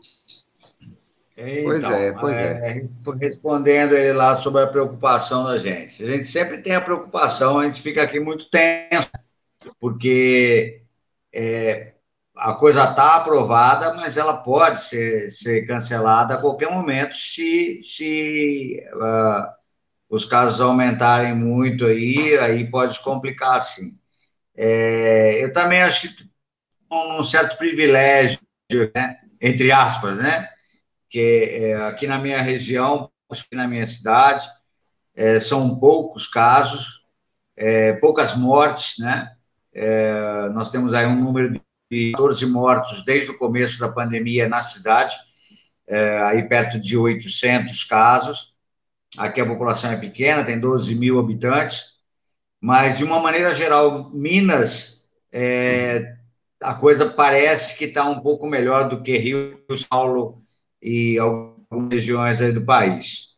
Então, 1.36 1.64
pois 1.64 1.84
é, 1.84 2.12
pois 2.12 2.38
é, 2.38 2.70
é. 2.70 2.86
Respondendo 3.20 3.94
ele 3.94 4.14
lá 4.14 4.36
sobre 4.36 4.62
a 4.62 4.66
preocupação 4.66 5.44
da 5.44 5.58
gente. 5.58 6.02
A 6.02 6.06
gente 6.06 6.24
sempre 6.24 6.62
tem 6.62 6.74
a 6.74 6.80
preocupação, 6.80 7.58
a 7.58 7.66
gente 7.66 7.82
fica 7.82 8.02
aqui 8.02 8.18
muito 8.18 8.48
tenso, 8.48 9.10
porque 9.78 10.82
é, 11.34 11.92
a 12.34 12.54
coisa 12.54 12.84
está 12.84 13.16
aprovada, 13.16 13.92
mas 13.92 14.16
ela 14.16 14.38
pode 14.38 14.80
ser, 14.80 15.30
ser 15.30 15.66
cancelada 15.66 16.34
a 16.34 16.40
qualquer 16.40 16.70
momento 16.70 17.14
se, 17.14 17.82
se 17.82 18.82
uh, 18.94 19.52
os 20.08 20.24
casos 20.24 20.62
aumentarem 20.62 21.34
muito 21.34 21.84
aí, 21.84 22.38
aí 22.38 22.70
pode 22.70 22.98
complicar 23.00 23.60
sim. 23.60 24.00
É, 24.54 25.42
eu 25.42 25.52
também 25.52 25.82
acho 25.82 26.02
que 26.02 26.31
um 26.93 27.24
certo 27.24 27.57
privilégio, 27.57 28.38
né, 28.95 29.18
entre 29.40 29.72
aspas, 29.72 30.18
né, 30.18 30.49
que 31.09 31.49
é, 31.51 31.86
aqui 31.86 32.07
na 32.07 32.18
minha 32.18 32.40
região, 32.40 33.11
aqui 33.30 33.55
na 33.55 33.66
minha 33.66 33.86
cidade, 33.86 34.49
é, 35.14 35.38
são 35.40 35.78
poucos 35.78 36.26
casos, 36.26 37.03
é, 37.57 37.95
poucas 37.95 38.36
mortes, 38.36 38.99
né, 38.99 39.32
é, 39.74 40.49
nós 40.53 40.70
temos 40.70 40.95
aí 40.95 41.07
um 41.07 41.16
número 41.16 41.61
de 41.90 42.12
14 42.12 42.47
mortos 42.47 43.05
desde 43.05 43.30
o 43.30 43.38
começo 43.38 43.78
da 43.78 43.88
pandemia 43.88 44.49
na 44.49 44.62
cidade, 44.62 45.14
é, 45.86 46.22
aí 46.22 46.43
perto 46.49 46.78
de 46.78 46.97
800 46.97 47.84
casos, 47.84 48.53
Aqui 49.16 49.40
a 49.43 49.47
população 49.47 49.90
é 49.90 49.97
pequena, 49.97 50.45
tem 50.45 50.59
12 50.59 50.95
mil 50.95 51.18
habitantes, 51.18 51.99
mas 52.61 52.97
de 52.97 53.05
uma 53.05 53.20
maneira 53.20 53.53
geral, 53.53 54.11
Minas, 54.11 55.11
é, 55.30 56.16
a 56.62 56.74
coisa 56.74 57.06
parece 57.06 57.76
que 57.76 57.86
está 57.86 58.04
um 58.08 58.20
pouco 58.20 58.46
melhor 58.46 58.88
do 58.88 59.02
que 59.02 59.16
Rio, 59.16 59.58
São 59.70 59.88
Paulo 59.88 60.42
e 60.80 61.18
algumas 61.18 61.90
regiões 61.90 62.40
aí 62.40 62.52
do 62.52 62.64
país. 62.64 63.32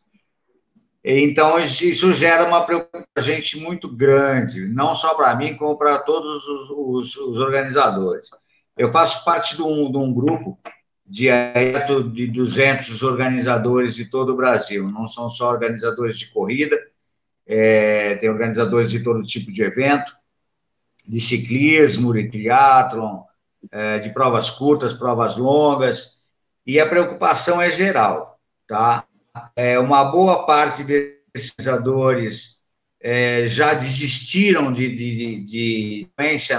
Então, 1.03 1.59
isso 1.59 2.13
gera 2.13 2.45
uma 2.45 2.65
preocupação 2.65 3.05
gente 3.19 3.59
muito 3.59 3.87
grande, 3.87 4.67
não 4.67 4.95
só 4.95 5.13
para 5.13 5.35
mim, 5.35 5.55
como 5.55 5.77
para 5.77 5.99
todos 5.99 6.47
os, 6.47 6.69
os, 6.69 7.15
os, 7.15 7.37
organizadores. 7.37 8.29
Eu 8.75 8.91
faço 8.91 9.23
parte 9.23 9.55
de 9.55 9.61
um, 9.61 9.91
de 9.91 9.97
um 9.97 10.11
grupo 10.11 10.59
de 11.05 11.29
200 12.27 13.03
organizadores 13.03 13.95
de 13.95 14.05
todo 14.05 14.33
o 14.33 14.35
Brasil. 14.35 14.87
Não 14.91 15.07
são 15.07 15.29
só 15.29 15.49
organizadores 15.51 16.17
de 16.17 16.27
corrida, 16.27 16.77
é, 17.45 18.15
tem 18.15 18.29
organizadores 18.29 18.89
de 18.89 19.03
todo 19.03 19.21
tipo 19.23 19.51
de 19.51 19.63
evento, 19.63 20.11
de 21.07 21.19
ciclismo, 21.21 22.13
de 22.13 22.29
triatlon, 22.29 23.23
é, 23.71 23.99
de 23.99 24.09
provas 24.09 24.49
curtas, 24.49 24.93
provas 24.93 25.37
longas, 25.37 26.19
e 26.65 26.79
a 26.79 26.87
preocupação 26.87 27.61
é 27.61 27.71
geral, 27.71 28.39
tá? 28.67 29.05
É, 29.55 29.77
uma 29.77 30.05
boa 30.05 30.45
parte 30.45 30.83
desses 30.83 31.53
organizadores 31.57 32.61
é, 33.01 33.45
já 33.45 33.73
desistiram 33.73 34.73
de, 34.73 34.87
de, 34.89 35.15
de, 35.15 36.07
de 36.07 36.09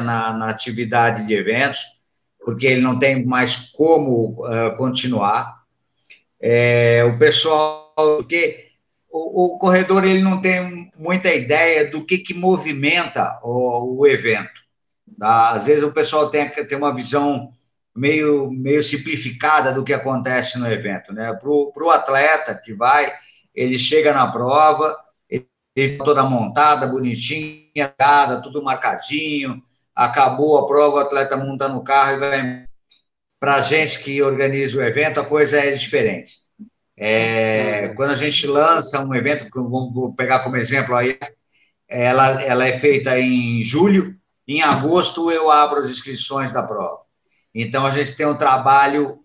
na, 0.03 0.33
na 0.33 0.51
atividade 0.51 1.27
de 1.27 1.35
eventos, 1.35 1.81
porque 2.45 2.67
ele 2.67 2.81
não 2.81 2.99
tem 2.99 3.25
mais 3.25 3.57
como 3.73 4.37
continuar. 4.77 5.65
O 7.13 7.19
pessoal, 7.19 7.93
porque 7.97 8.66
o, 9.11 9.55
o, 9.55 9.59
corredor 9.59 10.05
ele 10.05 10.21
não 10.21 10.41
tem 10.41 10.91
muita 10.97 11.33
ideia 11.33 11.91
do 11.91 12.05
que, 12.05 12.19
que 12.19 12.35
movimenta 12.35 13.39
o, 13.43 14.01
o 14.01 14.07
evento. 14.07 14.61
Tá? 15.19 15.51
Às 15.51 15.67
vezes 15.67 15.83
o 15.83 15.93
pessoal 15.93 16.31
tem, 16.31 16.49
tem 16.49 16.77
uma 16.77 16.95
visão 16.95 17.53
meio, 17.95 18.51
meio 18.51 18.83
simplificada 18.83 19.73
do 19.73 19.85
que 19.85 19.93
acontece 19.93 20.59
no 20.59 20.71
evento. 20.71 21.13
Né? 21.13 21.33
Para 21.33 21.49
o 21.51 21.91
atleta 21.91 22.55
que 22.55 22.75
vai, 22.75 23.11
ele 23.55 23.79
chega 23.79 24.13
na 24.13 24.31
prova, 24.31 24.97
ele 25.31 25.99
toda 25.99 26.25
montada, 26.25 26.87
bonitinha, 26.87 27.95
tudo 28.43 28.63
marcadinho, 28.63 29.63
acabou 29.95 30.59
a 30.59 30.67
prova, 30.67 30.97
o 30.97 31.01
atleta 31.01 31.37
monta 31.37 31.69
no 31.69 31.85
carro 31.85 32.17
e 32.17 32.19
vai. 32.19 32.67
Para 33.39 33.57
a 33.57 33.61
gente 33.61 34.01
que 34.01 34.23
organiza 34.23 34.79
o 34.79 34.83
evento, 34.83 35.21
a 35.21 35.25
coisa 35.25 35.61
é 35.61 35.71
diferente. 35.71 36.46
É, 36.97 37.89
quando 37.97 38.11
a 38.11 38.17
gente 38.17 38.47
lança 38.47 39.05
um 39.05 39.15
evento, 39.15 39.49
vou 39.53 40.15
pegar 40.15 40.41
como 40.41 40.57
exemplo 40.57 40.95
aí, 40.95 41.19
ela, 41.89 42.43
ela 42.43 42.67
é 42.67 42.79
feita 42.79 43.19
em 43.19 43.63
julho, 43.63 44.17
em 44.49 44.63
agosto 44.63 45.31
eu 45.31 45.51
abro 45.51 45.81
as 45.81 45.91
inscrições 45.91 46.53
da 46.53 46.63
prova. 46.63 47.01
Então 47.55 47.85
a 47.85 47.91
gente 47.91 48.17
tem 48.17 48.27
um 48.27 48.37
trabalho 48.37 49.21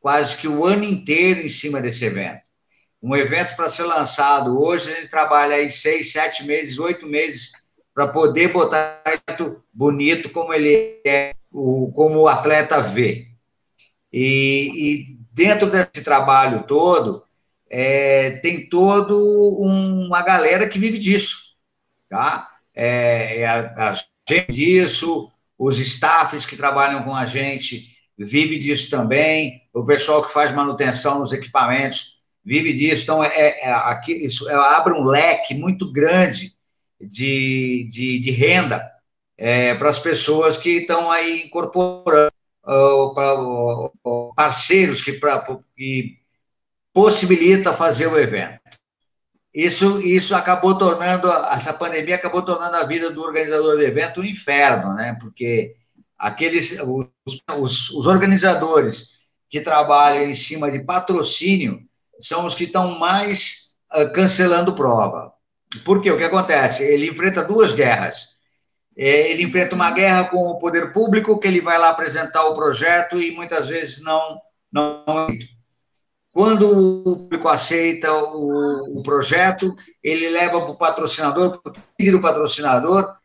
quase 0.00 0.36
que 0.36 0.46
o 0.46 0.64
ano 0.64 0.84
inteiro 0.84 1.40
em 1.40 1.48
cima 1.48 1.80
desse 1.80 2.04
evento. 2.04 2.40
Um 3.02 3.14
evento 3.16 3.56
para 3.56 3.70
ser 3.70 3.84
lançado 3.84 4.60
hoje, 4.60 4.90
a 4.90 4.94
gente 4.96 5.10
trabalha 5.10 5.56
aí 5.56 5.70
seis, 5.70 6.12
sete 6.12 6.44
meses, 6.44 6.78
oito 6.78 7.06
meses 7.06 7.52
para 7.94 8.08
poder 8.08 8.52
botar 8.52 9.02
bonito 9.72 10.30
como 10.30 10.52
ele 10.52 11.00
é, 11.04 11.34
como 11.50 12.20
o 12.20 12.28
atleta 12.28 12.80
vê. 12.80 13.28
E 14.12 15.15
dentro 15.36 15.70
desse 15.70 16.02
trabalho 16.02 16.62
todo, 16.62 17.22
é, 17.68 18.30
tem 18.30 18.66
todo 18.70 19.14
um, 19.62 20.06
uma 20.06 20.22
galera 20.22 20.66
que 20.66 20.78
vive 20.78 20.98
disso, 20.98 21.36
tá? 22.08 22.48
É, 22.74 23.40
é 23.40 23.46
a, 23.46 23.90
a 23.90 23.92
gente 23.92 24.50
disso, 24.50 25.30
os 25.58 25.78
staffs 25.78 26.46
que 26.46 26.56
trabalham 26.56 27.02
com 27.02 27.14
a 27.14 27.26
gente 27.26 27.94
vive 28.16 28.58
disso 28.58 28.88
também, 28.88 29.60
o 29.74 29.84
pessoal 29.84 30.24
que 30.24 30.32
faz 30.32 30.50
manutenção 30.54 31.18
nos 31.18 31.34
equipamentos 31.34 32.22
vive 32.42 32.72
disso. 32.72 33.02
Então, 33.02 33.22
é, 33.22 33.60
é 33.60 33.72
aqui, 33.72 34.14
isso 34.14 34.48
é, 34.48 34.54
abre 34.54 34.94
um 34.94 35.04
leque 35.04 35.54
muito 35.54 35.92
grande 35.92 36.54
de, 36.98 37.86
de, 37.90 38.18
de 38.20 38.30
renda 38.30 38.90
é, 39.36 39.74
para 39.74 39.90
as 39.90 39.98
pessoas 39.98 40.56
que 40.56 40.78
estão 40.78 41.10
aí 41.10 41.42
incorporando 41.42 42.35
parceiros 44.34 45.02
que, 45.02 45.12
pra, 45.12 45.44
que 45.76 46.18
possibilita 46.92 47.72
fazer 47.72 48.06
o 48.06 48.18
evento. 48.18 48.60
Isso, 49.54 50.00
isso 50.00 50.34
acabou 50.34 50.76
tornando, 50.76 51.30
essa 51.50 51.72
pandemia 51.72 52.16
acabou 52.16 52.42
tornando 52.42 52.76
a 52.76 52.84
vida 52.84 53.10
do 53.10 53.22
organizador 53.22 53.76
do 53.76 53.82
evento 53.82 54.20
um 54.20 54.24
inferno, 54.24 54.92
né? 54.94 55.16
Porque 55.20 55.76
aqueles, 56.18 56.78
os, 56.80 57.06
os, 57.56 57.90
os 57.90 58.06
organizadores 58.06 59.16
que 59.48 59.60
trabalham 59.60 60.24
em 60.24 60.34
cima 60.34 60.70
de 60.70 60.80
patrocínio 60.80 61.80
são 62.20 62.44
os 62.44 62.54
que 62.54 62.64
estão 62.64 62.98
mais 62.98 63.76
uh, 63.94 64.12
cancelando 64.12 64.74
prova. 64.74 65.32
Por 65.84 66.02
quê? 66.02 66.10
O 66.10 66.18
que 66.18 66.24
acontece? 66.24 66.82
Ele 66.82 67.08
enfrenta 67.08 67.42
duas 67.44 67.72
guerras. 67.72 68.35
É, 68.96 69.30
ele 69.30 69.42
enfrenta 69.42 69.74
uma 69.74 69.90
guerra 69.90 70.24
com 70.24 70.38
o 70.38 70.58
poder 70.58 70.92
público, 70.92 71.38
que 71.38 71.46
ele 71.46 71.60
vai 71.60 71.78
lá 71.78 71.90
apresentar 71.90 72.44
o 72.46 72.54
projeto 72.54 73.20
e 73.20 73.30
muitas 73.30 73.68
vezes 73.68 74.02
não. 74.02 74.40
não 74.72 75.04
quando 76.32 76.70
o 76.70 77.16
público 77.16 77.48
aceita 77.48 78.12
o, 78.12 78.98
o 78.98 79.02
projeto, 79.02 79.74
ele 80.02 80.28
leva 80.28 80.60
para 80.60 80.70
o 80.70 80.76
patrocinador, 80.76 81.60
o 81.62 82.20
patrocinador, 82.20 83.16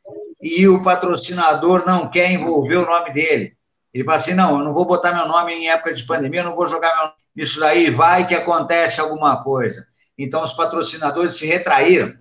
e 0.42 0.68
o 0.68 0.82
patrocinador 0.82 1.86
não 1.86 2.10
quer 2.10 2.32
envolver 2.32 2.78
o 2.78 2.86
nome 2.86 3.12
dele. 3.12 3.54
Ele 3.94 4.04
fala 4.04 4.18
assim: 4.18 4.34
não, 4.34 4.58
eu 4.58 4.66
não 4.66 4.74
vou 4.74 4.86
botar 4.86 5.14
meu 5.14 5.28
nome 5.28 5.54
em 5.54 5.70
época 5.70 5.94
de 5.94 6.04
pandemia, 6.04 6.42
eu 6.42 6.46
não 6.46 6.56
vou 6.56 6.68
jogar 6.68 6.94
meu 6.96 7.04
nome 7.04 7.16
nisso 7.36 7.60
daí, 7.60 7.90
vai 7.90 8.28
que 8.28 8.36
acontece 8.36 9.00
alguma 9.00 9.44
coisa. 9.44 9.86
Então, 10.18 10.44
os 10.44 10.54
patrocinadores 10.54 11.36
se 11.36 11.46
retraíram. 11.46 12.14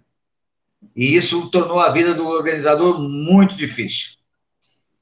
E 0.94 1.16
isso 1.16 1.50
tornou 1.50 1.80
a 1.80 1.90
vida 1.90 2.14
do 2.14 2.26
organizador 2.28 3.00
muito 3.00 3.54
difícil. 3.54 4.18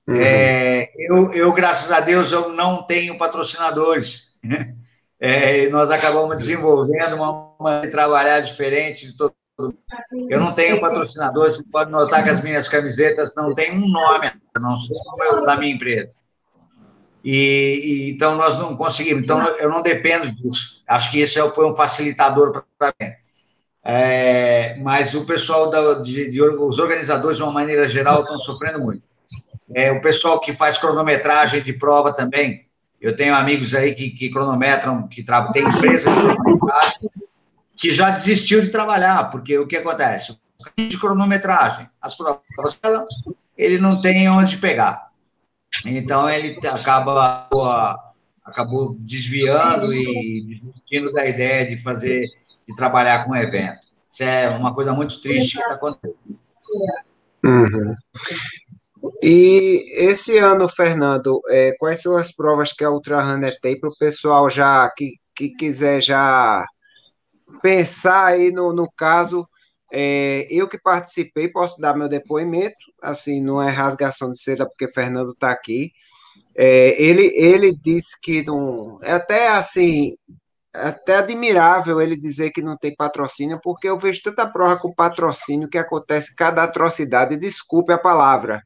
Uhum. 0.09 0.17
É, 0.17 0.91
eu, 0.97 1.33
eu, 1.33 1.53
graças 1.53 1.93
a 1.93 2.01
Deus, 2.01 2.33
eu 2.33 2.51
não 2.51 2.83
tenho 2.83 3.19
patrocinadores. 3.19 4.39
É, 5.21 5.69
nós 5.71 5.91
acabamos 5.91 6.37
desenvolvendo 6.37 7.17
uma 7.17 7.53
maneira 7.59 7.89
de 7.89 7.91
trabalhar 7.91 8.39
diferente. 8.39 9.17
Todo... 9.17 9.35
Eu 10.29 10.39
não 10.39 10.55
tenho 10.55 10.81
patrocinador, 10.81 11.47
você 11.47 11.61
pode 11.65 11.91
notar 11.91 12.23
que 12.23 12.31
as 12.31 12.41
minhas 12.41 12.69
camisetas 12.69 13.35
não 13.35 13.53
têm 13.53 13.73
um 13.73 13.89
nome, 13.89 14.31
não 14.61 14.79
são 14.79 15.45
da 15.45 15.57
minha 15.57 15.75
empresa. 15.75 16.11
E, 17.25 17.81
e, 17.83 18.11
então 18.13 18.37
nós 18.37 18.57
não 18.59 18.77
conseguimos. 18.77 19.25
Então 19.25 19.45
eu 19.59 19.69
não 19.69 19.83
dependo 19.83 20.31
disso. 20.31 20.85
Acho 20.87 21.11
que 21.11 21.21
isso 21.21 21.51
foi 21.51 21.67
um 21.69 21.75
facilitador 21.75 22.65
para 22.79 22.95
mim. 23.01 23.09
É, 23.85 24.77
mas 24.79 25.15
o 25.15 25.25
pessoal 25.25 25.71
da, 25.71 25.95
de, 25.95 26.31
de, 26.31 26.43
os 26.43 26.79
organizadores 26.79 27.37
de 27.37 27.43
uma 27.43 27.53
maneira 27.53 27.87
geral 27.89 28.21
estão 28.21 28.37
sofrendo 28.39 28.85
muito. 28.85 29.03
É, 29.75 29.93
o 29.93 30.01
pessoal 30.01 30.41
que 30.41 30.55
faz 30.55 30.79
cronometragem 30.79 31.63
de 31.63 31.73
prova 31.73 32.13
também 32.13 32.69
eu 33.01 33.17
tenho 33.17 33.35
amigos 33.35 33.75
aí 33.75 33.95
que, 33.95 34.11
que 34.11 34.31
cronometram, 34.31 35.07
que 35.07 35.25
tem 35.53 35.67
empresas 35.67 36.13
de 36.15 37.09
que 37.77 37.91
já 37.91 38.11
desistiu 38.11 38.61
de 38.61 38.71
trabalhar, 38.71 39.31
porque 39.31 39.57
o 39.57 39.67
que 39.67 39.77
acontece? 39.77 40.37
De 40.77 40.99
cronometragem, 40.99 41.89
as 42.03 42.17
provas, 42.17 42.43
ele 43.57 43.79
não 43.79 44.01
tem 44.01 44.29
onde 44.29 44.57
pegar. 44.57 45.13
Então, 45.87 46.29
ele 46.29 46.59
acaba 46.67 47.95
acabou 48.45 48.97
desviando 48.99 49.93
e 49.93 50.61
desistindo 50.65 51.13
da 51.13 51.29
ideia 51.29 51.67
de 51.67 51.81
fazer, 51.81 52.23
de 52.69 52.77
trabalhar 52.77 53.25
com 53.25 53.35
evento. 53.35 53.79
Isso 54.11 54.25
é 54.25 54.49
uma 54.51 54.75
coisa 54.75 54.93
muito 54.93 55.21
triste 55.21 55.57
que 55.57 55.63
está 55.63 55.75
acontecendo. 55.75 56.17
Uhum. 57.45 57.95
E 59.23 59.85
esse 59.97 60.39
ano, 60.39 60.69
Fernando, 60.69 61.41
é, 61.49 61.73
quais 61.79 62.03
são 62.03 62.17
as 62.17 62.33
provas 62.33 62.73
que 62.73 62.85
a 62.85 62.91
Ultra 62.91 63.23
Runner 63.23 63.57
tem 63.61 63.79
para 63.79 63.89
o 63.89 63.97
pessoal 63.97 64.51
já 64.51 64.91
que, 64.91 65.15
que 65.35 65.51
quiser 65.51 66.03
já 66.03 66.65
pensar 67.63 68.27
aí 68.27 68.51
no, 68.51 68.73
no 68.73 68.91
caso? 68.97 69.49
É, 69.93 70.47
eu 70.51 70.69
que 70.69 70.79
participei, 70.79 71.49
posso 71.49 71.81
dar 71.81 71.97
meu 71.97 72.09
depoimento, 72.09 72.77
assim, 73.01 73.41
não 73.43 73.63
é 73.63 73.71
rasgação 73.71 74.33
de 74.33 74.41
seda, 74.41 74.67
porque 74.67 74.89
Fernando 74.89 75.33
está 75.33 75.51
aqui. 75.51 75.91
É, 76.57 77.01
ele, 77.01 77.33
ele 77.37 77.73
disse 77.73 78.21
que 78.21 78.45
não. 78.45 78.99
É 79.03 79.13
até 79.13 79.49
assim, 79.49 80.17
até 80.75 81.17
admirável 81.17 82.01
ele 82.01 82.17
dizer 82.17 82.51
que 82.51 82.63
não 82.63 82.77
tem 82.77 82.95
patrocínio, 82.95 83.61
porque 83.63 83.89
eu 83.89 83.99
vejo 83.99 84.23
tanta 84.23 84.47
prova 84.47 84.77
com 84.77 84.95
patrocínio 84.95 85.69
que 85.69 85.79
acontece 85.79 86.37
cada 86.37 86.63
atrocidade, 86.63 87.37
desculpe 87.37 87.93
a 87.93 87.99
palavra, 87.99 88.63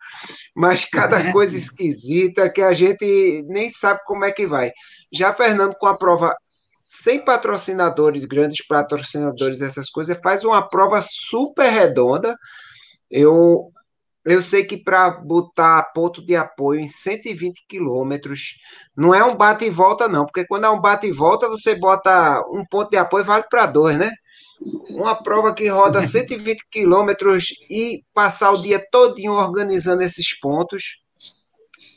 mas 0.54 0.84
cada 0.84 1.30
coisa 1.32 1.56
esquisita 1.56 2.50
que 2.50 2.60
a 2.60 2.72
gente 2.72 3.44
nem 3.48 3.70
sabe 3.70 4.00
como 4.04 4.24
é 4.24 4.32
que 4.32 4.46
vai. 4.46 4.72
Já 5.12 5.32
Fernando, 5.32 5.74
com 5.76 5.86
a 5.86 5.96
prova 5.96 6.34
sem 6.86 7.24
patrocinadores, 7.24 8.26
grandes 8.26 8.66
patrocinadores, 8.66 9.62
essas 9.62 9.88
coisas, 9.88 10.20
faz 10.22 10.44
uma 10.44 10.68
prova 10.68 11.00
super 11.02 11.70
redonda. 11.70 12.36
Eu 13.10 13.72
eu 14.24 14.40
sei 14.40 14.64
que 14.64 14.76
para 14.76 15.10
botar 15.10 15.90
ponto 15.92 16.24
de 16.24 16.36
apoio 16.36 16.80
em 16.80 16.88
120 16.88 17.66
quilômetros, 17.68 18.56
não 18.96 19.14
é 19.14 19.24
um 19.24 19.36
bate 19.36 19.64
e 19.64 19.70
volta, 19.70 20.06
não, 20.06 20.24
porque 20.24 20.46
quando 20.46 20.64
é 20.64 20.70
um 20.70 20.80
bate 20.80 21.08
e 21.08 21.12
volta, 21.12 21.48
você 21.48 21.74
bota 21.74 22.40
um 22.50 22.64
ponto 22.70 22.90
de 22.90 22.96
apoio 22.96 23.24
vale 23.24 23.44
para 23.50 23.66
dois, 23.66 23.96
né? 23.98 24.10
Uma 24.90 25.20
prova 25.20 25.52
que 25.52 25.66
roda 25.66 26.02
120 26.06 26.66
quilômetros 26.70 27.46
e 27.68 28.04
passar 28.14 28.52
o 28.52 28.62
dia 28.62 28.84
todinho 28.90 29.32
organizando 29.32 30.02
esses 30.02 30.38
pontos, 30.38 31.02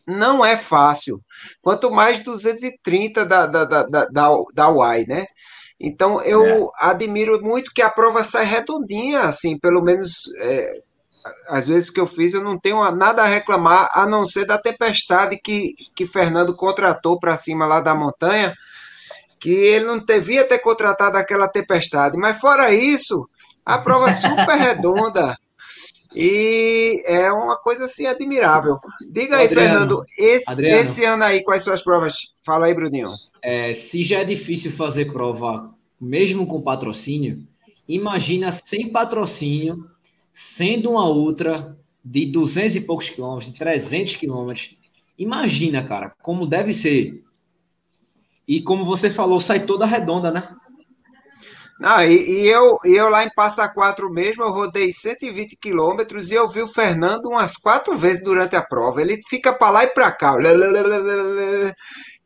não 0.07 0.43
é 0.43 0.57
fácil. 0.57 1.19
Quanto 1.61 1.91
mais 1.91 2.21
230 2.21 3.25
da, 3.25 3.45
da, 3.45 3.65
da, 3.65 3.83
da, 3.83 4.43
da, 4.53 4.69
UAI, 4.69 5.05
né? 5.07 5.25
Então, 5.79 6.21
eu 6.21 6.43
é. 6.45 6.67
admiro 6.79 7.41
muito 7.41 7.71
que 7.73 7.81
a 7.81 7.89
prova 7.89 8.23
sai 8.23 8.45
redondinha, 8.45 9.21
assim, 9.21 9.59
pelo 9.59 9.83
menos 9.83 10.23
é, 10.39 10.81
às 11.47 11.67
vezes 11.67 11.89
que 11.89 11.99
eu 11.99 12.07
fiz, 12.07 12.33
eu 12.33 12.43
não 12.43 12.57
tenho 12.57 12.89
nada 12.91 13.23
a 13.23 13.27
reclamar, 13.27 13.89
a 13.93 14.05
não 14.05 14.25
ser 14.25 14.45
da 14.45 14.57
tempestade 14.57 15.39
que, 15.43 15.71
que 15.95 16.05
Fernando 16.05 16.55
contratou 16.55 17.19
para 17.19 17.37
cima 17.37 17.65
lá 17.65 17.81
da 17.81 17.95
montanha, 17.95 18.53
que 19.39 19.51
ele 19.51 19.85
não 19.85 20.03
devia 20.03 20.45
ter 20.45 20.59
contratado 20.59 21.17
aquela 21.17 21.47
tempestade. 21.47 22.17
Mas 22.17 22.39
fora 22.39 22.73
isso, 22.73 23.27
a 23.65 23.77
prova 23.77 24.09
é 24.09 24.13
super 24.13 24.55
redonda. 24.57 25.35
E 26.13 27.03
é 27.05 27.29
uma 27.31 27.57
coisa 27.57 27.85
assim 27.85 28.07
admirável. 28.07 28.77
Diga 29.11 29.37
aí, 29.37 29.47
Adriano, 29.47 29.69
Fernando, 29.69 30.03
esse, 30.17 30.65
esse 30.65 31.03
ano 31.03 31.23
aí, 31.23 31.43
quais 31.43 31.61
são 31.63 31.73
as 31.73 31.83
provas? 31.83 32.15
Fala 32.45 32.67
aí, 32.67 32.73
Bruninho. 32.73 33.11
É, 33.41 33.73
se 33.73 34.03
já 34.03 34.19
é 34.19 34.23
difícil 34.23 34.71
fazer 34.71 35.11
prova, 35.11 35.73
mesmo 35.99 36.47
com 36.47 36.61
patrocínio, 36.61 37.45
imagina 37.87 38.51
sem 38.51 38.89
patrocínio 38.89 39.94
sendo 40.35 40.91
uma 40.91 41.07
ultra 41.07 41.77
de 42.03 42.25
200 42.25 42.75
e 42.75 42.81
poucos 42.81 43.09
quilômetros, 43.09 43.53
de 43.53 43.57
300 43.57 44.17
quilômetros. 44.17 44.75
Imagina, 45.17 45.81
cara, 45.81 46.13
como 46.21 46.45
deve 46.45 46.73
ser. 46.73 47.23
E 48.45 48.61
como 48.61 48.83
você 48.83 49.09
falou, 49.09 49.39
sai 49.39 49.65
toda 49.65 49.85
redonda, 49.85 50.29
né? 50.29 50.53
Não, 51.79 52.03
e, 52.03 52.41
e, 52.43 52.47
eu, 52.47 52.77
eu 52.83 53.09
lá 53.09 53.23
em 53.23 53.29
Passa 53.33 53.67
Quatro 53.69 54.09
mesmo, 54.09 54.43
eu 54.43 54.51
rodei 54.51 54.91
120 54.91 55.55
quilômetros 55.55 56.29
e 56.31 56.35
eu 56.35 56.49
vi 56.49 56.61
o 56.61 56.67
Fernando 56.67 57.27
umas 57.27 57.55
quatro 57.55 57.97
vezes 57.97 58.23
durante 58.23 58.57
a 58.57 58.61
prova. 58.61 59.01
Ele 59.01 59.19
fica 59.29 59.53
para 59.53 59.69
lá 59.69 59.83
e 59.85 59.87
para 59.87 60.11
cá. 60.11 60.35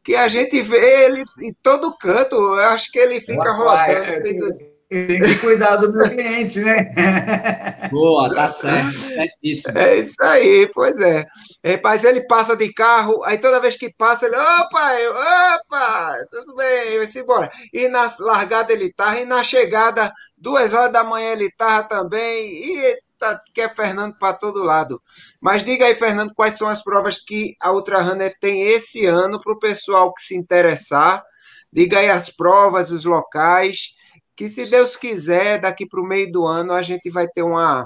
Que 0.04 0.16
a 0.16 0.28
gente 0.28 0.62
vê 0.62 1.06
ele 1.06 1.24
em 1.42 1.54
todo 1.62 1.96
canto. 1.98 2.36
Eu 2.36 2.70
acho 2.70 2.92
que 2.92 2.98
ele 2.98 3.22
fica 3.22 3.52
rodando. 3.52 4.79
Tem 4.90 5.22
que 5.22 5.38
cuidar 5.38 5.76
do 5.76 5.94
meu 5.94 6.10
cliente, 6.10 6.60
né? 6.62 6.92
Boa, 7.92 8.34
tá 8.34 8.50
certo, 8.50 8.92
certíssimo. 8.92 9.78
É 9.78 9.98
isso 9.98 10.16
aí, 10.20 10.68
pois 10.74 11.00
é. 11.00 11.28
Rapaz, 11.64 12.04
ele 12.04 12.22
passa 12.22 12.58
de 12.58 12.74
carro, 12.74 13.24
aí 13.24 13.38
toda 13.38 13.60
vez 13.60 13.78
que 13.78 13.94
passa, 13.94 14.26
ele, 14.26 14.36
opa, 14.36 14.96
eu, 14.96 15.14
opa, 15.14 16.18
tudo 16.32 16.56
bem, 16.56 16.98
vai-se 16.98 17.20
embora. 17.20 17.52
E 17.72 17.88
na 17.88 18.12
largada 18.20 18.74
ele 18.74 18.92
tá, 18.92 19.20
e 19.20 19.26
na 19.26 19.44
chegada, 19.44 20.12
duas 20.36 20.74
horas 20.74 20.92
da 20.92 21.04
manhã 21.04 21.34
ele 21.34 21.52
tava 21.52 21.88
também, 21.88 22.48
e 22.48 23.00
tá, 23.20 23.40
quer 23.54 23.76
Fernando 23.76 24.18
para 24.18 24.34
todo 24.34 24.64
lado. 24.64 25.00
Mas 25.40 25.64
diga 25.64 25.86
aí, 25.86 25.94
Fernando, 25.94 26.34
quais 26.34 26.58
são 26.58 26.68
as 26.68 26.84
provas 26.84 27.20
que 27.24 27.56
a 27.62 27.72
Ultra 27.72 28.02
Runner 28.02 28.36
tem 28.42 28.64
esse 28.64 29.06
ano 29.06 29.40
para 29.40 29.54
o 29.54 29.60
pessoal 29.60 30.12
que 30.16 30.24
se 30.24 30.36
interessar. 30.36 31.24
Diga 31.72 32.00
aí 32.00 32.10
as 32.10 32.32
provas, 32.32 32.90
os 32.90 33.06
locais 33.06 33.99
que 34.40 34.48
se 34.48 34.68
Deus 34.68 34.96
quiser, 34.96 35.60
daqui 35.60 35.86
para 35.86 36.00
o 36.00 36.08
meio 36.08 36.32
do 36.32 36.48
ano 36.48 36.72
a 36.72 36.82
gente 36.82 37.10
vai 37.10 37.28
ter 37.28 37.44
uma, 37.44 37.86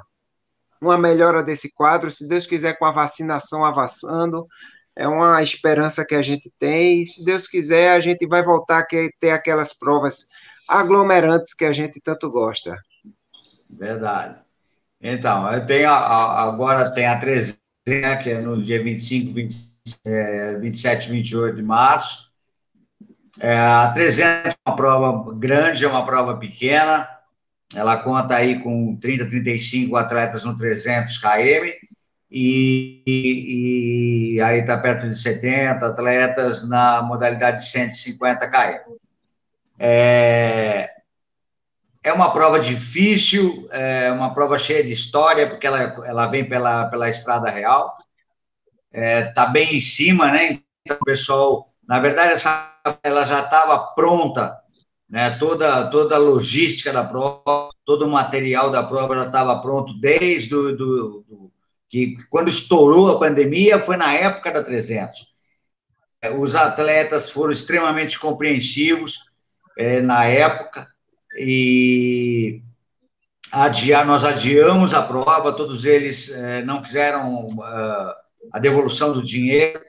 uma 0.79 0.99
melhora 0.99 1.41
desse 1.41 1.73
quadro, 1.73 2.11
se 2.11 2.27
Deus 2.27 2.45
quiser, 2.45 2.77
com 2.77 2.85
a 2.85 2.91
vacinação 2.91 3.65
avançando, 3.65 4.45
é 4.95 5.07
uma 5.07 5.41
esperança 5.41 6.05
que 6.05 6.13
a 6.13 6.21
gente 6.21 6.53
tem, 6.59 7.01
e 7.01 7.05
se 7.05 7.25
Deus 7.25 7.47
quiser, 7.47 7.89
a 7.89 7.99
gente 7.99 8.27
vai 8.27 8.43
voltar 8.43 8.81
a 8.81 8.85
ter 8.85 9.31
aquelas 9.31 9.73
provas 9.73 10.27
aglomerantes 10.69 11.55
que 11.55 11.65
a 11.65 11.71
gente 11.71 11.99
tanto 11.99 12.29
gosta. 12.29 12.77
Verdade. 13.67 14.37
Então, 15.01 15.51
eu 15.51 15.65
tenho 15.65 15.89
a, 15.89 16.43
agora 16.43 16.93
tem 16.93 17.07
a 17.07 17.19
13, 17.19 17.57
que 17.83 18.29
é 18.29 18.39
no 18.39 18.61
dia 18.61 18.83
25, 18.83 19.33
20, 19.33 19.55
é, 20.05 20.55
27 20.59 21.09
28 21.09 21.55
de 21.55 21.63
março, 21.63 22.22
é, 23.39 23.57
a 23.57 23.91
300 23.93 24.53
é 24.53 24.55
uma 24.67 24.75
prova 24.75 25.33
grande, 25.35 25.85
é 25.85 25.87
uma 25.87 26.05
prova 26.05 26.37
pequena. 26.37 27.09
Ela 27.75 27.97
conta 27.97 28.35
aí 28.35 28.59
com 28.59 28.95
30, 28.97 29.27
35 29.27 29.95
atletas 29.95 30.43
no 30.45 30.55
300 30.55 31.17
km 31.17 31.73
e, 32.29 33.01
e, 33.07 34.33
e 34.33 34.41
aí 34.41 34.59
está 34.59 34.77
perto 34.77 35.09
de 35.09 35.17
70 35.17 35.85
atletas 35.85 36.67
na 36.67 37.01
modalidade 37.01 37.63
de 37.63 37.69
150 37.69 38.49
km. 38.49 38.93
É, 39.79 40.91
é 42.03 42.13
uma 42.13 42.31
prova 42.31 42.59
difícil, 42.59 43.67
é 43.71 44.11
uma 44.11 44.33
prova 44.33 44.57
cheia 44.57 44.83
de 44.83 44.93
história, 44.93 45.47
porque 45.47 45.65
ela, 45.65 45.81
ela 46.05 46.27
vem 46.27 46.47
pela, 46.47 46.85
pela 46.85 47.09
estrada 47.09 47.49
real, 47.49 47.97
está 48.91 49.01
é, 49.01 49.21
tá 49.23 49.45
bem 49.47 49.75
em 49.75 49.79
cima, 49.79 50.31
né? 50.31 50.59
Então, 50.85 50.97
o 51.01 51.05
pessoal, 51.05 51.72
na 51.87 51.99
verdade, 51.99 52.33
essa, 52.33 52.75
ela 53.03 53.25
já 53.25 53.41
estava 53.41 53.77
pronta, 53.93 54.57
né? 55.09 55.31
Toda, 55.37 55.87
toda 55.89 56.15
a 56.15 56.19
logística 56.19 56.91
da 56.91 57.03
prova, 57.03 57.69
todo 57.85 58.05
o 58.05 58.09
material 58.09 58.71
da 58.71 58.83
prova 58.83 59.15
já 59.15 59.25
estava 59.27 59.61
pronto 59.61 59.93
desde 59.99 60.49
do, 60.49 60.75
do, 60.75 61.25
do, 61.27 61.51
que 61.89 62.17
quando 62.29 62.49
estourou 62.49 63.11
a 63.11 63.19
pandemia 63.19 63.79
foi 63.79 63.97
na 63.97 64.13
época 64.13 64.51
da 64.51 64.63
300. 64.63 65.27
É, 66.21 66.31
os 66.31 66.55
atletas 66.55 67.29
foram 67.29 67.51
extremamente 67.51 68.17
compreensivos 68.17 69.19
é, 69.77 70.01
na 70.01 70.25
época 70.25 70.87
e 71.37 72.61
adiar, 73.51 74.05
nós 74.05 74.23
adiamos 74.23 74.93
a 74.93 75.01
prova, 75.01 75.53
todos 75.53 75.85
eles 75.85 76.31
é, 76.31 76.63
não 76.63 76.81
quiseram 76.81 77.49
uh, 77.49 78.13
a 78.51 78.59
devolução 78.59 79.13
do 79.13 79.21
dinheiro, 79.21 79.79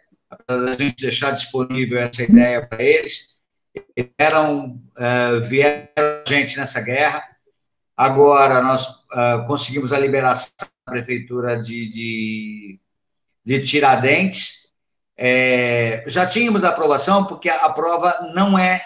da 0.48 0.72
gente 0.72 1.02
deixar 1.02 1.32
disponível 1.32 2.00
essa 2.00 2.22
ideia 2.22 2.66
para 2.66 2.82
eles. 2.82 3.34
Vieram, 3.96 4.80
uh, 4.98 5.40
vieram 5.48 5.88
a 5.96 6.28
gente 6.28 6.56
nessa 6.56 6.80
guerra. 6.80 7.24
Agora 7.96 8.60
nós 8.62 8.82
uh, 8.82 9.46
conseguimos 9.46 9.92
a 9.92 9.98
liberação 9.98 10.50
da 10.58 10.92
prefeitura 10.92 11.60
de, 11.60 11.88
de, 11.88 12.80
de 13.44 13.60
Tiradentes. 13.60 14.72
É, 15.16 16.02
já 16.08 16.26
tínhamos 16.26 16.64
a 16.64 16.70
aprovação, 16.70 17.24
porque 17.24 17.48
a 17.48 17.68
prova 17.70 18.32
não 18.34 18.58
é 18.58 18.80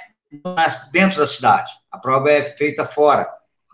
dentro 0.92 1.18
da 1.18 1.26
cidade. 1.26 1.72
A 1.90 1.98
prova 1.98 2.30
é 2.30 2.42
feita 2.42 2.84
fora. 2.84 3.26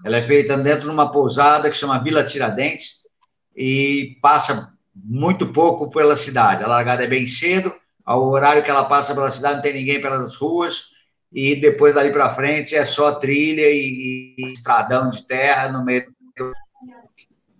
Ela 0.04 0.18
é 0.18 0.22
feita 0.22 0.56
dentro 0.56 0.82
de 0.82 0.90
uma 0.90 1.10
pousada 1.10 1.70
que 1.70 1.76
chama 1.76 2.02
Vila 2.02 2.24
Tiradentes 2.24 3.04
e 3.56 4.18
passa 4.20 4.73
muito 4.94 5.46
pouco 5.48 5.90
pela 5.90 6.16
cidade. 6.16 6.62
A 6.62 6.68
largada 6.68 7.04
é 7.04 7.08
bem 7.08 7.26
cedo, 7.26 7.74
ao 8.04 8.26
horário 8.28 8.62
que 8.62 8.70
ela 8.70 8.84
passa 8.84 9.14
pela 9.14 9.30
cidade 9.30 9.56
não 9.56 9.62
tem 9.62 9.72
ninguém 9.72 10.00
pelas 10.00 10.36
ruas 10.36 10.94
e 11.32 11.56
depois 11.56 11.94
dali 11.94 12.12
para 12.12 12.34
frente 12.34 12.76
é 12.76 12.84
só 12.84 13.12
trilha 13.14 13.68
e, 13.68 14.36
e, 14.38 14.52
estradão 14.52 15.10
de 15.10 15.26
terra 15.26 15.68
no 15.68 15.84
meio. 15.84 16.12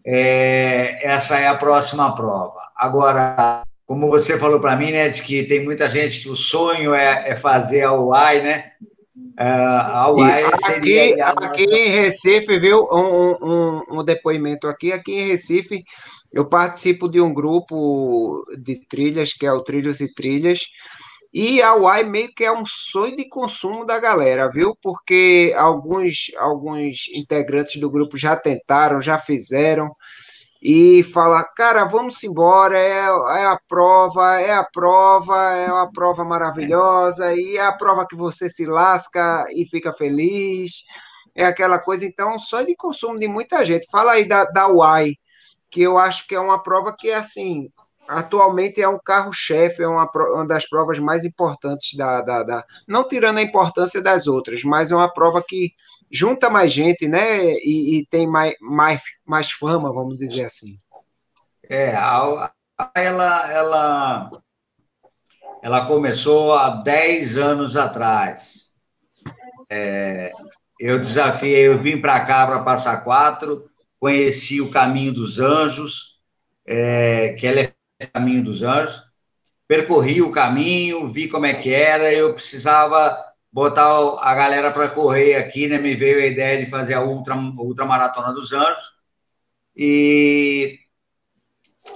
É, 0.07 1.05
essa 1.07 1.39
é 1.39 1.49
a 1.49 1.57
próxima 1.57 2.15
prova. 2.15 2.61
Agora, 2.77 3.63
como 3.87 4.09
você 4.09 4.39
falou 4.39 4.61
para 4.61 4.77
mim, 4.77 4.93
né, 4.93 5.09
de 5.09 5.23
que 5.23 5.43
tem 5.45 5.65
muita 5.65 5.89
gente 5.89 6.21
que 6.21 6.29
o 6.29 6.37
sonho 6.37 6.95
é, 6.95 7.31
é 7.31 7.37
fazer 7.37 7.83
a 7.83 7.93
UAI, 7.93 8.43
né? 8.43 8.73
Uh, 9.17 9.81
a 9.83 10.13
UAI 10.13 10.45
aqui, 10.45 11.21
aqui 11.21 11.65
em 11.65 11.89
Recife, 11.89 12.61
viu, 12.61 12.87
um, 12.93 13.37
um, 13.43 13.83
um, 13.99 14.05
depoimento 14.05 14.69
aqui, 14.69 14.93
aqui 14.93 15.13
em 15.13 15.29
Recife, 15.29 15.85
eu 16.35 16.45
participo 16.49 17.09
de 17.09 17.21
um 17.21 17.33
grupo 17.33 18.45
de 18.59 18.85
trilhas, 18.89 19.33
que 19.33 19.47
é 19.47 19.53
o 19.53 19.63
Trilhos 19.63 20.01
e 20.01 20.13
Trilhas, 20.13 20.61
e 21.33 21.63
a 21.63 21.75
UAI 21.77 22.05
meio 22.05 22.35
que 22.35 22.45
é 22.45 22.53
um 22.53 22.65
sonho 22.67 23.17
de 23.17 23.29
consumo 23.29 23.87
da 23.87 23.99
galera, 24.01 24.51
viu? 24.51 24.77
Porque 24.83 25.55
alguns, 25.57 26.33
alguns 26.37 27.09
integrantes 27.15 27.81
do 27.81 27.91
grupo 27.91 28.17
já 28.17 28.37
tentaram, 28.37 29.01
já 29.01 29.19
fizeram, 29.19 29.89
e 30.61 31.03
falar, 31.05 31.45
cara, 31.55 31.85
vamos 31.85 32.25
embora, 32.25 32.79
é, 32.79 33.05
é, 33.05 33.45
a 33.45 33.59
prova, 33.69 34.41
é 34.41 34.55
a 34.55 34.65
prova, 34.65 35.53
é 35.53 35.71
uma 35.71 35.93
prova 35.93 36.25
maravilhosa, 36.25 37.35
e 37.35 37.57
é 37.59 37.67
a 37.67 37.73
prova 37.73 38.07
que 38.09 38.17
você 38.17 38.49
se 38.49 38.65
lasca 38.65 39.47
e 39.55 39.69
fica 39.69 39.93
feliz, 39.93 40.85
é 41.35 41.45
aquela 41.45 41.79
coisa, 41.79 42.07
então, 42.07 42.39
só 42.39 42.63
de 42.63 42.75
consumo 42.77 43.19
de 43.19 43.29
muita 43.29 43.65
gente. 43.65 43.87
Fala 43.91 44.13
aí 44.13 44.27
da, 44.27 44.45
da 44.45 44.69
UAI, 44.69 45.15
que 45.75 45.83
eu 45.83 45.99
acho 45.99 46.29
que 46.29 46.37
é 46.37 46.41
uma 46.41 46.63
prova 46.63 46.95
que, 46.97 47.11
assim, 47.11 47.69
atualmente 48.07 48.81
é 48.81 48.89
um 48.89 48.97
carro-chefe, 48.97 49.83
é 49.83 49.89
uma, 49.89 50.09
uma, 50.15 50.47
das 50.47 50.69
provas 50.69 51.01
mais 51.01 51.25
importantes 51.25 51.99
da, 51.99 52.21
da, 52.21 52.45
da, 52.45 52.65
Não 52.87 53.09
tirando 53.09 53.39
a 53.39 53.43
importância 53.43 54.01
das 54.01 54.29
outras, 54.29 54.63
mas 54.63 54.93
é 54.93 54.95
uma 54.95 55.13
prova 55.13 55.43
que 55.45 55.73
junta 56.09 56.49
mais 56.49 56.73
gente, 56.73 57.09
né? 57.09 57.55
E, 57.55 57.99
e 57.99 58.07
tem 58.07 58.25
mais, 58.25 58.55
mais, 58.61 59.03
mais 59.27 59.51
fama, 59.51 59.93
vamos 59.93 60.17
dizer 60.17 60.45
assim. 60.45 60.77
É, 61.69 61.93
a, 61.97 62.53
a, 62.79 62.91
ela, 62.95 63.53
ela, 63.53 64.31
ela 65.61 65.87
começou 65.87 66.55
há 66.55 66.69
10 66.69 67.37
anos 67.37 67.77
atrás. 67.77 68.73
É, 69.69 70.31
eu 70.79 71.01
desafiei, 71.01 71.67
eu 71.67 71.79
vim 71.79 72.01
para 72.01 72.25
cá 72.25 72.47
para 72.47 72.63
passar 72.63 73.03
quatro, 73.03 73.69
conheci 74.05 74.61
o 74.61 74.69
caminho 74.69 75.15
dos 75.15 75.41
anjos, 75.41 76.21
é, 76.67 77.31
que 77.39 77.47
ela 77.47 77.61
é 77.61 77.73
Caminho 78.13 78.45
dos 78.45 78.63
Anjos, 78.63 79.03
percorri 79.67 80.21
o 80.21 80.31
caminho, 80.31 81.09
vi 81.09 81.27
como 81.27 81.47
é 81.47 81.55
que 81.55 81.73
era, 81.73 82.13
eu 82.13 82.35
precisava 82.35 83.17
botar 83.51 83.87
a 84.21 84.35
galera 84.35 84.71
para 84.71 84.91
correr 84.91 85.37
aqui, 85.37 85.69
né? 85.69 85.79
Me 85.79 85.95
veio 85.95 86.19
a 86.19 86.27
ideia 86.27 86.63
de 86.63 86.71
fazer 86.71 86.93
a 86.93 87.03
Ultra, 87.03 87.35
Ultra 87.35 87.87
Maratona 87.87 88.35
dos 88.35 88.53
Anjos 88.53 88.93
e 89.75 90.81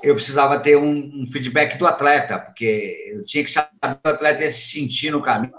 eu 0.03 0.15
precisava 0.15 0.59
ter 0.59 0.77
um, 0.77 0.97
um, 0.97 1.27
feedback 1.31 1.77
do 1.77 1.87
atleta, 1.87 2.39
porque 2.39 3.13
eu 3.13 3.27
tinha 3.27 3.45
que 3.45 3.51
saber 3.51 3.69
o 3.83 4.09
atleta 4.09 4.45
ia 4.45 4.51
se 4.51 4.71
sentir 4.71 5.11
no 5.11 5.21
caminho. 5.21 5.53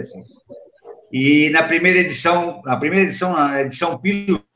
Assim. 0.00 0.22
E 1.12 1.50
na 1.50 1.64
primeira 1.64 1.98
edição, 1.98 2.62
na 2.64 2.78
primeira 2.78 3.04
edição, 3.04 3.34
na 3.34 3.60
edição 3.60 3.98
piloto, 3.98 4.51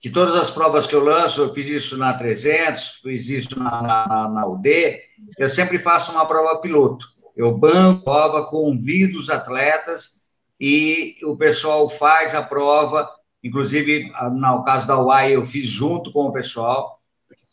que 0.00 0.08
todas 0.08 0.34
as 0.34 0.50
provas 0.50 0.86
que 0.86 0.94
eu 0.94 1.04
lanço, 1.04 1.42
eu 1.42 1.52
fiz 1.52 1.68
isso 1.68 1.98
na 1.98 2.14
300, 2.14 3.00
fiz 3.02 3.28
isso 3.28 3.58
na, 3.58 3.82
na, 3.82 4.28
na 4.28 4.46
UD, 4.46 4.98
eu 5.38 5.50
sempre 5.50 5.78
faço 5.78 6.10
uma 6.12 6.24
prova 6.24 6.58
piloto. 6.58 7.06
Eu 7.36 7.56
banco 7.56 8.10
a 8.10 8.14
prova, 8.14 8.46
convido 8.46 9.18
os 9.18 9.28
atletas 9.28 10.22
e 10.58 11.16
o 11.22 11.36
pessoal 11.36 11.88
faz 11.90 12.34
a 12.34 12.42
prova. 12.42 13.10
Inclusive, 13.44 14.10
no 14.32 14.64
caso 14.64 14.86
da 14.86 14.98
UAI, 14.98 15.34
eu 15.34 15.44
fiz 15.44 15.66
junto 15.66 16.12
com 16.12 16.24
o 16.24 16.32
pessoal, 16.32 16.98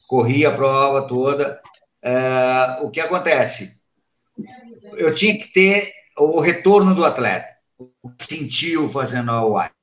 corri 0.07 0.45
a 0.45 0.51
prova 0.51 1.05
toda. 1.07 1.61
É, 2.01 2.77
o 2.81 2.89
que 2.89 3.01
acontece? 3.01 3.81
Eu 4.93 5.13
tinha 5.13 5.37
que 5.37 5.51
ter 5.51 5.91
o 6.17 6.39
retorno 6.39 6.95
do 6.95 7.05
atleta, 7.05 7.49
sentiu 8.19 8.89
fazendo 8.89 9.31
a 9.31 9.45
UAI. 9.45 9.76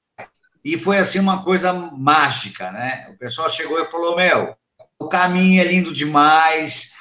E 0.65 0.79
foi 0.79 0.99
assim 0.99 1.19
uma 1.19 1.45
coisa 1.45 1.73
mágica, 1.73 2.73
né? 2.73 3.09
O 3.15 3.19
pessoal 3.19 3.51
chegou 3.51 3.79
e 3.81 3.91
falou: 3.91 4.17
Meu, 4.17 4.57
o 4.99 5.09
caminho 5.09 5.61
é 5.61 5.65
lindo 5.65 5.93
demais, 5.93 6.93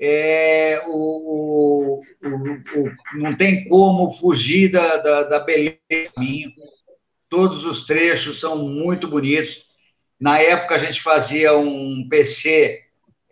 é, 0.00 0.82
o, 0.86 0.90
o, 0.90 2.00
o, 2.00 2.90
não 3.14 3.34
tem 3.34 3.66
como 3.68 4.12
fugir 4.12 4.70
da, 4.70 4.98
da, 4.98 5.22
da 5.22 5.40
beleza 5.40 5.78
do 5.90 6.12
caminho. 6.14 6.50
Todos 7.28 7.64
os 7.64 7.86
trechos 7.86 8.38
são 8.38 8.58
muito 8.58 9.08
bonitos. 9.08 9.64
Na 10.20 10.38
época, 10.38 10.74
a 10.74 10.78
gente 10.78 11.02
fazia 11.02 11.56
um 11.56 12.06
PC 12.08 12.82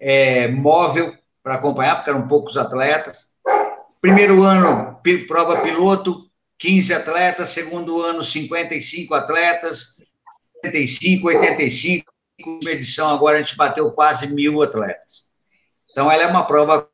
é, 0.00 0.48
móvel 0.48 1.14
para 1.42 1.54
acompanhar, 1.54 1.96
porque 1.96 2.10
eram 2.10 2.26
poucos 2.26 2.56
atletas. 2.56 3.34
Primeiro 4.00 4.42
ano, 4.42 4.98
prova 5.28 5.60
piloto, 5.60 6.28
15 6.64 6.94
atletas, 6.94 7.50
segundo 7.50 8.00
ano, 8.00 8.24
55 8.24 9.12
atletas, 9.12 9.98
75, 10.64 11.28
85, 11.28 12.10
edição 12.66 13.10
agora 13.10 13.36
a 13.36 13.42
gente 13.42 13.54
bateu 13.54 13.92
quase 13.92 14.28
mil 14.28 14.62
atletas. 14.62 15.26
Então, 15.90 16.10
ela 16.10 16.22
é 16.22 16.26
uma 16.26 16.46
prova 16.46 16.88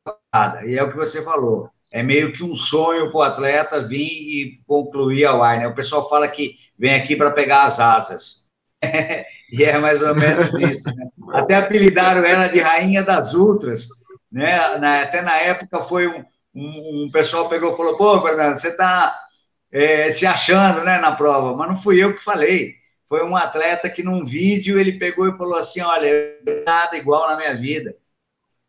e 0.65 0.77
é 0.77 0.83
o 0.83 0.91
que 0.91 0.97
você 0.97 1.23
falou. 1.23 1.69
É 1.89 2.03
meio 2.03 2.33
que 2.33 2.43
um 2.43 2.53
sonho 2.53 3.09
para 3.11 3.17
o 3.17 3.21
atleta 3.21 3.87
vir 3.87 4.01
e 4.01 4.61
concluir 4.67 5.23
a 5.23 5.37
UAI, 5.37 5.59
né? 5.59 5.67
O 5.67 5.75
pessoal 5.75 6.09
fala 6.09 6.27
que 6.27 6.55
vem 6.77 6.93
aqui 6.93 7.15
para 7.15 7.31
pegar 7.31 7.63
as 7.63 7.79
asas. 7.79 8.47
e 8.83 9.63
é 9.63 9.77
mais 9.77 10.01
ou 10.01 10.13
menos 10.13 10.53
isso. 10.59 10.93
Né? 10.93 11.07
Até 11.31 11.55
apelidaram 11.55 12.25
ela 12.25 12.47
de 12.47 12.59
Rainha 12.59 13.03
das 13.03 13.33
Ultras. 13.33 13.87
Né? 14.29 14.53
Até 15.01 15.21
na 15.21 15.37
época 15.37 15.81
foi 15.83 16.07
um, 16.07 16.25
um, 16.53 17.05
um 17.05 17.11
pessoal 17.11 17.47
pegou 17.47 17.73
e 17.73 17.77
falou: 17.77 17.97
pô, 17.97 18.21
Fernando, 18.21 18.57
você 18.57 18.67
está 18.67 19.20
é, 19.71 20.11
se 20.11 20.25
achando 20.25 20.83
né, 20.83 20.97
na 20.97 21.13
prova, 21.13 21.55
mas 21.55 21.69
não 21.69 21.77
fui 21.77 22.03
eu 22.03 22.15
que 22.15 22.23
falei. 22.23 22.75
Foi 23.07 23.25
um 23.25 23.35
atleta 23.35 23.89
que, 23.89 24.03
num 24.03 24.25
vídeo, 24.25 24.79
ele 24.79 24.99
pegou 24.99 25.27
e 25.27 25.37
falou 25.37 25.55
assim: 25.55 25.81
Olha, 25.81 26.09
nada 26.65 26.97
igual 26.97 27.27
na 27.29 27.37
minha 27.37 27.55
vida. 27.57 27.95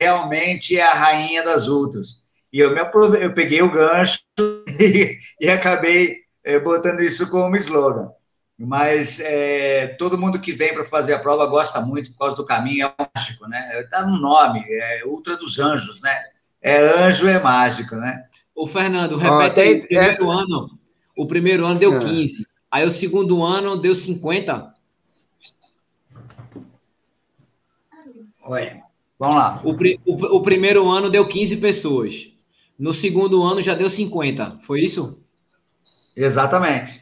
Realmente 0.00 0.76
é 0.76 0.82
a 0.82 0.94
rainha 0.94 1.44
das 1.44 1.68
ultras. 1.68 2.22
E 2.52 2.58
eu, 2.58 2.72
me 2.74 2.80
aprove... 2.80 3.24
eu 3.24 3.32
peguei 3.34 3.62
o 3.62 3.70
gancho 3.70 4.20
e, 4.80 5.16
e 5.40 5.48
acabei 5.48 6.16
é, 6.44 6.58
botando 6.58 7.00
isso 7.00 7.28
como 7.30 7.56
slogan. 7.56 8.10
Mas 8.58 9.18
é, 9.20 9.88
todo 9.98 10.18
mundo 10.18 10.40
que 10.40 10.52
vem 10.52 10.74
para 10.74 10.84
fazer 10.84 11.14
a 11.14 11.18
prova 11.18 11.46
gosta 11.46 11.80
muito 11.80 12.10
por 12.12 12.18
causa 12.18 12.36
do 12.36 12.46
caminho, 12.46 12.86
é 12.86 13.08
mágico, 13.16 13.48
né? 13.48 13.80
Está 13.80 14.06
no 14.06 14.20
nome, 14.20 14.62
é 14.68 15.02
Ultra 15.04 15.36
dos 15.36 15.58
Anjos, 15.58 16.00
né? 16.00 16.16
É 16.60 16.78
anjo, 16.78 17.26
é 17.26 17.40
mágico, 17.40 17.96
né? 17.96 18.24
Ô, 18.54 18.66
Fernando, 18.66 19.16
repete 19.16 19.60
aí, 19.60 19.74
o 19.80 19.86
primeiro 19.86 20.10
essa... 20.10 20.24
ano. 20.24 20.81
O 21.16 21.26
primeiro 21.26 21.66
ano 21.66 21.78
deu 21.78 21.98
15. 21.98 22.46
Ah. 22.46 22.78
Aí 22.78 22.86
o 22.86 22.90
segundo 22.90 23.42
ano 23.42 23.76
deu 23.76 23.94
50. 23.94 24.74
Oi. 28.44 28.72
Vamos 29.18 29.36
lá. 29.36 29.62
O, 29.62 29.70
o, 29.70 30.36
o 30.36 30.42
primeiro 30.42 30.88
ano 30.88 31.10
deu 31.10 31.26
15 31.26 31.58
pessoas. 31.58 32.32
No 32.78 32.92
segundo 32.92 33.42
ano 33.42 33.60
já 33.60 33.74
deu 33.74 33.88
50. 33.88 34.58
Foi 34.62 34.80
isso? 34.80 35.22
Exatamente. 36.16 37.01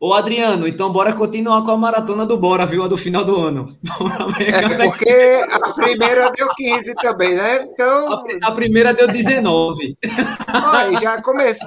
Ô, 0.00 0.14
Adriano, 0.14 0.68
então 0.68 0.92
bora 0.92 1.12
continuar 1.12 1.64
com 1.64 1.72
a 1.72 1.76
maratona 1.76 2.24
do 2.24 2.38
Bora, 2.38 2.64
viu? 2.64 2.84
A 2.84 2.88
do 2.88 2.96
final 2.96 3.24
do 3.24 3.36
ano. 3.36 3.76
É 4.38 4.76
porque 4.76 5.44
a 5.50 5.72
primeira 5.72 6.30
deu 6.30 6.48
15 6.54 6.94
também, 6.94 7.34
né? 7.34 7.64
Então. 7.64 8.12
A, 8.12 8.22
a 8.44 8.52
primeira 8.52 8.94
deu 8.94 9.08
19. 9.08 9.98
Aí, 10.46 10.94
já, 11.02 11.20
comece, 11.20 11.66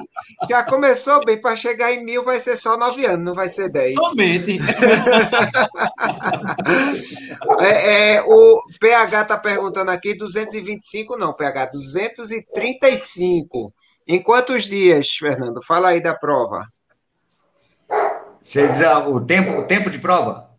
já 0.49 0.63
começou 0.63 1.25
bem, 1.25 1.41
para 1.41 1.57
chegar 1.57 1.91
em 1.91 2.05
mil 2.05 2.23
vai 2.23 2.39
ser 2.39 2.55
só 2.55 2.77
9 2.77 3.05
anos, 3.05 3.25
não 3.25 3.33
vai 3.33 3.49
ser 3.49 3.69
10. 3.69 3.95
Somente. 3.95 4.61
é, 7.59 8.15
é, 8.15 8.21
o 8.21 8.61
PH 8.79 9.23
está 9.23 9.37
perguntando 9.37 9.91
aqui: 9.91 10.15
225, 10.15 11.17
não, 11.17 11.33
PH, 11.33 11.65
235. 11.73 13.73
Em 14.07 14.23
quantos 14.23 14.63
dias, 14.63 15.09
Fernando? 15.09 15.61
Fala 15.61 15.89
aí 15.89 16.01
da 16.01 16.13
prova. 16.13 16.65
Você 18.41 18.67
diz 18.67 18.81
ah, 18.81 19.07
o 19.07 19.23
tempo, 19.23 19.51
o 19.51 19.67
tempo 19.67 19.89
de 19.89 19.99
prova? 19.99 20.49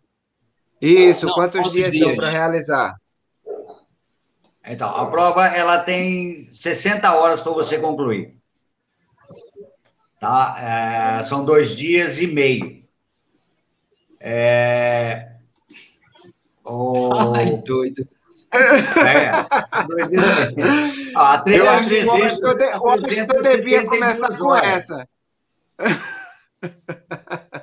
Isso, 0.81 1.25
Não, 1.25 1.33
quantos, 1.33 1.59
quantos, 1.59 1.73
dias, 1.73 1.91
dias? 1.91 2.07
são 2.07 2.15
para 2.15 2.29
realizar? 2.29 2.95
Então, 4.65 4.89
a 4.89 5.05
prova 5.07 5.47
ela 5.47 5.77
tem 5.79 6.37
60 6.37 7.13
horas 7.13 7.41
para 7.41 7.51
você 7.51 7.77
concluir. 7.77 8.37
Tá? 10.19 11.19
É, 11.19 11.23
são 11.23 11.43
dois 11.43 11.75
dias 11.75 12.19
e 12.19 12.27
meio. 12.27 12.85
É... 14.21 15.33
Oh... 16.63 17.11
Ai, 17.35 17.57
doido. 17.57 18.07
É, 18.53 19.31
ah, 21.15 21.43
eu 21.47 21.69
acho 21.71 21.89
que 21.89 22.05
o 22.05 22.83
Washington 22.83 23.41
devia 23.41 23.83
começar 23.83 24.37
com 24.37 24.55
essa. 24.55 25.09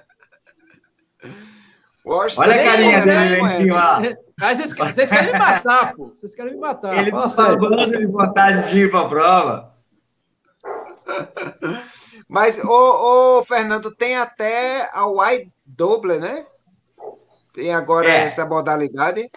Olha 2.05 2.55
a 2.55 2.65
carinha 2.65 3.01
dele 3.01 3.41
lá 3.41 3.47
em 3.47 3.49
cima. 3.49 4.17
Mas 4.39 4.59
vocês, 4.59 4.75
vocês, 4.75 5.11
querem 5.11 5.33
me 5.33 5.39
matar, 5.39 5.95
pô. 5.95 6.07
Vocês 6.07 6.35
querem 6.35 6.55
me 6.55 6.61
matar. 6.61 6.97
Ele 6.97 7.11
tá 7.11 7.29
falando 7.29 7.99
de 7.99 8.07
vontade 8.07 8.71
de 8.71 8.79
ir 8.79 8.91
para 8.91 9.01
a 9.01 9.09
prova. 9.09 9.75
Mas, 12.29 12.59
ô, 12.65 13.39
ô, 13.39 13.43
Fernando, 13.43 13.91
tem 13.91 14.17
até 14.17 14.89
a 14.93 15.07
wide 15.07 15.53
double, 15.67 16.19
né? 16.19 16.47
Tem 17.53 17.75
agora 17.75 18.09
é. 18.09 18.23
essa 18.23 18.47
modalidade. 18.47 19.29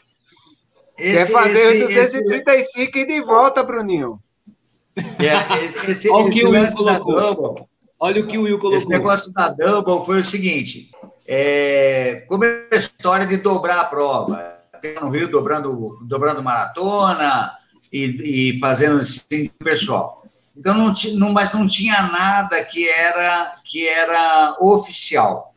Esse, 0.97 1.17
Quer 1.17 1.31
fazer 1.31 1.75
esse, 1.75 2.21
235 2.21 2.91
esse... 2.91 2.99
e 2.99 3.05
de 3.05 3.21
volta, 3.21 3.63
Bruninho. 3.63 4.19
É, 4.95 5.65
esse, 5.65 5.91
esse, 5.91 6.09
Olha, 6.09 6.25
o 6.25 6.29
que 6.29 6.45
o 6.45 6.51
Will 6.51 6.71
colocou. 6.71 7.67
Olha 7.99 8.21
o 8.21 8.27
que 8.27 8.37
o 8.37 8.43
Will 8.43 8.59
colocou. 8.59 8.77
Esse 8.77 8.89
negócio 8.89 9.33
da 9.33 9.49
double 9.49 10.05
foi 10.05 10.19
o 10.19 10.23
seguinte: 10.23 10.91
é, 11.35 12.23
como 12.27 12.45
é 12.45 12.67
a 12.71 12.75
história 12.75 13.25
de 13.25 13.37
dobrar 13.37 13.79
a 13.79 13.85
prova. 13.85 14.59
No 15.01 15.09
Rio, 15.09 15.31
dobrando, 15.31 15.97
dobrando 16.03 16.43
maratona 16.43 17.57
e, 17.91 18.51
e 18.51 18.59
fazendo 18.59 18.99
assim, 18.99 19.49
pessoal. 19.63 20.23
Então, 20.55 20.75
não, 20.75 20.93
não, 21.15 21.33
mas 21.33 21.51
não 21.51 21.65
tinha 21.65 22.03
nada 22.03 22.63
que 22.63 22.87
era, 22.87 23.55
que 23.63 23.87
era 23.87 24.55
oficial. 24.59 25.55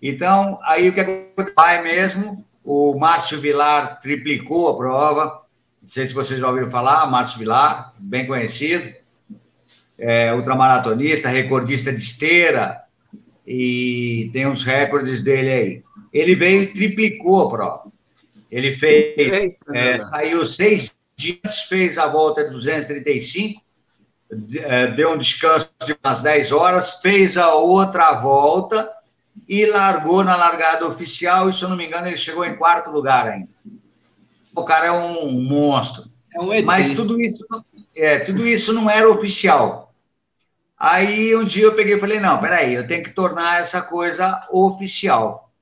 Então, 0.00 0.58
aí 0.62 0.88
o 0.88 0.94
que 0.94 1.00
aconteceu? 1.00 1.52
Vai 1.54 1.82
mesmo, 1.82 2.42
o 2.64 2.98
Márcio 2.98 3.38
Vilar 3.38 4.00
triplicou 4.00 4.70
a 4.70 4.76
prova. 4.76 5.42
Não 5.82 5.90
sei 5.90 6.06
se 6.06 6.14
vocês 6.14 6.40
já 6.40 6.48
ouviram 6.48 6.70
falar, 6.70 7.04
Márcio 7.06 7.38
Vilar, 7.38 7.92
bem 7.98 8.26
conhecido. 8.26 8.94
É, 9.98 10.32
ultramaratonista, 10.32 11.28
recordista 11.28 11.92
de 11.92 11.98
esteira, 11.98 12.82
e 13.52 14.30
tem 14.32 14.46
uns 14.46 14.62
recordes 14.62 15.24
dele 15.24 15.50
aí. 15.50 15.82
Ele 16.12 16.36
veio 16.36 16.62
e 16.62 16.66
triplicou 16.68 17.42
a 17.42 17.50
prova. 17.50 17.92
Ele 18.48 18.72
fez, 18.72 19.56
é, 19.74 19.98
saiu 19.98 20.46
seis 20.46 20.94
dias, 21.16 21.62
fez 21.68 21.98
a 21.98 22.06
volta 22.06 22.44
de 22.44 22.50
235, 22.50 23.60
é, 24.56 24.86
deu 24.92 25.12
um 25.12 25.18
descanso 25.18 25.68
de 25.84 25.96
umas 26.04 26.22
10 26.22 26.52
horas, 26.52 27.00
fez 27.00 27.36
a 27.36 27.52
outra 27.54 28.20
volta 28.20 28.88
e 29.48 29.66
largou 29.66 30.22
na 30.22 30.36
largada 30.36 30.86
oficial. 30.86 31.50
E 31.50 31.52
se 31.52 31.62
eu 31.62 31.68
não 31.68 31.76
me 31.76 31.86
engano, 31.86 32.06
ele 32.06 32.16
chegou 32.16 32.44
em 32.44 32.56
quarto 32.56 32.92
lugar 32.92 33.26
ainda. 33.26 33.48
O 34.54 34.64
cara 34.64 34.86
é 34.86 34.92
um 34.92 35.32
monstro. 35.32 36.04
É 36.32 36.40
um 36.40 36.62
Mas 36.62 36.94
tudo 36.94 37.20
isso, 37.20 37.44
é, 37.96 38.20
tudo 38.20 38.46
isso 38.46 38.72
não 38.72 38.88
era 38.88 39.10
oficial. 39.10 39.89
Aí 40.80 41.36
um 41.36 41.44
dia 41.44 41.64
eu 41.64 41.74
peguei 41.74 41.96
e 41.96 42.00
falei, 42.00 42.18
não, 42.18 42.40
peraí, 42.40 42.72
eu 42.72 42.86
tenho 42.86 43.04
que 43.04 43.10
tornar 43.10 43.60
essa 43.60 43.82
coisa 43.82 44.48
oficial. 44.50 45.52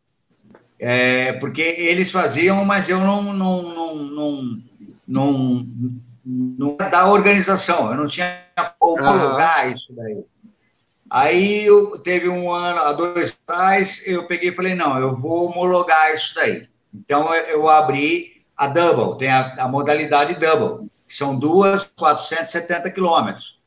É, 0.78 1.32
porque 1.34 1.60
eles 1.60 2.12
faziam, 2.12 2.64
mas 2.64 2.88
eu 2.88 3.00
não, 3.00 3.34
não, 3.34 3.62
não, 3.62 3.94
não, 3.96 4.58
não, 5.08 5.66
não 6.24 6.76
da 6.76 7.10
organização, 7.10 7.90
eu 7.90 7.96
não 7.96 8.06
tinha 8.06 8.44
como 8.78 8.94
homologar 8.94 9.66
uhum. 9.66 9.72
isso 9.72 9.92
daí. 9.92 10.24
Aí 11.10 11.64
eu, 11.64 11.98
teve 11.98 12.28
um 12.28 12.52
ano, 12.52 12.80
há 12.80 12.92
dois 12.92 13.36
atrás, 13.44 14.06
eu 14.06 14.24
peguei 14.24 14.50
e 14.50 14.54
falei, 14.54 14.76
não, 14.76 15.00
eu 15.00 15.16
vou 15.16 15.50
homologar 15.50 16.14
isso 16.14 16.32
daí. 16.36 16.68
Então 16.94 17.34
eu 17.34 17.68
abri 17.68 18.44
a 18.56 18.68
double, 18.68 19.18
tem 19.18 19.30
a, 19.30 19.54
a 19.58 19.66
modalidade 19.66 20.34
double, 20.34 20.88
que 21.08 21.14
são 21.14 21.36
duas 21.36 21.90
470 21.96 22.88
quilômetros. 22.92 23.57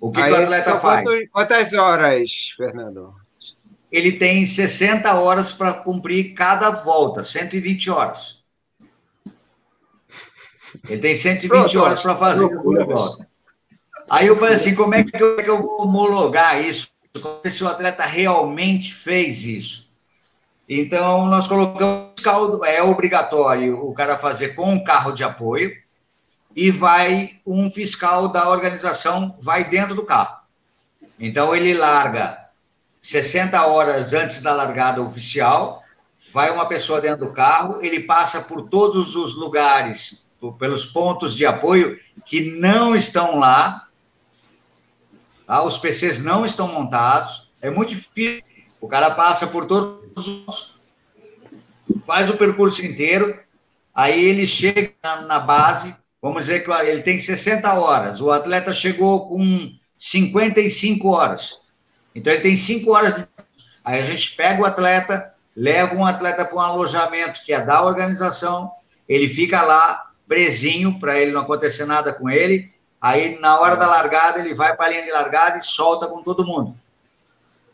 O 0.00 0.10
que, 0.10 0.22
que 0.22 0.30
o 0.30 0.36
atleta 0.36 0.78
faz? 0.78 1.06
Quanto, 1.06 1.30
quantas 1.30 1.72
horas, 1.72 2.54
Fernando? 2.56 3.14
Ele 3.90 4.12
tem 4.12 4.44
60 4.44 5.14
horas 5.14 5.52
para 5.52 5.72
cumprir 5.72 6.34
cada 6.34 6.70
volta, 6.70 7.22
120 7.22 7.90
horas. 7.90 8.42
Ele 10.88 11.00
tem 11.00 11.16
120 11.16 11.48
Pronto, 11.48 11.80
horas 11.80 12.02
para 12.02 12.16
fazer 12.16 12.48
cada 12.48 12.84
volta. 12.84 13.28
Aí 14.10 14.26
eu 14.26 14.36
falei 14.36 14.54
assim, 14.54 14.74
como 14.74 14.94
é 14.94 15.02
que 15.02 15.16
eu, 15.20 15.36
eu 15.38 15.62
vou 15.62 15.82
homologar 15.82 16.60
isso? 16.60 16.90
Se 17.50 17.64
o 17.64 17.68
atleta 17.68 18.04
realmente 18.04 18.94
fez 18.94 19.44
isso. 19.44 19.86
Então, 20.68 21.26
nós 21.26 21.46
colocamos 21.46 22.20
caldo, 22.22 22.64
é 22.64 22.82
obrigatório 22.82 23.78
o 23.78 23.94
cara 23.94 24.18
fazer 24.18 24.50
com 24.50 24.70
um 24.72 24.82
carro 24.82 25.12
de 25.12 25.22
apoio, 25.22 25.72
e 26.56 26.70
vai 26.70 27.38
um 27.46 27.70
fiscal 27.70 28.28
da 28.28 28.48
organização 28.48 29.36
vai 29.42 29.68
dentro 29.68 29.94
do 29.94 30.06
carro. 30.06 30.40
Então 31.20 31.54
ele 31.54 31.74
larga 31.74 32.46
60 32.98 33.66
horas 33.66 34.14
antes 34.14 34.40
da 34.40 34.54
largada 34.54 35.02
oficial, 35.02 35.84
vai 36.32 36.50
uma 36.50 36.66
pessoa 36.66 37.00
dentro 37.00 37.26
do 37.26 37.32
carro, 37.32 37.78
ele 37.82 38.00
passa 38.00 38.40
por 38.40 38.68
todos 38.68 39.14
os 39.14 39.34
lugares, 39.34 40.32
pelos 40.58 40.86
pontos 40.86 41.34
de 41.34 41.44
apoio 41.44 41.98
que 42.24 42.50
não 42.58 42.96
estão 42.96 43.38
lá, 43.38 43.88
tá? 45.46 45.62
os 45.62 45.76
PCs 45.76 46.22
não 46.22 46.46
estão 46.46 46.68
montados, 46.68 47.50
é 47.60 47.70
muito 47.70 47.94
difícil. 47.94 48.44
O 48.80 48.88
cara 48.88 49.10
passa 49.10 49.46
por 49.46 49.66
todos 49.66 50.26
os. 50.46 50.78
faz 52.06 52.30
o 52.30 52.36
percurso 52.36 52.84
inteiro, 52.84 53.38
aí 53.94 54.24
ele 54.24 54.46
chega 54.46 54.94
na 55.26 55.38
base, 55.38 55.96
Vamos 56.26 56.46
dizer 56.46 56.64
que 56.64 56.70
ele 56.72 57.02
tem 57.02 57.20
60 57.20 57.72
horas, 57.74 58.20
o 58.20 58.32
atleta 58.32 58.72
chegou 58.72 59.28
com 59.28 59.70
55 59.96 61.08
horas. 61.08 61.60
Então 62.16 62.32
ele 62.32 62.42
tem 62.42 62.56
5 62.56 62.90
horas. 62.92 63.14
De... 63.14 63.28
Aí 63.84 64.00
a 64.00 64.02
gente 64.02 64.34
pega 64.34 64.60
o 64.60 64.66
atleta, 64.66 65.32
leva 65.54 65.94
um 65.94 66.04
atleta 66.04 66.44
para 66.44 66.56
um 66.56 66.60
alojamento 66.60 67.44
que 67.44 67.52
é 67.52 67.64
da 67.64 67.80
organização, 67.80 68.72
ele 69.08 69.28
fica 69.28 69.62
lá 69.62 70.10
presinho 70.26 70.98
para 70.98 71.16
ele 71.16 71.30
não 71.30 71.42
acontecer 71.42 71.84
nada 71.84 72.12
com 72.12 72.28
ele. 72.28 72.72
Aí 73.00 73.38
na 73.38 73.60
hora 73.60 73.76
da 73.76 73.86
largada 73.86 74.40
ele 74.40 74.52
vai 74.52 74.74
para 74.76 74.86
a 74.86 74.88
linha 74.88 75.04
de 75.04 75.12
largada 75.12 75.58
e 75.58 75.62
solta 75.62 76.08
com 76.08 76.24
todo 76.24 76.44
mundo. 76.44 76.76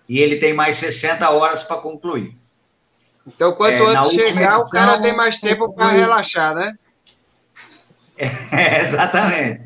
E 0.07 0.19
ele 0.19 0.37
tem 0.37 0.53
mais 0.53 0.77
60 0.77 1.27
horas 1.31 1.63
para 1.63 1.79
concluir. 1.79 2.37
Então, 3.27 3.55
quanto 3.55 3.73
é, 3.73 3.97
antes 3.97 4.11
chegar, 4.11 4.57
edição, 4.57 4.61
o 4.61 4.69
cara 4.69 5.01
tem 5.01 5.17
mais 5.17 5.41
tempo 5.41 5.73
para 5.73 5.87
relaxar, 5.87 6.55
né? 6.55 6.77
É, 8.17 8.83
exatamente. 8.83 9.63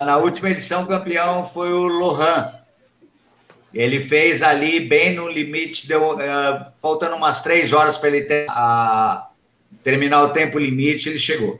Na 0.00 0.16
última 0.18 0.50
edição, 0.50 0.82
o 0.82 0.86
campeão 0.86 1.48
foi 1.48 1.72
o 1.72 1.86
Lohan. 1.86 2.54
Ele 3.72 4.00
fez 4.00 4.42
ali 4.42 4.80
bem 4.80 5.14
no 5.14 5.28
limite, 5.28 5.86
deu, 5.86 6.14
uh, 6.14 6.66
faltando 6.80 7.16
umas 7.16 7.40
três 7.40 7.72
horas 7.72 7.96
para 7.96 8.08
ele 8.08 8.22
ter, 8.22 8.48
uh, 8.48 9.22
terminar 9.84 10.24
o 10.24 10.30
tempo 10.30 10.58
limite, 10.58 11.08
ele 11.08 11.18
chegou. 11.18 11.58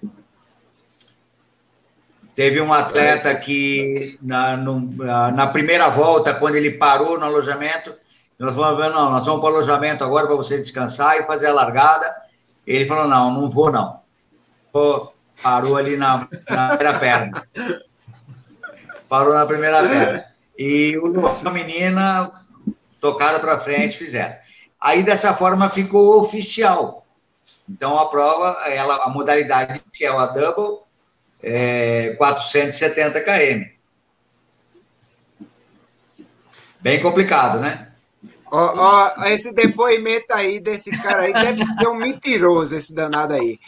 Teve 2.34 2.60
um 2.60 2.72
atleta 2.72 3.34
que, 3.34 4.18
na, 4.22 4.56
no, 4.56 4.80
na 4.80 5.46
primeira 5.48 5.88
volta, 5.88 6.34
quando 6.34 6.56
ele 6.56 6.72
parou 6.72 7.18
no 7.18 7.26
alojamento, 7.26 7.94
nós 8.38 8.54
falamos, 8.54 8.94
não, 8.94 9.10
nós 9.10 9.26
vamos 9.26 9.40
para 9.42 9.50
o 9.50 9.56
alojamento 9.56 10.02
agora 10.02 10.26
para 10.26 10.36
você 10.36 10.56
descansar 10.56 11.18
e 11.18 11.26
fazer 11.26 11.48
a 11.48 11.52
largada. 11.52 12.12
Ele 12.66 12.86
falou, 12.86 13.06
não, 13.06 13.32
não 13.32 13.50
vou 13.50 13.70
não. 13.70 14.00
Parou 15.42 15.76
ali 15.76 15.96
na, 15.96 16.28
na 16.48 16.68
primeira 16.68 16.98
perna. 16.98 17.48
Parou 19.08 19.34
na 19.34 19.46
primeira 19.46 19.82
perna. 19.82 20.24
E 20.58 20.98
o 20.98 21.50
menina 21.50 22.30
tocaram 23.00 23.40
para 23.40 23.58
frente, 23.58 23.96
fizeram. 23.96 24.36
Aí, 24.80 25.02
dessa 25.02 25.34
forma, 25.34 25.70
ficou 25.70 26.22
oficial. 26.22 27.06
Então, 27.68 27.98
a 27.98 28.08
prova, 28.08 28.68
ela, 28.68 29.04
a 29.04 29.08
modalidade 29.08 29.82
que 29.92 30.04
é 30.04 30.10
uma 30.10 30.26
double, 30.26 30.80
é 31.42 32.14
470 32.18 33.20
km. 33.20 33.70
Bem 36.80 37.00
complicado, 37.00 37.60
né? 37.60 37.88
Ó, 38.50 38.74
ó, 38.76 39.24
esse 39.26 39.54
depoimento 39.54 40.32
aí 40.32 40.58
desse 40.58 40.90
cara 41.02 41.22
aí 41.22 41.32
deve 41.32 41.64
ser 41.64 41.86
um 41.86 41.94
mentiroso, 41.94 42.74
esse 42.74 42.94
danado 42.94 43.34
aí. 43.34 43.60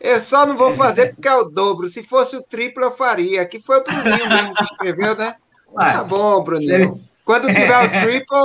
Eu 0.00 0.20
só 0.20 0.46
não 0.46 0.56
vou 0.56 0.72
fazer 0.72 1.14
porque 1.14 1.28
é 1.28 1.34
o 1.34 1.44
dobro. 1.44 1.88
Se 1.88 2.02
fosse 2.02 2.36
o 2.36 2.42
triplo, 2.42 2.84
eu 2.84 2.90
faria. 2.90 3.44
Que 3.46 3.60
foi 3.60 3.78
o 3.78 3.84
Bruninho 3.84 4.28
mesmo 4.28 4.54
que 4.54 4.64
escreveu, 4.64 5.16
né? 5.16 5.34
Tá 5.74 6.04
bom, 6.04 6.42
Bruninho. 6.42 7.00
Quando 7.24 7.46
tiver 7.48 7.84
o 7.84 7.88
triple. 8.02 8.36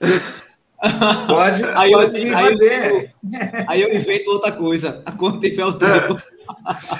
Pode, 1.26 1.64
aí, 1.74 1.90
eu, 1.90 1.98
aí, 1.98 2.56
eu, 2.60 3.08
aí 3.66 3.82
eu 3.82 3.92
invento 3.92 4.30
outra 4.30 4.52
coisa. 4.52 5.02
Quando 5.18 5.40
tiver 5.40 5.64
o 5.64 5.72
triplo. 5.72 6.20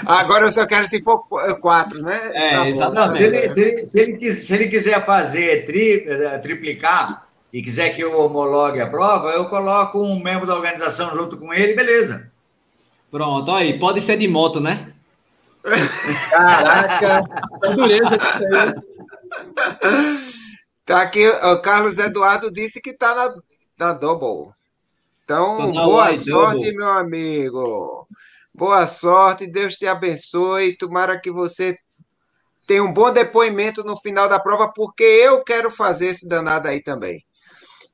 Agora 0.05 0.45
eu 0.47 0.51
só 0.51 0.67
quero 0.67 0.87
se 0.87 1.03
for 1.03 1.25
quatro, 1.61 2.03
né? 2.03 2.19
É, 2.35 2.51
tá 2.51 2.69
exatamente. 2.69 3.09
Não, 3.09 3.17
se, 3.17 3.25
ele, 3.25 3.49
se, 3.49 3.61
ele, 3.61 3.87
se, 3.87 4.01
ele, 4.01 4.35
se, 4.35 4.55
ele, 4.55 4.69
quiser 4.69 5.05
fazer 5.07 5.65
tri, 5.65 6.05
eh, 6.09 6.39
triplicar, 6.39 7.29
e 7.53 7.63
quiser 7.63 7.91
que 7.91 8.03
eu 8.03 8.21
homologue 8.21 8.81
a 8.81 8.87
prova, 8.87 9.31
eu 9.31 9.47
coloco 9.47 10.01
um 10.01 10.23
membro 10.23 10.47
da 10.47 10.55
organização 10.55 11.15
junto 11.17 11.39
com 11.39 11.53
ele, 11.53 11.75
beleza. 11.75 12.31
Pronto, 13.11 13.51
aí, 13.51 13.79
pode 13.79 14.01
ser 14.01 14.17
de 14.17 14.29
moto, 14.29 14.61
né? 14.61 14.93
Caraca, 16.31 17.25
a 17.63 17.69
dureza 17.71 18.19
Tá 20.85 21.03
aqui, 21.03 21.29
o 21.29 21.61
Carlos 21.61 21.99
Eduardo 21.99 22.51
disse 22.51 22.81
que 22.81 22.95
tá 22.95 23.15
na, 23.15 23.35
na 23.79 23.93
double. 23.93 24.55
Então, 25.25 25.71
boa 25.73 26.17
sorte, 26.17 26.57
double. 26.57 26.77
meu 26.77 26.89
amigo. 26.89 28.07
Boa 28.55 28.87
sorte, 28.87 29.47
Deus 29.47 29.75
te 29.75 29.87
abençoe. 29.87 30.77
Tomara 30.79 31.21
que 31.21 31.31
você 31.31 31.79
tenha 32.67 32.83
um 32.83 32.93
bom 32.93 33.13
depoimento 33.13 33.85
no 33.85 33.97
final 33.97 34.29
da 34.29 34.41
prova, 34.41 34.73
porque 34.75 35.05
eu 35.05 35.45
quero 35.45 35.71
fazer 35.71 36.09
esse 36.09 36.27
danado 36.27 36.69
aí 36.69 36.83
também. 36.83 37.23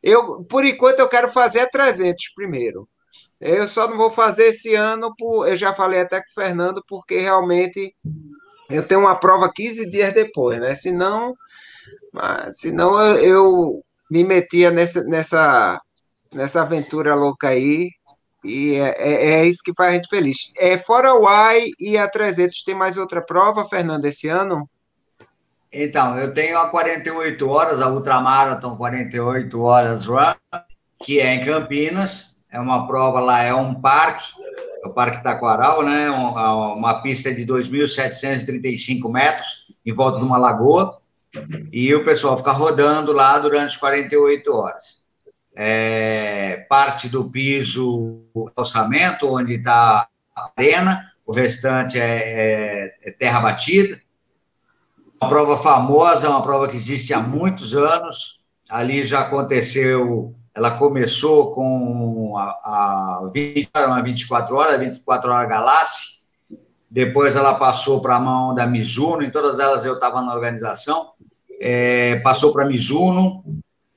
Eu, 0.03 0.45
por 0.45 0.65
enquanto, 0.65 1.01
eu 1.01 1.09
quero 1.09 1.29
fazer 1.29 1.61
a 1.61 1.69
300 1.69 2.29
primeiro. 2.35 2.89
Eu 3.41 3.69
só 3.69 3.89
não 3.89 3.97
vou 3.97 4.11
fazer 4.11 4.47
esse 4.47 4.75
ano, 4.75 5.15
por, 5.17 5.49
eu 5.49 5.57
já 5.57 5.73
falei 5.73 6.01
até 6.01 6.19
com 6.19 6.31
o 6.31 6.35
Fernando, 6.35 6.83
porque 6.89 7.19
realmente 7.19 7.95
eu 8.71 8.87
tenho 8.87 9.01
uma 9.01 9.17
prova 9.17 9.53
15 9.53 9.91
dias 9.91 10.15
depois, 10.15 10.61
né? 10.61 10.75
Senão, 10.75 11.35
senão 12.53 13.01
eu, 13.01 13.17
eu 13.19 13.83
me 14.11 14.25
metia 14.25 14.71
nessa, 14.71 15.03
nessa, 15.05 15.81
nessa 16.33 16.63
aventura 16.63 17.15
louca 17.15 17.49
aí, 17.49 17.91
e 18.45 18.75
é, 18.75 18.95
é, 18.99 19.31
é, 19.33 19.47
isso 19.47 19.63
que 19.65 19.73
faz 19.75 19.93
a 19.93 19.97
gente 19.97 20.09
feliz. 20.09 20.53
É, 20.59 20.77
fora 20.77 21.15
o 21.15 21.27
AI 21.27 21.71
e 21.81 21.97
a 21.97 22.07
300, 22.07 22.63
tem 22.63 22.75
mais 22.75 22.99
outra 22.99 23.23
prova, 23.25 23.65
Fernando, 23.65 24.05
esse 24.05 24.29
ano? 24.29 24.69
Então, 25.73 26.17
eu 26.19 26.33
tenho 26.33 26.59
a 26.59 26.69
48 26.69 27.49
horas, 27.49 27.81
a 27.81 27.91
Ultramarathon 27.91 28.77
48 28.77 29.61
horas 29.61 30.05
run, 30.05 30.35
que 31.03 31.19
é 31.19 31.35
em 31.35 31.45
Campinas. 31.45 32.34
É 32.55 32.61
uma 32.61 32.87
prova 32.87 33.21
lá, 33.21 33.43
é 33.43 33.55
um 33.55 33.75
parque, 33.75 34.33
é 34.83 34.87
o 34.87 34.91
Parque 34.91 35.23
Taquaral, 35.23 35.83
né? 35.83 36.11
Uma, 36.11 37.03
pista 37.03 37.35
de 37.35 37.45
2.735 37.45 39.11
metros, 39.11 39.67
em 39.85 39.93
volta 39.93 40.21
de 40.21 40.25
uma 40.25 40.39
lagoa. 40.39 40.99
E 41.73 41.93
o 41.95 42.05
pessoal 42.05 42.39
fica 42.39 42.53
rodando 42.53 43.13
lá 43.13 43.39
durante 43.39 43.79
48 43.79 44.53
horas. 44.55 45.05
É, 45.57 46.65
parte 46.69 47.09
do 47.09 47.29
piso, 47.29 48.23
o 48.33 48.51
calçamento, 48.55 49.35
onde 49.35 49.55
está 49.55 50.09
a 50.35 50.51
arena, 50.57 51.11
o 51.27 51.33
restante 51.33 51.99
é, 51.99 52.05
é, 52.05 52.95
é 53.05 53.11
terra 53.11 53.41
batida 53.41 54.01
uma 55.25 55.29
prova 55.29 55.57
famosa, 55.57 56.29
uma 56.29 56.43
prova 56.43 56.69
que 56.69 56.77
existe 56.77 57.15
há 57.15 57.21
muitos 57.21 57.75
anos. 57.75 58.41
Ali 58.69 59.05
já 59.05 59.21
aconteceu, 59.21 60.35
ela 60.55 60.71
começou 60.71 61.51
com 61.51 62.39
a, 62.39 62.45
a 62.45 63.31
20, 63.33 63.71
uma 63.77 64.03
24 64.03 64.55
horas, 64.55 64.81
24 64.81 65.33
horas 65.33 65.49
Galassi. 65.49 66.15
Depois 66.89 67.35
ela 67.35 67.55
passou 67.55 68.01
para 68.01 68.17
a 68.17 68.21
mão 68.21 68.55
da 68.55 68.67
Mizuno, 68.67 69.25
em 69.25 69.31
todas 69.31 69.59
elas 69.59 69.85
eu 69.85 69.95
estava 69.95 70.23
na 70.23 70.33
organização. 70.33 71.11
É, 71.61 72.17
passou 72.17 72.53
para 72.53 72.63
a 72.63 72.67
Mizuno, 72.67 73.45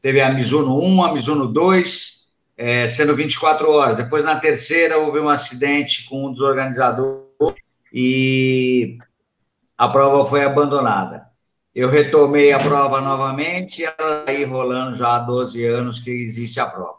teve 0.01 0.19
a 0.19 0.31
Mizuno 0.31 0.79
1, 0.81 1.05
a 1.05 1.13
Mizuno 1.13 1.47
2, 1.47 2.31
é, 2.57 2.87
sendo 2.87 3.15
24 3.15 3.69
horas. 3.69 3.97
Depois, 3.97 4.25
na 4.25 4.39
terceira, 4.39 4.97
houve 4.97 5.19
um 5.19 5.29
acidente 5.29 6.05
com 6.09 6.25
um 6.25 6.31
dos 6.31 6.41
organizadores 6.41 7.27
e 7.93 8.97
a 9.77 9.87
prova 9.87 10.27
foi 10.27 10.43
abandonada. 10.43 11.26
Eu 11.77 11.91
retomei 11.91 12.51
a 12.51 12.57
prova 12.57 13.01
novamente, 13.01 13.83
ela 13.83 14.21
está 14.21 14.31
aí 14.31 14.43
rolando 14.43 14.97
já 14.97 15.17
há 15.17 15.19
12 15.19 15.63
anos 15.63 15.99
que 15.99 16.09
existe 16.09 16.59
a 16.59 16.65
prova. 16.65 16.95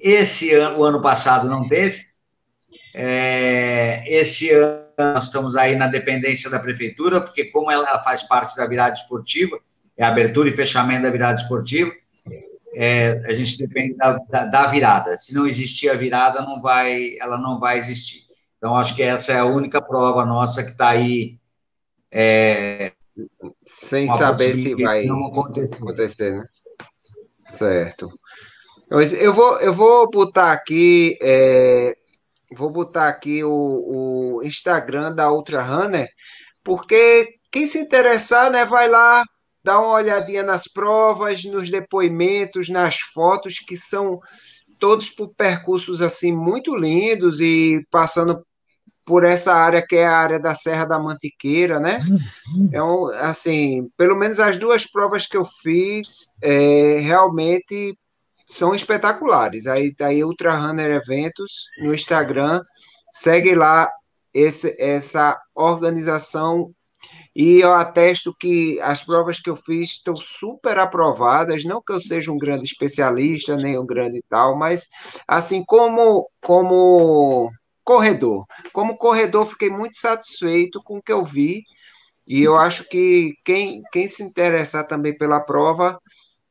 Esse 0.00 0.54
ano, 0.54 0.78
o 0.78 0.84
ano 0.84 1.02
passado 1.02 1.46
não 1.46 1.68
teve. 1.68 2.06
É, 2.94 4.02
esse 4.06 4.50
ano 4.50 4.86
nós 4.96 5.24
estamos 5.24 5.54
aí 5.54 5.76
na 5.76 5.86
dependência 5.86 6.48
da 6.48 6.58
prefeitura, 6.58 7.20
porque 7.20 7.44
como 7.44 7.70
ela 7.70 8.02
faz 8.02 8.22
parte 8.22 8.56
da 8.56 8.66
virada 8.66 8.94
esportiva, 8.94 9.60
é 9.94 10.02
abertura 10.02 10.48
e 10.48 10.56
fechamento 10.56 11.02
da 11.02 11.10
virada 11.10 11.38
esportiva, 11.38 11.92
é, 12.74 13.22
a 13.26 13.34
gente 13.34 13.58
depende 13.58 13.98
da, 13.98 14.12
da, 14.30 14.44
da, 14.46 14.66
virada. 14.68 15.18
Se 15.18 15.34
não 15.34 15.46
existir 15.46 15.90
a 15.90 15.94
virada, 15.94 16.40
não 16.40 16.62
vai, 16.62 17.18
ela 17.20 17.36
não 17.36 17.60
vai 17.60 17.76
existir. 17.76 18.22
Então, 18.56 18.78
acho 18.78 18.96
que 18.96 19.02
essa 19.02 19.32
é 19.32 19.40
a 19.40 19.44
única 19.44 19.82
prova 19.82 20.24
nossa 20.24 20.64
que 20.64 20.70
está 20.70 20.88
aí 20.88 21.38
é, 22.10 22.92
sem 23.64 24.08
saber 24.08 24.54
se 24.54 24.74
vai 24.74 25.06
acontecer. 25.06 25.82
acontecer, 25.82 26.34
né? 26.36 26.44
Certo. 27.44 28.10
Eu 28.90 29.32
vou, 29.32 29.58
eu 29.60 29.72
vou 29.72 30.08
botar 30.10 30.52
aqui, 30.52 31.16
é, 31.20 31.96
vou 32.54 32.70
botar 32.70 33.08
aqui 33.08 33.42
o, 33.42 33.50
o 34.38 34.42
Instagram 34.44 35.12
da 35.12 35.30
Ultra 35.32 35.62
Runner, 35.62 36.08
porque 36.62 37.28
quem 37.50 37.66
se 37.66 37.78
interessar, 37.78 38.50
né, 38.50 38.64
vai 38.64 38.88
lá 38.88 39.24
dar 39.64 39.80
uma 39.80 39.94
olhadinha 39.94 40.44
nas 40.44 40.64
provas, 40.64 41.42
nos 41.44 41.68
depoimentos, 41.68 42.68
nas 42.68 43.00
fotos 43.00 43.58
que 43.58 43.76
são 43.76 44.20
todos 44.78 45.10
por 45.10 45.34
percursos 45.34 46.00
assim 46.00 46.32
muito 46.32 46.76
lindos 46.76 47.40
e 47.40 47.84
passando 47.90 48.40
por 49.06 49.24
essa 49.24 49.54
área 49.54 49.86
que 49.86 49.96
é 49.96 50.06
a 50.06 50.16
área 50.16 50.40
da 50.40 50.54
Serra 50.54 50.84
da 50.84 50.98
Mantiqueira, 50.98 51.78
né? 51.78 52.04
Então, 52.56 53.06
assim, 53.20 53.88
pelo 53.96 54.16
menos 54.16 54.40
as 54.40 54.58
duas 54.58 54.84
provas 54.84 55.26
que 55.26 55.36
eu 55.36 55.44
fiz 55.62 56.34
é, 56.42 56.98
realmente 56.98 57.96
são 58.44 58.74
espetaculares. 58.74 59.66
Aí 59.66 59.94
tá 59.94 60.06
aí 60.06 60.24
Ultra 60.24 60.56
Runner 60.56 60.90
Eventos 60.90 61.66
no 61.78 61.94
Instagram, 61.94 62.60
segue 63.12 63.54
lá 63.54 63.88
esse, 64.34 64.76
essa 64.78 65.40
organização 65.54 66.74
e 67.34 67.60
eu 67.60 67.74
atesto 67.74 68.34
que 68.40 68.80
as 68.80 69.04
provas 69.04 69.38
que 69.38 69.50
eu 69.50 69.56
fiz 69.56 69.90
estão 69.90 70.16
super 70.16 70.78
aprovadas, 70.78 71.64
não 71.64 71.82
que 71.82 71.92
eu 71.92 72.00
seja 72.00 72.32
um 72.32 72.38
grande 72.38 72.64
especialista, 72.64 73.56
nem 73.56 73.78
um 73.78 73.86
grande 73.86 74.24
tal, 74.28 74.58
mas 74.58 74.88
assim 75.28 75.62
como 75.64 76.28
como 76.40 77.50
corredor. 77.86 78.44
Como 78.72 78.98
corredor, 78.98 79.46
fiquei 79.46 79.70
muito 79.70 79.96
satisfeito 79.96 80.82
com 80.82 80.98
o 80.98 81.02
que 81.02 81.12
eu 81.12 81.24
vi. 81.24 81.62
E 82.26 82.42
eu 82.42 82.56
acho 82.56 82.88
que 82.88 83.32
quem, 83.44 83.80
quem 83.92 84.08
se 84.08 84.24
interessar 84.24 84.84
também 84.88 85.16
pela 85.16 85.38
prova 85.38 85.96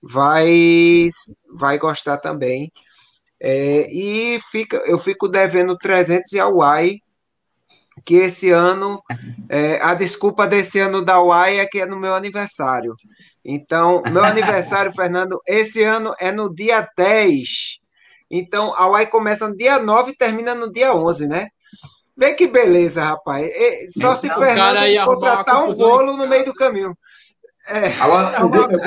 vai, 0.01 1.09
vai 1.53 1.77
gostar 1.77 2.17
também. 2.17 2.71
É, 3.37 3.85
e 3.91 4.39
fica, 4.49 4.77
eu 4.85 4.97
fico 4.97 5.27
devendo 5.27 5.77
300 5.77 6.31
e 6.31 6.39
a 6.39 6.47
UAI, 6.47 6.99
que 8.05 8.15
esse 8.15 8.49
ano 8.51 9.01
É, 9.49 9.79
a 9.81 9.93
desculpa 9.93 10.47
desse 10.47 10.79
ano 10.79 11.03
da 11.03 11.21
UAI 11.21 11.59
é 11.59 11.65
que 11.65 11.79
é 11.81 11.85
no 11.85 11.99
meu 11.99 12.15
aniversário. 12.15 12.95
Então, 13.43 14.01
meu 14.11 14.23
aniversário, 14.23 14.91
Fernando, 14.95 15.39
esse 15.45 15.83
ano 15.83 16.13
é 16.19 16.31
no 16.31 16.53
dia 16.53 16.87
10. 16.97 17.84
Então, 18.29 18.73
a 18.75 18.89
UAI 18.89 19.07
começa 19.07 19.47
no 19.47 19.55
dia 19.55 19.79
9 19.79 20.11
e 20.11 20.17
termina 20.17 20.55
no 20.55 20.71
dia 20.71 20.93
11, 20.93 21.27
né? 21.27 21.47
Vê 22.17 22.33
que 22.33 22.47
beleza, 22.47 23.03
rapaz. 23.03 23.51
Só 23.99 24.11
se 24.11 24.31
o 24.31 24.37
Fernando 24.37 25.05
contratar 25.05 25.63
um 25.63 25.73
bolo 25.73 26.15
no 26.15 26.27
meio 26.27 26.45
do 26.45 26.53
caminho. 26.53 26.97
É. 27.67 27.87
Agora, 27.99 28.39
eu, 28.39 28.49
vou, 28.49 28.71
eu, 28.71 28.79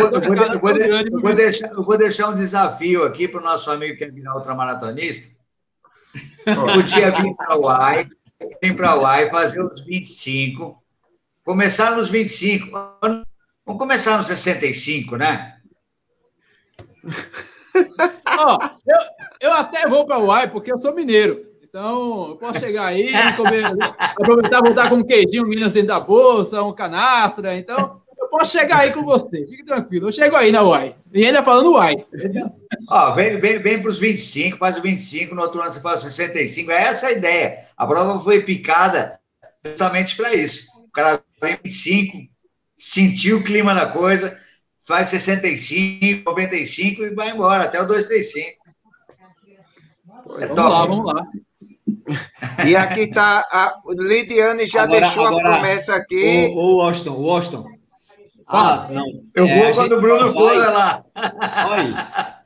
eu, 1.29 1.35
deixar, 1.35 1.69
eu 1.69 1.85
vou 1.85 1.99
deixar 1.99 2.29
um 2.29 2.37
desafio 2.37 3.05
aqui 3.05 3.27
para 3.27 3.41
o 3.41 3.45
nosso 3.45 3.71
amigo 3.71 3.99
que 3.99 4.05
é 4.05 4.11
virar 4.11 4.37
ultramaratonista. 4.37 5.37
Podia 6.45 7.11
vir 7.11 7.35
para 7.35 7.57
o 7.57 7.65
UAI, 7.65 8.09
vir 8.63 8.77
para 8.77 8.95
o 8.95 9.01
UAI 9.01 9.31
fazer 9.31 9.61
os 9.61 9.81
25. 9.85 10.83
Começar 11.45 11.91
nos 11.91 12.09
25. 12.09 12.71
Vamos 13.67 13.79
começar 13.79 14.17
nos 14.17 14.29
65, 14.29 15.17
né? 15.17 15.57
oh, 17.05 18.59
eu, 18.87 18.99
eu 19.41 19.53
até 19.53 19.89
vou 19.89 20.07
para 20.07 20.19
o 20.19 20.27
UAI 20.27 20.49
porque 20.49 20.73
eu 20.73 20.81
sou 20.81 20.95
mineiro. 20.95 21.47
Então, 21.63 22.31
eu 22.31 22.37
posso 22.37 22.61
chegar 22.61 22.87
aí, 22.87 23.13
comer, 23.37 23.65
aproveitar, 24.17 24.61
voltar 24.63 24.89
com 24.89 24.97
um 24.97 25.05
queijinho, 25.05 25.47
um 25.47 25.51
dentro 25.51 25.87
da 25.87 26.01
bolsa, 26.01 26.63
um 26.63 26.73
canastra. 26.73 27.55
Então, 27.57 28.01
eu 28.19 28.27
posso 28.29 28.53
chegar 28.53 28.81
aí 28.81 28.93
com 28.93 29.05
você, 29.05 29.47
fique 29.47 29.65
tranquilo. 29.65 30.09
Eu 30.09 30.13
chego 30.13 30.35
aí 30.35 30.51
na 30.51 30.63
UAI. 30.63 30.95
E 31.13 31.27
ainda 31.27 31.43
falando 31.43 31.73
UAI. 31.73 32.07
Ó, 32.89 33.13
vem, 33.13 33.39
vem, 33.39 33.59
vem 33.59 33.83
para 33.83 33.91
os 33.91 33.99
25, 33.99 34.57
faz 34.57 34.79
o 34.79 34.83
25, 34.83 35.35
no 35.35 35.43
outro 35.43 35.61
ano 35.61 35.73
você 35.73 35.81
faz 35.81 36.01
65. 36.01 36.71
É 36.71 36.85
essa 36.85 37.09
a 37.09 37.13
ideia. 37.13 37.59
A 37.77 37.87
prova 37.87 38.19
foi 38.19 38.43
picada 38.43 39.19
justamente 39.65 40.17
para 40.17 40.35
isso. 40.35 40.69
O 40.87 40.91
cara 40.91 41.23
vem 41.41 41.59
25, 41.63 42.17
sentiu 42.79 43.39
o 43.39 43.45
clima 43.45 43.75
da 43.75 43.87
coisa, 43.87 44.39
faz 44.87 45.09
65, 45.09 46.31
95 46.31 47.03
e 47.03 47.15
vai 47.15 47.31
embora, 47.31 47.65
até 47.65 47.81
o 47.81 47.87
235. 47.87 48.58
É 50.39 50.47
vamos 50.47 50.55
top. 50.55 50.71
lá, 50.71 50.87
vamos 50.87 51.15
lá. 51.15 51.27
E 52.67 52.77
aqui 52.77 53.01
está, 53.01 53.41
a 53.51 53.75
Lidiane 53.97 54.67
já 54.67 54.83
agora, 54.83 55.01
deixou 55.01 55.27
agora, 55.27 55.49
a 55.49 55.53
promessa 55.53 55.97
aqui. 55.97 56.53
O, 56.55 56.77
o 56.77 56.81
Austin, 56.81 57.11
o 57.11 57.31
Austin, 57.31 57.65
ah, 58.49 58.89
não. 58.91 59.05
Eu 59.35 59.47
é, 59.47 59.63
vou 59.63 59.75
quando 59.75 59.93
o 59.93 60.01
Bruno 60.01 60.33
for 60.33 60.57
lá. 60.57 61.05
Olha. 61.69 62.39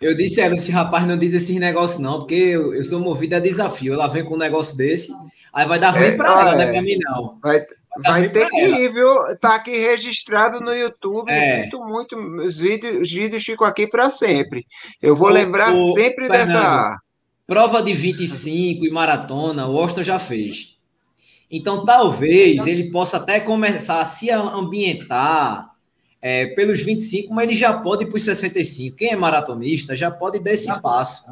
Eu 0.00 0.16
disse, 0.16 0.40
ela, 0.40 0.56
esse 0.56 0.72
rapaz 0.72 1.06
não 1.06 1.16
diz 1.16 1.32
esses 1.32 1.56
negócios, 1.56 2.00
não, 2.00 2.18
porque 2.18 2.34
eu, 2.34 2.74
eu, 2.74 2.82
sou 2.82 2.98
movido 2.98 3.36
a 3.36 3.38
desafio. 3.38 3.94
Ela 3.94 4.08
vem 4.08 4.24
com 4.24 4.34
um 4.34 4.38
negócio 4.38 4.76
desse, 4.76 5.12
aí 5.54 5.66
vai 5.66 5.78
dar 5.78 5.90
ruim 5.90 6.02
é, 6.02 6.16
para 6.16 6.28
ela, 6.28 6.52
é. 6.52 6.54
não 6.56 6.62
é 6.62 6.72
pra 6.72 6.82
mim, 6.82 6.98
não. 6.98 7.38
Vai, 7.40 7.64
vai, 7.98 8.20
vai 8.20 8.28
ter 8.28 8.48
que 8.48 8.60
ir, 8.60 8.92
viu? 8.92 9.08
Tá 9.40 9.56
aqui 9.56 9.76
registrado 9.76 10.60
no 10.60 10.74
YouTube. 10.74 11.30
É. 11.30 11.62
Sinto 11.62 11.80
muito. 11.84 12.16
Os 12.16 12.58
vídeos, 12.58 13.00
os 13.02 13.12
vídeos 13.12 13.44
ficam 13.44 13.66
aqui 13.66 13.86
para 13.86 14.10
sempre. 14.10 14.66
Eu 15.02 15.16
vou 15.16 15.28
o, 15.28 15.32
lembrar 15.32 15.72
o, 15.72 15.92
sempre 15.92 16.26
Fernando, 16.26 16.46
dessa. 16.46 16.98
Prova 17.46 17.82
de 17.82 17.92
25 17.92 18.86
e 18.86 18.90
maratona, 18.90 19.66
o 19.66 19.76
Austin 19.78 20.04
já 20.04 20.18
fez. 20.18 20.76
Então, 21.50 21.84
talvez 21.84 22.64
ele 22.66 22.92
possa 22.92 23.16
até 23.16 23.40
começar 23.40 24.00
a 24.00 24.04
se 24.04 24.30
ambientar 24.30 25.70
é, 26.22 26.46
pelos 26.46 26.80
25, 26.80 27.34
mas 27.34 27.48
ele 27.48 27.56
já 27.56 27.72
pode 27.72 28.04
ir 28.04 28.06
para 28.06 28.16
os 28.16 28.22
65. 28.22 28.96
Quem 28.96 29.10
é 29.10 29.16
maratonista 29.16 29.96
já 29.96 30.10
pode 30.10 30.38
dar 30.38 30.52
esse 30.52 30.72
passo. 30.80 31.24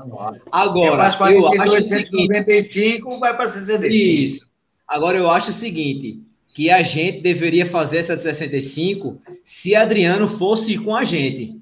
Agora, 0.51 0.93
eu 1.33 1.61
acho 1.61 1.79
o 1.79 1.83
seguinte... 1.83 2.29
95 2.29 3.21
vai 3.21 3.37
para 3.37 3.49
65. 3.49 3.95
Isso. 3.95 4.51
Agora, 4.89 5.19
eu 5.19 5.31
acho 5.31 5.51
o 5.51 5.55
seguinte, 5.55 6.19
que 6.59 6.73
a 6.73 6.83
gente 6.83 7.21
deveria 7.21 7.65
fazer 7.65 7.99
essa 7.99 8.17
de 8.17 8.23
65 8.23 9.23
se 9.45 9.77
Adriano 9.77 10.27
fosse 10.27 10.77
com 10.77 10.93
a 10.93 11.05
gente. 11.05 11.57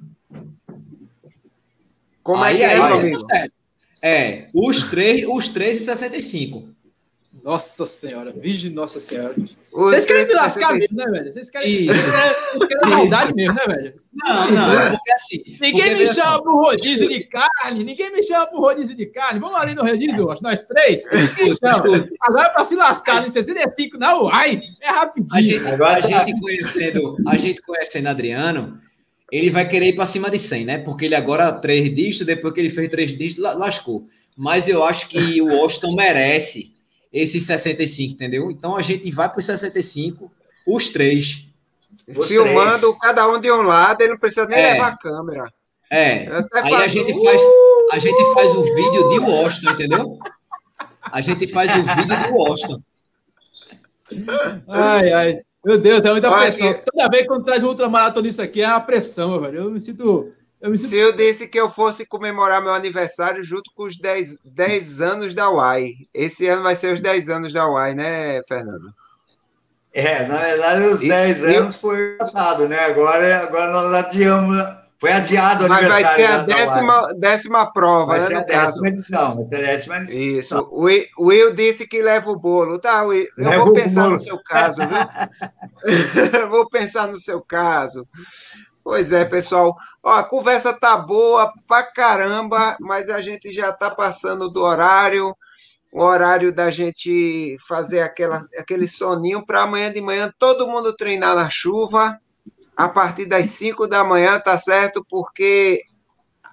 Como 2.22 2.42
é 2.42 2.48
aí, 2.48 2.54
é 2.54 2.58
que 2.58 2.64
é, 2.64 2.78
amigo? 2.78 3.26
É, 4.02 4.48
os 4.54 4.84
três, 4.84 5.28
os 5.28 5.50
três 5.50 5.82
e 5.82 5.84
65. 5.84 6.70
Nossa 7.44 7.84
Senhora, 7.84 8.32
Virgem 8.32 8.70
Nossa 8.70 8.98
Senhora. 8.98 9.36
Vocês 9.76 10.06
querem 10.06 10.26
me 10.26 10.32
lascar 10.32 10.72
mesmo, 10.72 10.96
né, 10.96 11.06
velho? 11.06 11.32
Vocês 11.34 11.50
querem, 11.50 11.86
vocês 11.86 12.66
querem 12.66 12.90
maldade 12.90 13.34
mesmo, 13.34 13.54
né, 13.54 13.66
velho? 13.66 13.94
Não, 14.14 14.50
não, 14.50 14.90
porque 14.92 15.12
assim. 15.12 15.42
Ninguém 15.60 15.72
porque 15.72 15.94
me 15.96 16.06
chama 16.06 16.42
pro 16.42 16.56
rodízio 16.56 17.08
de 17.08 17.24
carne, 17.24 17.84
ninguém 17.84 18.10
me 18.10 18.22
chama 18.22 18.46
pro 18.46 18.58
rodízio 18.58 18.96
de 18.96 19.04
carne. 19.06 19.38
Vamos 19.38 19.60
ali 19.60 19.74
no 19.74 19.82
rodízio, 19.82 20.34
nós 20.40 20.62
três. 20.62 21.04
Ninguém 21.12 21.54
chama. 21.54 22.08
Agora, 22.22 22.48
para 22.50 22.64
se 22.64 22.74
lascar 22.74 23.26
em 23.26 23.30
65 23.30 23.98
na 23.98 24.18
UAI, 24.18 24.62
é 24.80 24.88
rapidinho. 24.88 25.28
A 25.34 25.42
gente, 25.42 25.66
Agora, 25.66 25.96
a 25.96 26.00
gente 26.00 26.40
conhecendo, 26.40 27.16
a 27.26 27.36
gente 27.36 27.60
conhecendo 27.60 28.06
Adriano, 28.06 28.80
ele 29.30 29.50
vai 29.50 29.68
querer 29.68 29.88
ir 29.88 29.94
para 29.94 30.06
cima 30.06 30.30
de 30.30 30.38
100, 30.38 30.64
né? 30.64 30.78
Porque 30.78 31.04
ele 31.04 31.14
agora 31.14 31.52
três 31.52 31.94
dígitos, 31.94 32.26
depois 32.26 32.54
que 32.54 32.60
ele 32.60 32.70
fez 32.70 32.88
três 32.88 33.16
dígitos, 33.16 33.44
lascou. 33.44 34.06
Mas 34.34 34.68
eu 34.68 34.82
acho 34.82 35.08
que 35.08 35.42
o 35.42 35.50
Austin 35.60 35.94
merece 35.94 36.75
esses 37.16 37.44
65, 37.44 38.14
entendeu? 38.14 38.50
Então 38.50 38.76
a 38.76 38.82
gente 38.82 39.10
vai 39.10 39.28
para 39.28 39.38
os 39.38 39.46
65, 39.46 40.30
os 40.66 40.90
três. 40.90 41.48
Os 42.14 42.28
Filmando 42.28 42.80
três. 42.80 42.98
cada 43.00 43.28
um 43.28 43.40
de 43.40 43.50
um 43.50 43.62
lado, 43.62 44.02
ele 44.02 44.10
não 44.10 44.18
precisa 44.18 44.46
nem 44.46 44.58
é. 44.58 44.72
levar 44.72 44.88
a 44.88 44.96
câmera. 44.96 45.52
É. 45.90 46.28
Aí 46.54 46.74
a 46.74 46.86
gente, 46.86 47.12
uh! 47.12 47.24
faz, 47.24 47.42
a 47.92 47.98
gente 47.98 48.32
faz 48.34 48.54
o 48.54 48.62
vídeo 48.62 49.08
de 49.08 49.18
Washington, 49.18 49.70
entendeu? 49.70 50.18
A 51.00 51.20
gente 51.20 51.46
faz 51.46 51.74
o 51.74 51.82
vídeo 51.82 52.18
de 52.18 52.28
Washington. 52.28 52.82
Ai, 54.68 55.12
ai. 55.12 55.40
Meu 55.64 55.78
Deus, 55.78 56.04
é 56.04 56.12
muita 56.12 56.30
pressão. 56.30 56.74
Toda 56.92 57.08
vez 57.08 57.22
que 57.22 57.28
quando 57.28 57.44
traz 57.44 57.64
um 57.64 57.68
ultramaratonista 57.68 58.42
aqui, 58.42 58.62
é 58.62 58.68
uma 58.68 58.80
pressão, 58.80 59.40
velho. 59.40 59.58
Eu 59.62 59.70
me 59.70 59.80
sinto 59.80 60.32
eu 60.60 60.70
me... 60.70 60.78
Se 60.78 60.96
eu 60.96 61.12
disse 61.12 61.48
que 61.48 61.58
eu 61.58 61.70
fosse 61.70 62.06
comemorar 62.06 62.62
meu 62.62 62.72
aniversário 62.72 63.42
junto 63.42 63.70
com 63.74 63.84
os 63.84 63.98
10, 63.98 64.38
10 64.44 65.00
anos 65.00 65.34
da 65.34 65.50
UAI. 65.50 65.92
Esse 66.14 66.46
ano 66.48 66.62
vai 66.62 66.74
ser 66.74 66.92
os 66.92 67.00
10 67.00 67.28
anos 67.28 67.52
da 67.52 67.68
UAI, 67.68 67.94
né, 67.94 68.42
Fernando? 68.48 68.92
É, 69.92 70.26
na 70.26 70.36
verdade, 70.36 70.84
os 70.84 71.02
e, 71.02 71.08
10 71.08 71.44
anos 71.44 71.76
foi 71.76 72.16
passado, 72.18 72.68
né? 72.68 72.80
Agora, 72.80 73.42
agora 73.42 73.72
nós 73.72 73.94
adiamos. 73.94 74.56
Foi 74.98 75.12
adiado 75.12 75.66
o 75.66 75.68
Mas 75.68 75.88
vai 75.88 76.04
ser 76.04 76.24
a 76.24 76.42
décima, 76.42 77.14
décima 77.18 77.72
prova, 77.72 78.06
vai 78.06 78.20
né? 78.20 78.26
Ser 78.26 78.34
a 78.36 78.40
décima 78.40 78.62
caso. 78.62 78.86
edição, 78.86 79.36
vai 79.36 79.44
ser 79.46 79.56
a 79.56 79.58
décima 79.60 79.96
edição. 79.96 80.20
Isso. 80.22 80.68
O 80.70 80.84
Will, 80.84 81.06
Will 81.18 81.54
disse 81.54 81.86
que 81.86 82.00
leva 82.00 82.30
o 82.30 82.38
bolo. 82.38 82.78
Tá, 82.78 83.02
Will, 83.04 83.26
eu 83.38 83.44
leva 83.48 83.64
vou 83.64 83.72
pensar 83.74 84.08
no 84.08 84.18
seu 84.18 84.38
caso, 84.42 84.80
viu? 84.80 86.48
vou 86.48 86.68
pensar 86.68 87.08
no 87.08 87.18
seu 87.18 87.42
caso. 87.42 88.06
Pois 88.86 89.12
é, 89.12 89.24
pessoal. 89.24 89.74
Ó, 90.00 90.12
a 90.12 90.22
conversa 90.22 90.72
tá 90.72 90.96
boa 90.96 91.52
pra 91.66 91.82
caramba, 91.82 92.76
mas 92.78 93.10
a 93.10 93.20
gente 93.20 93.50
já 93.50 93.72
tá 93.72 93.90
passando 93.90 94.48
do 94.48 94.62
horário, 94.62 95.36
o 95.92 96.00
horário 96.00 96.52
da 96.52 96.70
gente 96.70 97.56
fazer 97.66 97.98
aquela, 97.98 98.40
aquele 98.56 98.86
soninho 98.86 99.44
para 99.44 99.62
amanhã 99.62 99.92
de 99.92 100.00
manhã 100.00 100.32
todo 100.38 100.68
mundo 100.68 100.94
treinar 100.94 101.34
na 101.34 101.50
chuva, 101.50 102.16
a 102.76 102.88
partir 102.88 103.26
das 103.26 103.48
5 103.50 103.88
da 103.88 104.04
manhã, 104.04 104.38
tá 104.38 104.56
certo? 104.56 105.04
Porque 105.10 105.82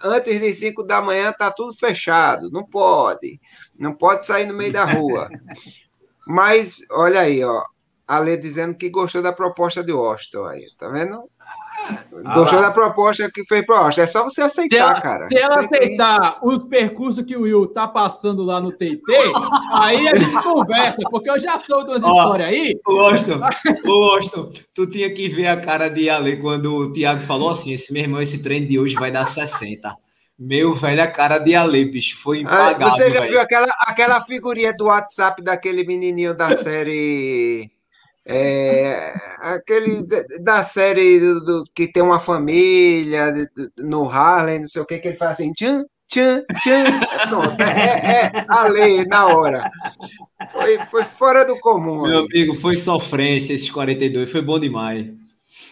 antes 0.03 0.39
das 0.39 0.57
5 0.57 0.81
da 0.81 0.99
manhã 1.03 1.31
tá 1.31 1.51
tudo 1.51 1.71
fechado, 1.71 2.49
não 2.49 2.65
pode. 2.65 3.39
Não 3.77 3.93
pode 3.93 4.25
sair 4.25 4.47
no 4.47 4.55
meio 4.55 4.73
da 4.73 4.85
rua. 4.85 5.29
Mas 6.25 6.79
olha 6.89 7.21
aí, 7.21 7.43
ó, 7.43 7.63
a 8.07 8.17
Lê 8.17 8.37
dizendo 8.37 8.75
que 8.75 8.89
gostou 8.89 9.21
da 9.21 9.31
proposta 9.31 9.83
de 9.83 9.93
Washington 9.93 10.45
aí, 10.45 10.67
tá 10.79 10.89
vendo? 10.89 11.29
Ah, 12.25 12.33
Gostou 12.35 12.61
da 12.61 12.71
proposta 12.71 13.29
que 13.31 13.43
fez 13.45 13.65
pro 13.65 13.77
Rocha. 13.77 14.01
É 14.01 14.07
só 14.07 14.23
você 14.23 14.41
aceitar, 14.41 14.75
se 14.75 14.81
ela, 14.81 15.01
cara. 15.01 15.27
Se 15.27 15.37
ela 15.37 15.59
aceitar 15.59 16.39
os 16.41 16.63
percursos 16.63 17.23
que 17.25 17.35
o 17.35 17.41
Will 17.41 17.67
tá 17.67 17.87
passando 17.87 18.43
lá 18.43 18.61
no 18.61 18.71
TT, 18.71 19.01
aí 19.73 20.07
a 20.07 20.15
gente 20.15 20.41
conversa, 20.41 21.01
porque 21.09 21.29
eu 21.29 21.39
já 21.39 21.59
sou 21.59 21.83
de 21.83 21.91
umas 21.91 22.03
histórias 22.03 22.47
aí. 22.47 22.79
Ô, 22.87 22.99
Austin, 22.99 23.31
ô, 23.85 23.91
Austin, 24.13 24.49
tu 24.73 24.89
tinha 24.89 25.13
que 25.13 25.27
ver 25.27 25.47
a 25.47 25.59
cara 25.59 25.89
de 25.89 26.09
Ale 26.09 26.37
quando 26.37 26.73
o 26.73 26.91
Thiago 26.93 27.21
falou 27.21 27.51
assim: 27.51 27.73
esse 27.73 27.91
meu 27.91 28.03
irmão, 28.03 28.21
esse 28.21 28.41
treino 28.41 28.67
de 28.67 28.79
hoje 28.79 28.95
vai 28.95 29.11
dar 29.11 29.25
60. 29.25 29.95
Meu 30.39 30.73
velho, 30.73 31.03
a 31.03 31.07
cara 31.07 31.37
de 31.37 31.55
Ale, 31.55 31.85
bicho, 31.85 32.17
foi 32.21 32.39
impagável. 32.39 32.87
Você 32.87 33.11
já 33.11 33.21
viu 33.21 33.39
aquela, 33.39 33.67
aquela 33.81 34.21
figurinha 34.21 34.73
do 34.73 34.85
WhatsApp 34.85 35.41
daquele 35.43 35.85
menininho 35.85 36.35
da 36.35 36.53
série. 36.53 37.69
É, 38.25 39.13
aquele 39.39 40.07
da 40.43 40.63
série 40.63 41.19
do, 41.19 41.43
do, 41.43 41.63
que 41.75 41.91
tem 41.91 42.01
uma 42.01 42.19
família 42.19 43.33
no 43.77 44.09
Harlem, 44.09 44.59
não 44.59 44.67
sei 44.67 44.81
o 44.81 44.85
que, 44.85 44.97
que 44.97 45.09
ele 45.09 45.17
faz 45.17 45.33
assim, 45.33 45.51
tchan, 45.51 45.83
tchan, 46.07 46.43
tchan. 46.61 46.85
Pronto, 47.27 47.61
é, 47.61 48.31
é 48.35 48.45
a 48.47 48.67
lei 48.67 49.03
na 49.05 49.27
hora. 49.27 49.69
Foi, 50.53 50.79
foi 50.85 51.03
fora 51.03 51.43
do 51.43 51.59
comum. 51.59 52.03
Meu 52.03 52.19
amigo, 52.19 52.53
foi 52.53 52.77
sofrência 52.77 53.53
esses 53.53 53.69
42, 53.69 54.31
foi 54.31 54.41
bom 54.41 54.57
demais. 54.57 55.07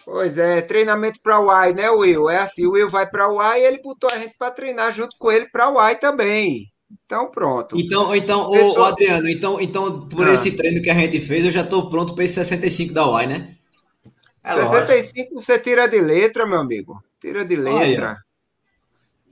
Pois 0.04 0.36
é, 0.36 0.60
treinamento 0.60 1.20
para 1.22 1.40
o 1.40 1.46
UAI, 1.46 1.72
né, 1.72 1.88
Will? 1.90 2.28
É 2.28 2.38
assim, 2.38 2.66
o 2.66 2.72
Will 2.72 2.88
vai 2.88 3.08
para 3.08 3.28
o 3.28 3.36
UAI 3.36 3.62
e 3.62 3.64
ele 3.64 3.82
botou 3.82 4.10
a 4.12 4.18
gente 4.18 4.34
para 4.38 4.50
treinar 4.50 4.92
junto 4.92 5.16
com 5.18 5.30
ele 5.30 5.46
para 5.46 5.70
o 5.70 5.74
UAI 5.74 5.96
também. 5.96 6.71
Então, 7.04 7.30
pronto. 7.30 7.76
Então, 7.78 8.14
então 8.14 8.50
Pessoal... 8.50 8.86
ô, 8.86 8.88
Adriano, 8.88 9.28
então, 9.28 9.60
então 9.60 10.08
por 10.08 10.26
ah. 10.26 10.32
esse 10.32 10.52
treino 10.52 10.82
que 10.82 10.90
a 10.90 10.94
gente 10.94 11.20
fez, 11.20 11.44
eu 11.44 11.50
já 11.50 11.62
estou 11.62 11.88
pronto 11.88 12.14
para 12.14 12.24
esse 12.24 12.34
65 12.34 12.92
da 12.92 13.06
UAI, 13.06 13.26
né? 13.26 13.56
É 14.44 14.52
65 14.52 15.34
você 15.34 15.58
tira 15.58 15.86
de 15.86 16.00
letra, 16.00 16.46
meu 16.46 16.58
amigo. 16.58 17.02
Tira 17.20 17.44
de 17.44 17.56
letra. 17.56 18.18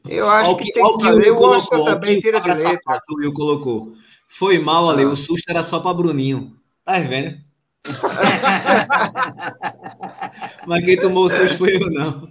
Eu 0.08 0.30
acho 0.30 0.56
que, 0.56 0.64
que, 0.64 0.72
tem 0.72 0.96
que 0.96 1.04
fazer. 1.04 1.30
O 1.30 1.40
Washington 1.40 1.84
também 1.84 2.20
tira 2.20 2.40
de 2.40 2.48
letra. 2.48 3.00
O 3.10 3.16
Will 3.16 3.32
colocou. 3.32 3.92
Foi 4.28 4.58
mal 4.58 4.88
ali, 4.88 5.02
ah. 5.02 5.08
o 5.08 5.16
susto 5.16 5.50
era 5.50 5.62
só 5.62 5.80
para 5.80 5.94
Bruninho. 5.94 6.56
Tá 6.84 6.98
vendo? 7.00 7.38
Mas 10.66 10.84
quem 10.84 10.98
tomou 10.98 11.24
o 11.24 11.30
susto 11.30 11.58
foi 11.58 11.76
eu, 11.76 11.90
não. 11.90 12.30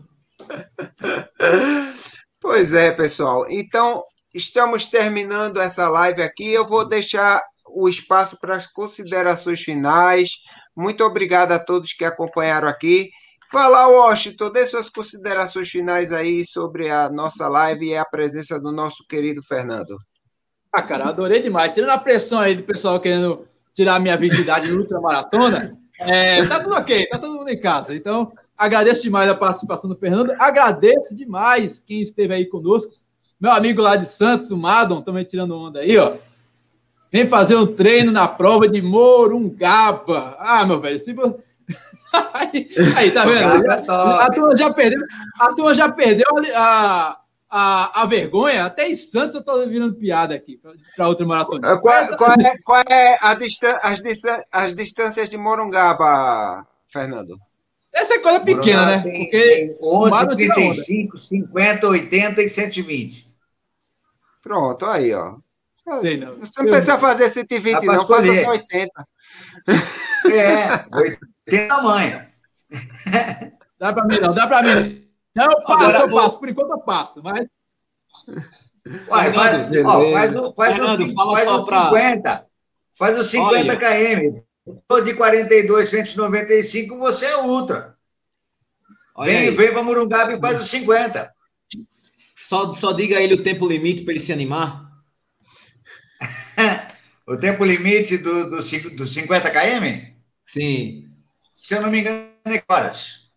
Pois 2.39 2.73
é, 2.73 2.91
pessoal. 2.91 3.45
Então, 3.49 4.01
estamos 4.39 4.85
terminando 4.85 5.59
essa 5.59 5.87
live 5.89 6.21
aqui. 6.21 6.49
Eu 6.49 6.65
vou 6.65 6.87
deixar 6.87 7.41
o 7.75 7.87
espaço 7.87 8.37
para 8.39 8.55
as 8.55 8.65
considerações 8.65 9.61
finais. 9.61 10.29
Muito 10.75 11.03
obrigado 11.03 11.51
a 11.51 11.59
todos 11.59 11.93
que 11.93 12.05
acompanharam 12.05 12.67
aqui. 12.67 13.09
Fala, 13.51 13.87
Washington, 13.87 14.51
dê 14.51 14.65
suas 14.65 14.89
considerações 14.89 15.69
finais 15.69 16.11
aí 16.11 16.45
sobre 16.45 16.89
a 16.89 17.09
nossa 17.09 17.47
live 17.47 17.87
e 17.87 17.97
a 17.97 18.05
presença 18.05 18.59
do 18.59 18.71
nosso 18.71 19.05
querido 19.07 19.41
Fernando. 19.43 19.97
Ah, 20.71 20.83
cara, 20.83 21.09
adorei 21.09 21.41
demais. 21.41 21.73
Tirando 21.73 21.89
a 21.89 21.97
pressão 21.97 22.39
aí 22.39 22.55
do 22.55 22.63
pessoal 22.63 22.99
querendo 22.99 23.47
tirar 23.73 23.99
minha 23.99 24.15
virgindade 24.15 24.69
ultramaratona, 24.73 25.75
é, 25.99 26.45
tá 26.45 26.63
tudo 26.63 26.75
ok, 26.75 27.07
tá 27.07 27.17
todo 27.17 27.37
mundo 27.37 27.49
em 27.49 27.59
casa. 27.59 27.95
Então, 27.95 28.31
agradeço 28.55 29.01
demais 29.01 29.29
a 29.29 29.35
participação 29.35 29.89
do 29.89 29.97
Fernando. 29.97 30.31
Agradeço 30.39 31.15
demais 31.15 31.81
quem 31.81 32.01
esteve 32.01 32.33
aí 32.33 32.45
conosco. 32.45 32.93
Meu 33.39 33.51
amigo 33.51 33.81
lá 33.81 33.95
de 33.95 34.05
Santos, 34.05 34.51
o 34.51 34.57
Madon, 34.57 35.01
também 35.01 35.23
tirando 35.23 35.55
onda 35.55 35.79
aí, 35.79 35.97
ó. 35.97 36.13
Vem 37.11 37.25
fazer 37.25 37.55
um 37.55 37.65
treino 37.65 38.11
na 38.11 38.27
prova 38.27 38.67
de 38.67 38.81
Morungaba. 38.81 40.35
Ah, 40.37 40.65
meu 40.65 40.79
velho, 40.81 40.99
se 40.99 41.13
você... 41.13 41.37
aí, 42.33 42.67
aí, 42.97 43.11
tá 43.11 43.23
vendo? 43.23 43.71
A 43.71 44.31
turma 44.31 44.55
já 44.55 44.73
perdeu, 44.73 44.99
a 45.39 45.53
turma 45.53 45.73
já 45.73 45.89
perdeu 45.89 46.27
a, 46.55 47.19
a, 47.49 48.01
a 48.01 48.05
vergonha. 48.05 48.65
Até 48.65 48.89
em 48.89 48.95
Santos 48.95 49.37
eu 49.37 49.43
tô 49.43 49.65
virando 49.67 49.95
piada 49.95 50.35
aqui 50.35 50.59
para 50.95 51.07
outra 51.07 51.25
maratona. 51.25 51.79
Qual, 51.79 52.07
qual, 52.17 52.31
é, 52.33 52.57
qual 52.63 52.83
é 52.89 53.17
a 53.21 53.33
distan 53.35 53.77
as, 53.81 54.01
distan 54.01 54.41
as 54.51 54.75
distâncias 54.75 55.29
de 55.29 55.37
Morungaba, 55.37 56.67
Fernando? 56.87 57.39
Essa 57.93 58.15
é 58.15 58.19
coisa 58.19 58.39
pequena, 58.39 58.85
né? 58.85 59.01
Tem, 59.01 59.19
Porque 59.19 59.41
tem 59.41 59.77
11, 59.81 60.27
35, 60.35 61.19
50, 61.19 61.87
80 61.87 62.41
e 62.41 62.49
120. 62.49 63.28
Pronto, 64.41 64.85
aí, 64.85 65.13
ó. 65.13 65.37
Sei, 66.01 66.17
não. 66.17 66.33
Você 66.33 66.61
não 66.61 66.69
precisa 66.69 66.97
fazer 66.97 67.29
120, 67.29 67.85
não, 67.85 68.05
faça 68.05 68.35
só 68.35 68.51
80. 68.51 68.91
É, 70.31 70.85
80 70.93 71.29
tamanho. 71.67 72.25
Dá 73.79 73.93
para 73.93 74.05
mim, 74.05 74.19
não, 74.19 74.33
dá 74.33 74.47
para 74.47 74.63
mim. 74.63 75.09
Não, 75.35 75.45
eu 75.45 75.63
passo, 75.63 75.85
Agora, 75.85 75.99
eu 75.99 76.15
passo. 76.15 76.39
Por 76.39 76.49
enquanto 76.49 76.71
eu 76.71 76.79
passo, 76.79 77.23
mas. 77.23 77.47
Uai, 79.07 79.33
faz, 79.33 79.85
ó, 79.85 80.11
faz, 80.11 80.35
o, 80.35 80.53
faz, 80.53 80.73
Fernando, 80.73 81.01
o, 81.01 81.13
fala 81.13 81.31
faz 81.33 81.45
só 81.45 81.61
o 81.61 81.63
50. 81.63 82.21
Pra... 82.21 82.45
Faz 82.97 83.19
o 83.19 83.23
50 83.23 83.55
Olha. 83.55 83.77
km. 83.77 84.41
Tô 84.87 85.01
de 85.01 85.13
42, 85.13 85.89
195, 85.89 86.97
você 86.97 87.25
é 87.25 87.37
ultra. 87.37 87.95
Olha 89.15 89.31
vem, 89.31 89.55
vem 89.55 89.73
para 89.73 89.83
Murungaba 89.83 90.33
e 90.33 90.39
faz 90.39 90.59
o 90.59 90.65
50. 90.65 91.33
Só, 92.49 92.73
só 92.73 92.91
diga 92.93 93.19
a 93.19 93.21
ele 93.21 93.35
o 93.35 93.43
tempo 93.43 93.67
limite 93.67 94.01
para 94.01 94.13
ele 94.13 94.19
se 94.19 94.33
animar. 94.33 94.89
o 97.27 97.37
tempo 97.37 97.63
limite 97.63 98.17
do, 98.17 98.49
do, 98.49 98.57
do 98.57 99.05
50 99.05 99.51
km? 99.51 100.15
Sim. 100.43 101.07
Se 101.51 101.75
eu 101.75 101.81
não 101.83 101.91
me 101.91 101.99
engano, 101.99 102.31
é 102.47 102.63
horas. 102.67 103.29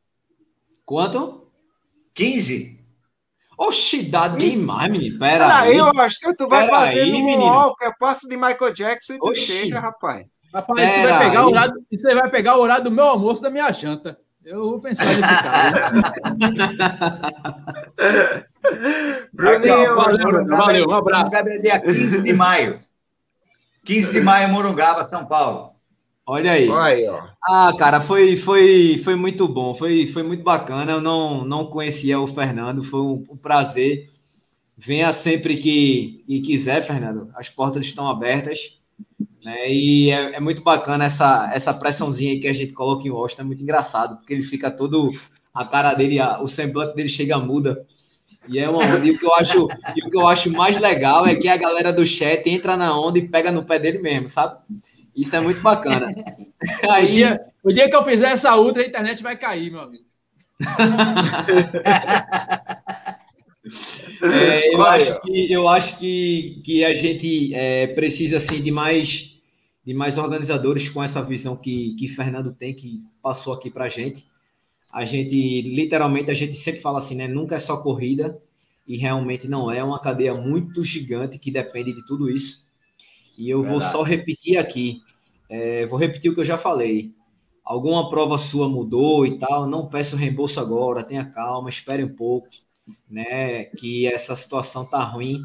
Quanto? 0.87 1.47
15. 2.15 2.83
Oxi, 3.59 4.05
dá 4.05 4.29
demais, 4.29 4.91
menino. 4.91 5.19
Pera 5.19 5.61
aí. 5.61 5.77
Eu 5.77 5.89
acho 5.89 6.19
que 6.19 6.35
tu 6.35 6.49
vai 6.49 6.67
fazer 6.67 7.03
aí, 7.03 7.13
no 7.13 7.45
Walker, 7.45 7.93
passo 8.01 8.27
de 8.27 8.35
Michael 8.35 8.73
Jackson 8.73 9.13
e 9.13 9.19
tu 9.19 9.29
Oxi. 9.29 9.43
chega, 9.43 9.79
rapaz. 9.79 10.25
Rapaz, 10.55 10.91
você 10.91 11.07
vai, 11.07 11.19
pegar 11.19 11.45
o 11.47 11.51
horário, 11.51 11.87
você 11.93 12.15
vai 12.15 12.31
pegar 12.31 12.57
o 12.57 12.63
horário 12.63 12.85
do 12.85 12.91
meu 12.91 13.05
almoço 13.05 13.43
da 13.43 13.51
minha 13.51 13.71
janta. 13.73 14.19
Eu 14.43 14.71
vou 14.71 14.81
pensar 14.81 15.05
nesse 15.05 15.21
cara. 15.21 16.15
Bruninho, 19.33 19.95
valeu, 19.97 20.47
valeu, 20.47 20.89
um 20.89 20.93
abraço. 20.93 21.35
É 21.37 21.59
dia 21.59 21.81
15 21.81 22.23
de 22.23 22.33
maio. 22.33 22.81
15 23.85 24.13
de 24.13 24.21
maio, 24.21 24.49
Morungaba, 24.49 25.05
São 25.05 25.27
Paulo. 25.27 25.73
Olha 26.25 26.53
aí. 26.53 26.69
Ah, 27.49 27.73
cara, 27.77 28.01
foi, 28.01 28.37
foi, 28.37 29.01
foi 29.03 29.17
muito 29.17 29.49
bom, 29.49 29.75
foi, 29.75 30.07
foi 30.07 30.23
muito 30.23 30.45
bacana. 30.45 30.93
Eu 30.93 31.01
não, 31.01 31.45
não 31.45 31.67
conhecia 31.67 32.21
o 32.21 32.27
Fernando, 32.27 32.83
foi 32.83 33.01
um, 33.01 33.25
um 33.31 33.37
prazer. 33.37 34.07
Venha 34.77 35.13
sempre 35.13 35.57
que, 35.57 36.25
que 36.27 36.41
quiser, 36.41 36.83
Fernando. 36.83 37.31
As 37.35 37.49
portas 37.49 37.83
estão 37.83 38.09
abertas. 38.09 38.81
Né? 39.45 39.73
E 39.73 40.11
é, 40.11 40.37
é, 40.37 40.41
muito 40.41 40.63
bacana 40.63 41.05
essa, 41.05 41.51
essa 41.53 41.75
pressãozinha 41.75 42.39
que 42.41 42.47
a 42.47 42.53
gente 42.53 42.73
coloca 42.73 43.07
em 43.07 43.11
Washington, 43.11 43.43
é 43.43 43.47
muito 43.47 43.63
engraçado, 43.63 44.17
porque 44.17 44.33
ele 44.33 44.43
fica 44.43 44.71
todo. 44.71 45.11
A 45.53 45.67
cara 45.67 45.93
dele, 45.93 46.19
a, 46.19 46.41
o 46.41 46.47
semblante 46.47 46.95
dele 46.95 47.09
chega 47.09 47.39
muda. 47.39 47.85
E 48.49 48.59
é 48.59 48.69
uma 48.69 48.85
onda. 48.85 49.07
E 49.07 49.11
o 49.11 49.19
que 49.19 49.25
eu 49.25 49.35
acho, 49.35 49.69
e 49.97 50.07
o 50.07 50.11
que 50.11 50.17
eu 50.17 50.27
acho 50.27 50.51
mais 50.51 50.79
legal 50.79 51.27
é 51.27 51.35
que 51.35 51.49
a 51.49 51.57
galera 51.57 51.93
do 51.93 52.07
chat 52.07 52.49
entra 52.49 52.77
na 52.77 52.99
onda 52.99 53.19
e 53.19 53.29
pega 53.29 53.53
no 53.53 53.65
pé 53.65 53.79
dele 53.79 53.99
mesmo, 53.99 54.29
sabe? 54.29 54.59
Isso 55.15 55.37
é 55.37 55.41
muito 55.41 55.61
bacana. 55.61 56.13
Aí, 56.91 57.05
o, 57.05 57.13
dia, 57.13 57.39
o 57.63 57.73
dia 57.73 57.89
que 57.89 57.97
eu 57.97 58.05
fizer 58.05 58.31
essa 58.31 58.57
ultra, 58.57 58.83
a 58.83 58.87
internet 58.87 59.23
vai 59.23 59.37
cair, 59.37 59.71
meu 59.71 59.81
amigo. 59.81 60.05
É, 64.23 64.75
eu, 64.75 64.83
acho 64.83 65.21
que, 65.21 65.53
eu 65.53 65.69
acho 65.69 65.99
que, 65.99 66.61
que 66.65 66.85
a 66.85 66.95
gente 66.95 67.55
é, 67.55 67.87
precisa 67.89 68.37
assim, 68.37 68.63
de, 68.63 68.71
mais, 68.71 69.41
de 69.85 69.95
mais 69.95 70.19
organizadores 70.19 70.89
com 70.89 71.03
essa 71.03 71.23
visão 71.23 71.57
que, 71.57 71.95
que 71.97 72.09
Fernando 72.09 72.53
tem, 72.53 72.75
que 72.75 73.01
passou 73.23 73.53
aqui 73.53 73.71
para 73.71 73.87
a 73.87 73.89
gente. 73.89 74.27
A 74.93 75.05
gente, 75.05 75.63
literalmente, 75.63 76.31
a 76.31 76.35
gente 76.35 76.55
sempre 76.55 76.81
fala 76.81 76.99
assim, 76.99 77.15
né? 77.15 77.27
Nunca 77.27 77.57
é 77.57 77.59
só 77.59 77.79
corrida, 77.79 78.39
e 78.87 78.97
realmente 78.97 79.49
não 79.49 79.71
é 79.71 79.83
uma 79.83 80.01
cadeia 80.01 80.35
muito 80.35 80.85
gigante 80.85 81.39
que 81.39 81.51
depende 81.51 81.93
de 81.93 82.05
tudo 82.05 82.29
isso. 82.29 82.67
E 83.39 83.49
eu 83.49 83.63
Verdade. 83.63 83.81
vou 83.81 83.91
só 83.91 84.03
repetir 84.03 84.59
aqui, 84.59 85.01
é, 85.49 85.87
vou 85.87 85.99
repetir 85.99 86.31
o 86.31 86.35
que 86.35 86.41
eu 86.41 86.45
já 86.45 86.59
falei. 86.59 87.13
Alguma 87.65 88.09
prova 88.09 88.37
sua 88.39 88.69
mudou 88.69 89.25
e 89.25 89.39
tal, 89.39 89.69
não 89.69 89.89
peço 89.89 90.17
reembolso 90.17 90.59
agora, 90.61 91.05
tenha 91.05 91.25
calma, 91.25 91.69
espere 91.69 92.03
um 92.03 92.15
pouco 92.15 92.49
né, 93.09 93.65
que 93.65 94.07
essa 94.07 94.35
situação 94.35 94.85
tá 94.85 95.03
ruim 95.05 95.41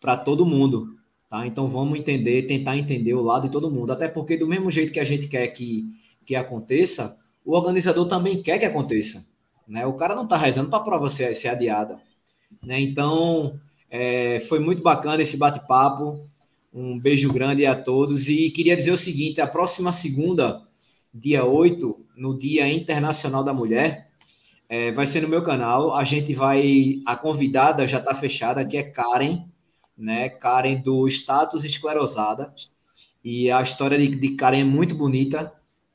para 0.00 0.16
todo 0.16 0.44
mundo, 0.44 0.94
tá? 1.28 1.46
Então 1.46 1.66
vamos 1.66 1.98
entender, 1.98 2.42
tentar 2.42 2.76
entender 2.76 3.14
o 3.14 3.22
lado 3.22 3.46
de 3.46 3.50
todo 3.52 3.70
mundo, 3.70 3.92
até 3.92 4.06
porque 4.06 4.36
do 4.36 4.46
mesmo 4.46 4.70
jeito 4.70 4.92
que 4.92 5.00
a 5.00 5.04
gente 5.04 5.26
quer 5.26 5.48
que, 5.48 5.86
que 6.26 6.36
aconteça, 6.36 7.18
o 7.44 7.54
organizador 7.54 8.06
também 8.06 8.42
quer 8.42 8.58
que 8.58 8.64
aconteça, 8.64 9.26
né? 9.66 9.86
O 9.86 9.94
cara 9.94 10.14
não 10.14 10.26
tá 10.26 10.36
rezando 10.36 10.70
para 10.70 10.78
a 10.78 10.82
prova 10.82 11.08
ser, 11.08 11.34
ser 11.34 11.48
adiada, 11.48 12.00
né? 12.62 12.80
Então 12.80 13.58
é, 13.90 14.40
foi 14.40 14.58
muito 14.58 14.82
bacana 14.82 15.22
esse 15.22 15.36
bate-papo, 15.36 16.28
um 16.72 16.98
beijo 16.98 17.32
grande 17.32 17.64
a 17.66 17.74
todos 17.74 18.28
e 18.28 18.50
queria 18.50 18.76
dizer 18.76 18.90
o 18.90 18.96
seguinte, 18.96 19.40
a 19.40 19.46
próxima 19.46 19.92
segunda, 19.92 20.62
dia 21.12 21.44
8, 21.44 22.04
no 22.16 22.36
Dia 22.36 22.68
Internacional 22.68 23.44
da 23.44 23.54
Mulher, 23.54 24.08
é, 24.68 24.90
vai 24.90 25.06
ser 25.06 25.22
no 25.22 25.28
meu 25.28 25.42
canal. 25.42 25.94
A 25.94 26.02
gente 26.04 26.34
vai. 26.34 27.00
A 27.06 27.16
convidada 27.16 27.86
já 27.86 27.98
está 27.98 28.14
fechada, 28.14 28.64
que 28.64 28.76
é 28.76 28.82
Karen, 28.82 29.44
né? 29.96 30.28
Karen 30.28 30.80
do 30.80 31.06
Status 31.06 31.64
Esclerosada. 31.64 32.52
E 33.22 33.50
a 33.50 33.62
história 33.62 33.98
de, 33.98 34.08
de 34.08 34.30
Karen 34.30 34.60
é 34.60 34.64
muito 34.64 34.94
bonita. 34.94 35.52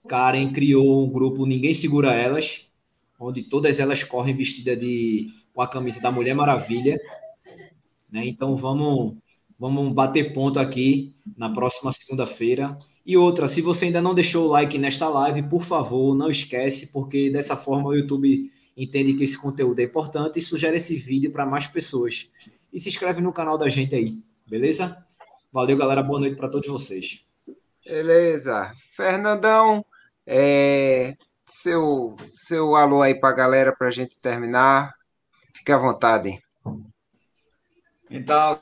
Karen 0.09 0.51
criou 0.51 1.05
um 1.05 1.09
grupo 1.09 1.45
Ninguém 1.45 1.71
Segura 1.71 2.11
Elas, 2.11 2.67
onde 3.19 3.43
todas 3.43 3.79
elas 3.79 4.03
correm 4.03 4.35
vestida 4.35 4.75
de 4.75 5.29
com 5.53 5.61
a 5.61 5.67
camisa 5.67 6.01
da 6.01 6.11
Mulher 6.11 6.33
Maravilha. 6.33 6.99
Né? 8.11 8.25
Então 8.27 8.57
vamos 8.57 9.15
vamos 9.57 9.93
bater 9.93 10.33
ponto 10.33 10.59
aqui 10.59 11.13
na 11.37 11.51
próxima 11.51 11.91
segunda-feira. 11.91 12.75
E 13.05 13.17
outra, 13.17 13.47
se 13.47 13.61
você 13.61 13.85
ainda 13.85 14.01
não 14.01 14.15
deixou 14.15 14.47
o 14.47 14.51
like 14.51 14.77
nesta 14.77 15.07
live, 15.07 15.43
por 15.43 15.61
favor, 15.61 16.15
não 16.15 16.29
esquece, 16.29 16.87
porque 16.87 17.29
dessa 17.29 17.55
forma 17.55 17.89
o 17.89 17.93
YouTube 17.93 18.51
entende 18.75 19.13
que 19.13 19.23
esse 19.23 19.37
conteúdo 19.37 19.79
é 19.79 19.83
importante 19.83 20.39
e 20.39 20.41
sugere 20.41 20.77
esse 20.77 20.95
vídeo 20.95 21.31
para 21.31 21.45
mais 21.45 21.67
pessoas. 21.67 22.31
E 22.71 22.79
se 22.79 22.89
inscreve 22.89 23.21
no 23.21 23.33
canal 23.33 23.57
da 23.57 23.67
gente 23.67 23.93
aí, 23.93 24.17
beleza? 24.47 24.97
Valeu, 25.51 25.77
galera. 25.77 26.01
Boa 26.01 26.19
noite 26.19 26.35
para 26.35 26.47
todos 26.47 26.69
vocês. 26.69 27.25
Beleza. 27.85 28.73
Fernandão, 28.95 29.83
é, 30.31 31.15
seu, 31.43 32.15
seu 32.31 32.75
alô 32.75 33.01
aí 33.01 33.19
para 33.19 33.29
a 33.29 33.37
galera 33.37 33.75
para 33.75 33.87
a 33.87 33.91
gente 33.91 34.21
terminar. 34.21 34.93
Fique 35.55 35.71
à 35.71 35.77
vontade. 35.77 36.39
Então, 38.11 38.57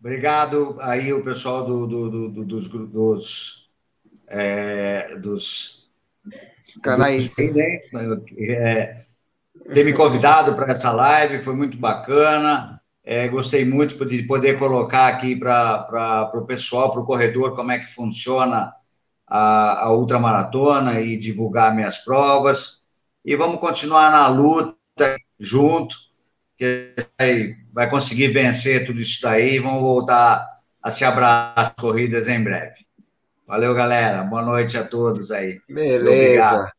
Obrigado 0.00 0.76
aí 0.80 1.12
o 1.12 1.24
pessoal 1.24 1.66
do, 1.66 1.86
do, 1.86 2.30
do, 2.30 2.44
dos, 2.44 2.68
dos, 2.68 3.70
é, 4.28 5.16
dos 5.16 5.90
canais. 6.82 7.34
Dos, 7.34 7.56
é, 8.38 9.04
ter 9.74 9.84
me 9.84 9.92
convidado 9.92 10.54
para 10.54 10.72
essa 10.72 10.92
live, 10.92 11.42
foi 11.42 11.54
muito 11.54 11.76
bacana. 11.76 12.80
É, 13.02 13.26
gostei 13.26 13.64
muito 13.64 14.04
de 14.04 14.22
poder 14.22 14.56
colocar 14.56 15.08
aqui 15.08 15.34
para 15.34 16.30
o 16.34 16.42
pessoal, 16.42 16.92
para 16.92 17.00
o 17.00 17.06
corredor, 17.06 17.56
como 17.56 17.72
é 17.72 17.78
que 17.78 17.92
funciona 17.92 18.72
a, 19.28 19.84
a 19.84 19.92
ultramaratona 19.92 21.00
e 21.00 21.16
divulgar 21.16 21.74
minhas 21.74 21.98
provas. 21.98 22.80
E 23.24 23.36
vamos 23.36 23.60
continuar 23.60 24.10
na 24.10 24.28
luta 24.28 24.76
junto, 25.38 25.96
que 26.56 26.94
vai, 27.18 27.56
vai 27.72 27.90
conseguir 27.90 28.28
vencer 28.28 28.86
tudo 28.86 29.00
isso 29.00 29.20
daí 29.22 29.56
e 29.56 29.58
vamos 29.60 29.80
voltar 29.80 30.46
a 30.82 30.90
se 30.90 31.04
abraçar 31.04 31.74
corridas 31.74 32.28
em 32.28 32.42
breve. 32.42 32.86
Valeu, 33.46 33.74
galera. 33.74 34.22
Boa 34.24 34.42
noite 34.42 34.76
a 34.76 34.84
todos 34.84 35.30
aí. 35.30 35.60
Beleza. 35.68 36.70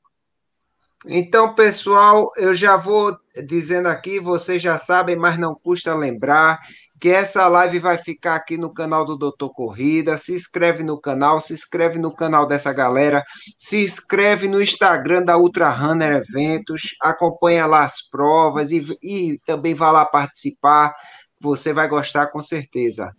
Então, 1.08 1.56
pessoal, 1.56 2.30
eu 2.38 2.54
já 2.54 2.76
vou 2.76 3.18
dizendo 3.46 3.88
aqui, 3.88 4.20
vocês 4.20 4.62
já 4.62 4.78
sabem, 4.78 5.16
mas 5.16 5.38
não 5.38 5.56
custa 5.56 5.96
lembrar 5.96 6.60
que 7.00 7.10
essa 7.10 7.48
live 7.48 7.80
vai 7.80 7.98
ficar 7.98 8.36
aqui 8.36 8.58
no 8.58 8.74
canal 8.74 9.06
do 9.06 9.18
Doutor 9.18 9.54
Corrida. 9.54 10.18
Se 10.18 10.34
inscreve 10.36 10.84
no 10.84 11.00
canal, 11.00 11.40
se 11.40 11.54
inscreve 11.54 11.98
no 11.98 12.14
canal 12.14 12.46
dessa 12.46 12.74
galera, 12.74 13.24
se 13.58 13.84
inscreve 13.84 14.48
no 14.48 14.62
Instagram 14.62 15.24
da 15.24 15.38
Ultra 15.38 15.70
Runner 15.70 16.22
Eventos, 16.22 16.96
acompanha 17.02 17.66
lá 17.66 17.84
as 17.84 18.02
provas 18.02 18.72
e, 18.72 18.86
e 19.02 19.38
também 19.46 19.74
vá 19.74 19.92
lá 19.92 20.06
participar. 20.06 20.94
Você 21.40 21.72
vai 21.72 21.88
gostar 21.88 22.28
com 22.28 22.42
certeza. 22.42 23.10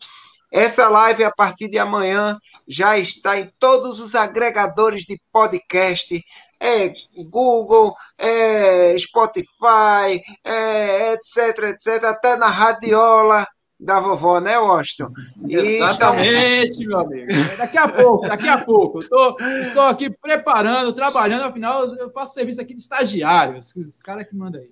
Essa 0.52 0.88
live, 0.88 1.24
a 1.24 1.30
partir 1.30 1.68
de 1.68 1.78
amanhã, 1.78 2.36
já 2.68 2.98
está 2.98 3.38
em 3.38 3.50
todos 3.58 4.00
os 4.00 4.14
agregadores 4.14 5.04
de 5.04 5.18
podcast 5.32 6.20
é 6.62 6.92
Google, 7.30 7.94
é 8.18 8.94
Spotify, 8.98 10.20
é 10.44 11.14
etc, 11.14 11.70
etc, 11.70 12.04
até 12.04 12.36
na 12.36 12.48
radiola 12.48 13.46
da 13.80 13.98
vovó, 13.98 14.40
né, 14.40 14.58
Washington? 14.58 15.12
Exatamente, 15.48 16.82
então... 16.82 16.88
meu 16.88 16.98
amigo. 17.00 17.56
Daqui 17.56 17.78
a 17.78 17.88
pouco, 17.88 18.28
daqui 18.28 18.48
a 18.48 18.58
pouco. 18.58 19.02
Eu 19.02 19.08
tô, 19.08 19.36
estou 19.62 19.82
aqui 19.84 20.10
preparando, 20.10 20.92
trabalhando, 20.92 21.44
afinal, 21.44 21.84
eu 21.94 22.10
faço 22.12 22.34
serviço 22.34 22.60
aqui 22.60 22.74
de 22.74 22.82
estagiário, 22.82 23.58
os, 23.58 23.74
os 23.74 24.02
caras 24.02 24.26
que 24.28 24.36
mandam 24.36 24.60
aí. 24.60 24.68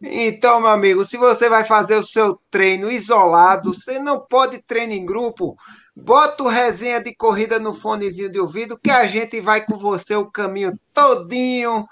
Então, 0.00 0.60
meu 0.60 0.70
amigo, 0.70 1.04
se 1.04 1.16
você 1.16 1.48
vai 1.48 1.64
fazer 1.64 1.96
o 1.96 2.02
seu 2.02 2.38
treino 2.50 2.90
isolado, 2.90 3.74
você 3.74 3.98
não 3.98 4.20
pode 4.20 4.62
treinar 4.62 4.96
em 4.96 5.06
grupo, 5.06 5.56
Bota 5.96 6.42
o 6.42 6.48
resenha 6.48 7.00
de 7.00 7.14
corrida 7.14 7.60
no 7.60 7.72
fonezinho 7.72 8.28
de 8.28 8.40
ouvido 8.40 8.76
que 8.76 8.90
a 8.90 9.06
gente 9.06 9.40
vai 9.40 9.64
com 9.64 9.76
você 9.76 10.16
o 10.16 10.28
caminho 10.28 10.76
todinho, 10.92 11.86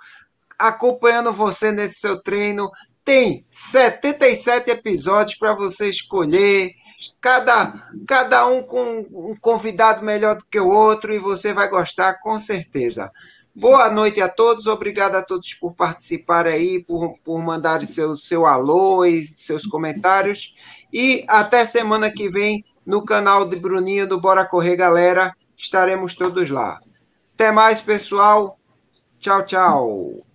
acompanhando 0.59 1.33
você 1.33 1.71
nesse 1.71 2.01
seu 2.01 2.21
treino. 2.21 2.69
Tem 3.05 3.45
77 3.51 4.71
episódios 4.71 5.37
para 5.37 5.55
você 5.55 5.89
escolher, 5.89 6.73
cada, 7.21 7.91
cada 8.07 8.47
um 8.47 8.63
com 8.63 9.07
um 9.11 9.37
convidado 9.41 10.05
melhor 10.05 10.37
do 10.37 10.45
que 10.47 10.61
o 10.61 10.69
outro 10.69 11.13
e 11.13 11.19
você 11.19 11.53
vai 11.53 11.69
gostar 11.69 12.21
com 12.21 12.39
certeza. 12.39 13.11
Boa 13.55 13.91
noite 13.91 14.21
a 14.21 14.29
todos, 14.29 14.67
obrigado 14.67 15.17
a 15.17 15.23
todos 15.23 15.53
por 15.55 15.75
participar 15.75 16.47
aí, 16.47 16.83
por, 16.83 17.19
por 17.25 17.43
mandar 17.43 17.85
seu, 17.85 18.17
seu 18.17 18.47
alô 18.47 19.05
e 19.05 19.23
seus 19.23 19.67
comentários. 19.67 20.55
E 20.93 21.25
até 21.29 21.65
semana 21.67 22.11
que 22.11 22.29
vem 22.29 22.65
no 22.87 23.05
canal 23.05 23.49
de 23.49 23.57
Bruninho 23.57 24.09
do 24.09 24.21
Bora 24.21 24.47
Correr 24.47 24.77
Galera. 24.77 25.35
Estaremos 25.57 26.15
todos 26.15 26.51
lá. 26.51 26.81
Até 27.35 27.51
mais, 27.51 27.81
pessoal. 27.81 28.59
Tchau, 29.19 29.45
tchau. 29.45 30.32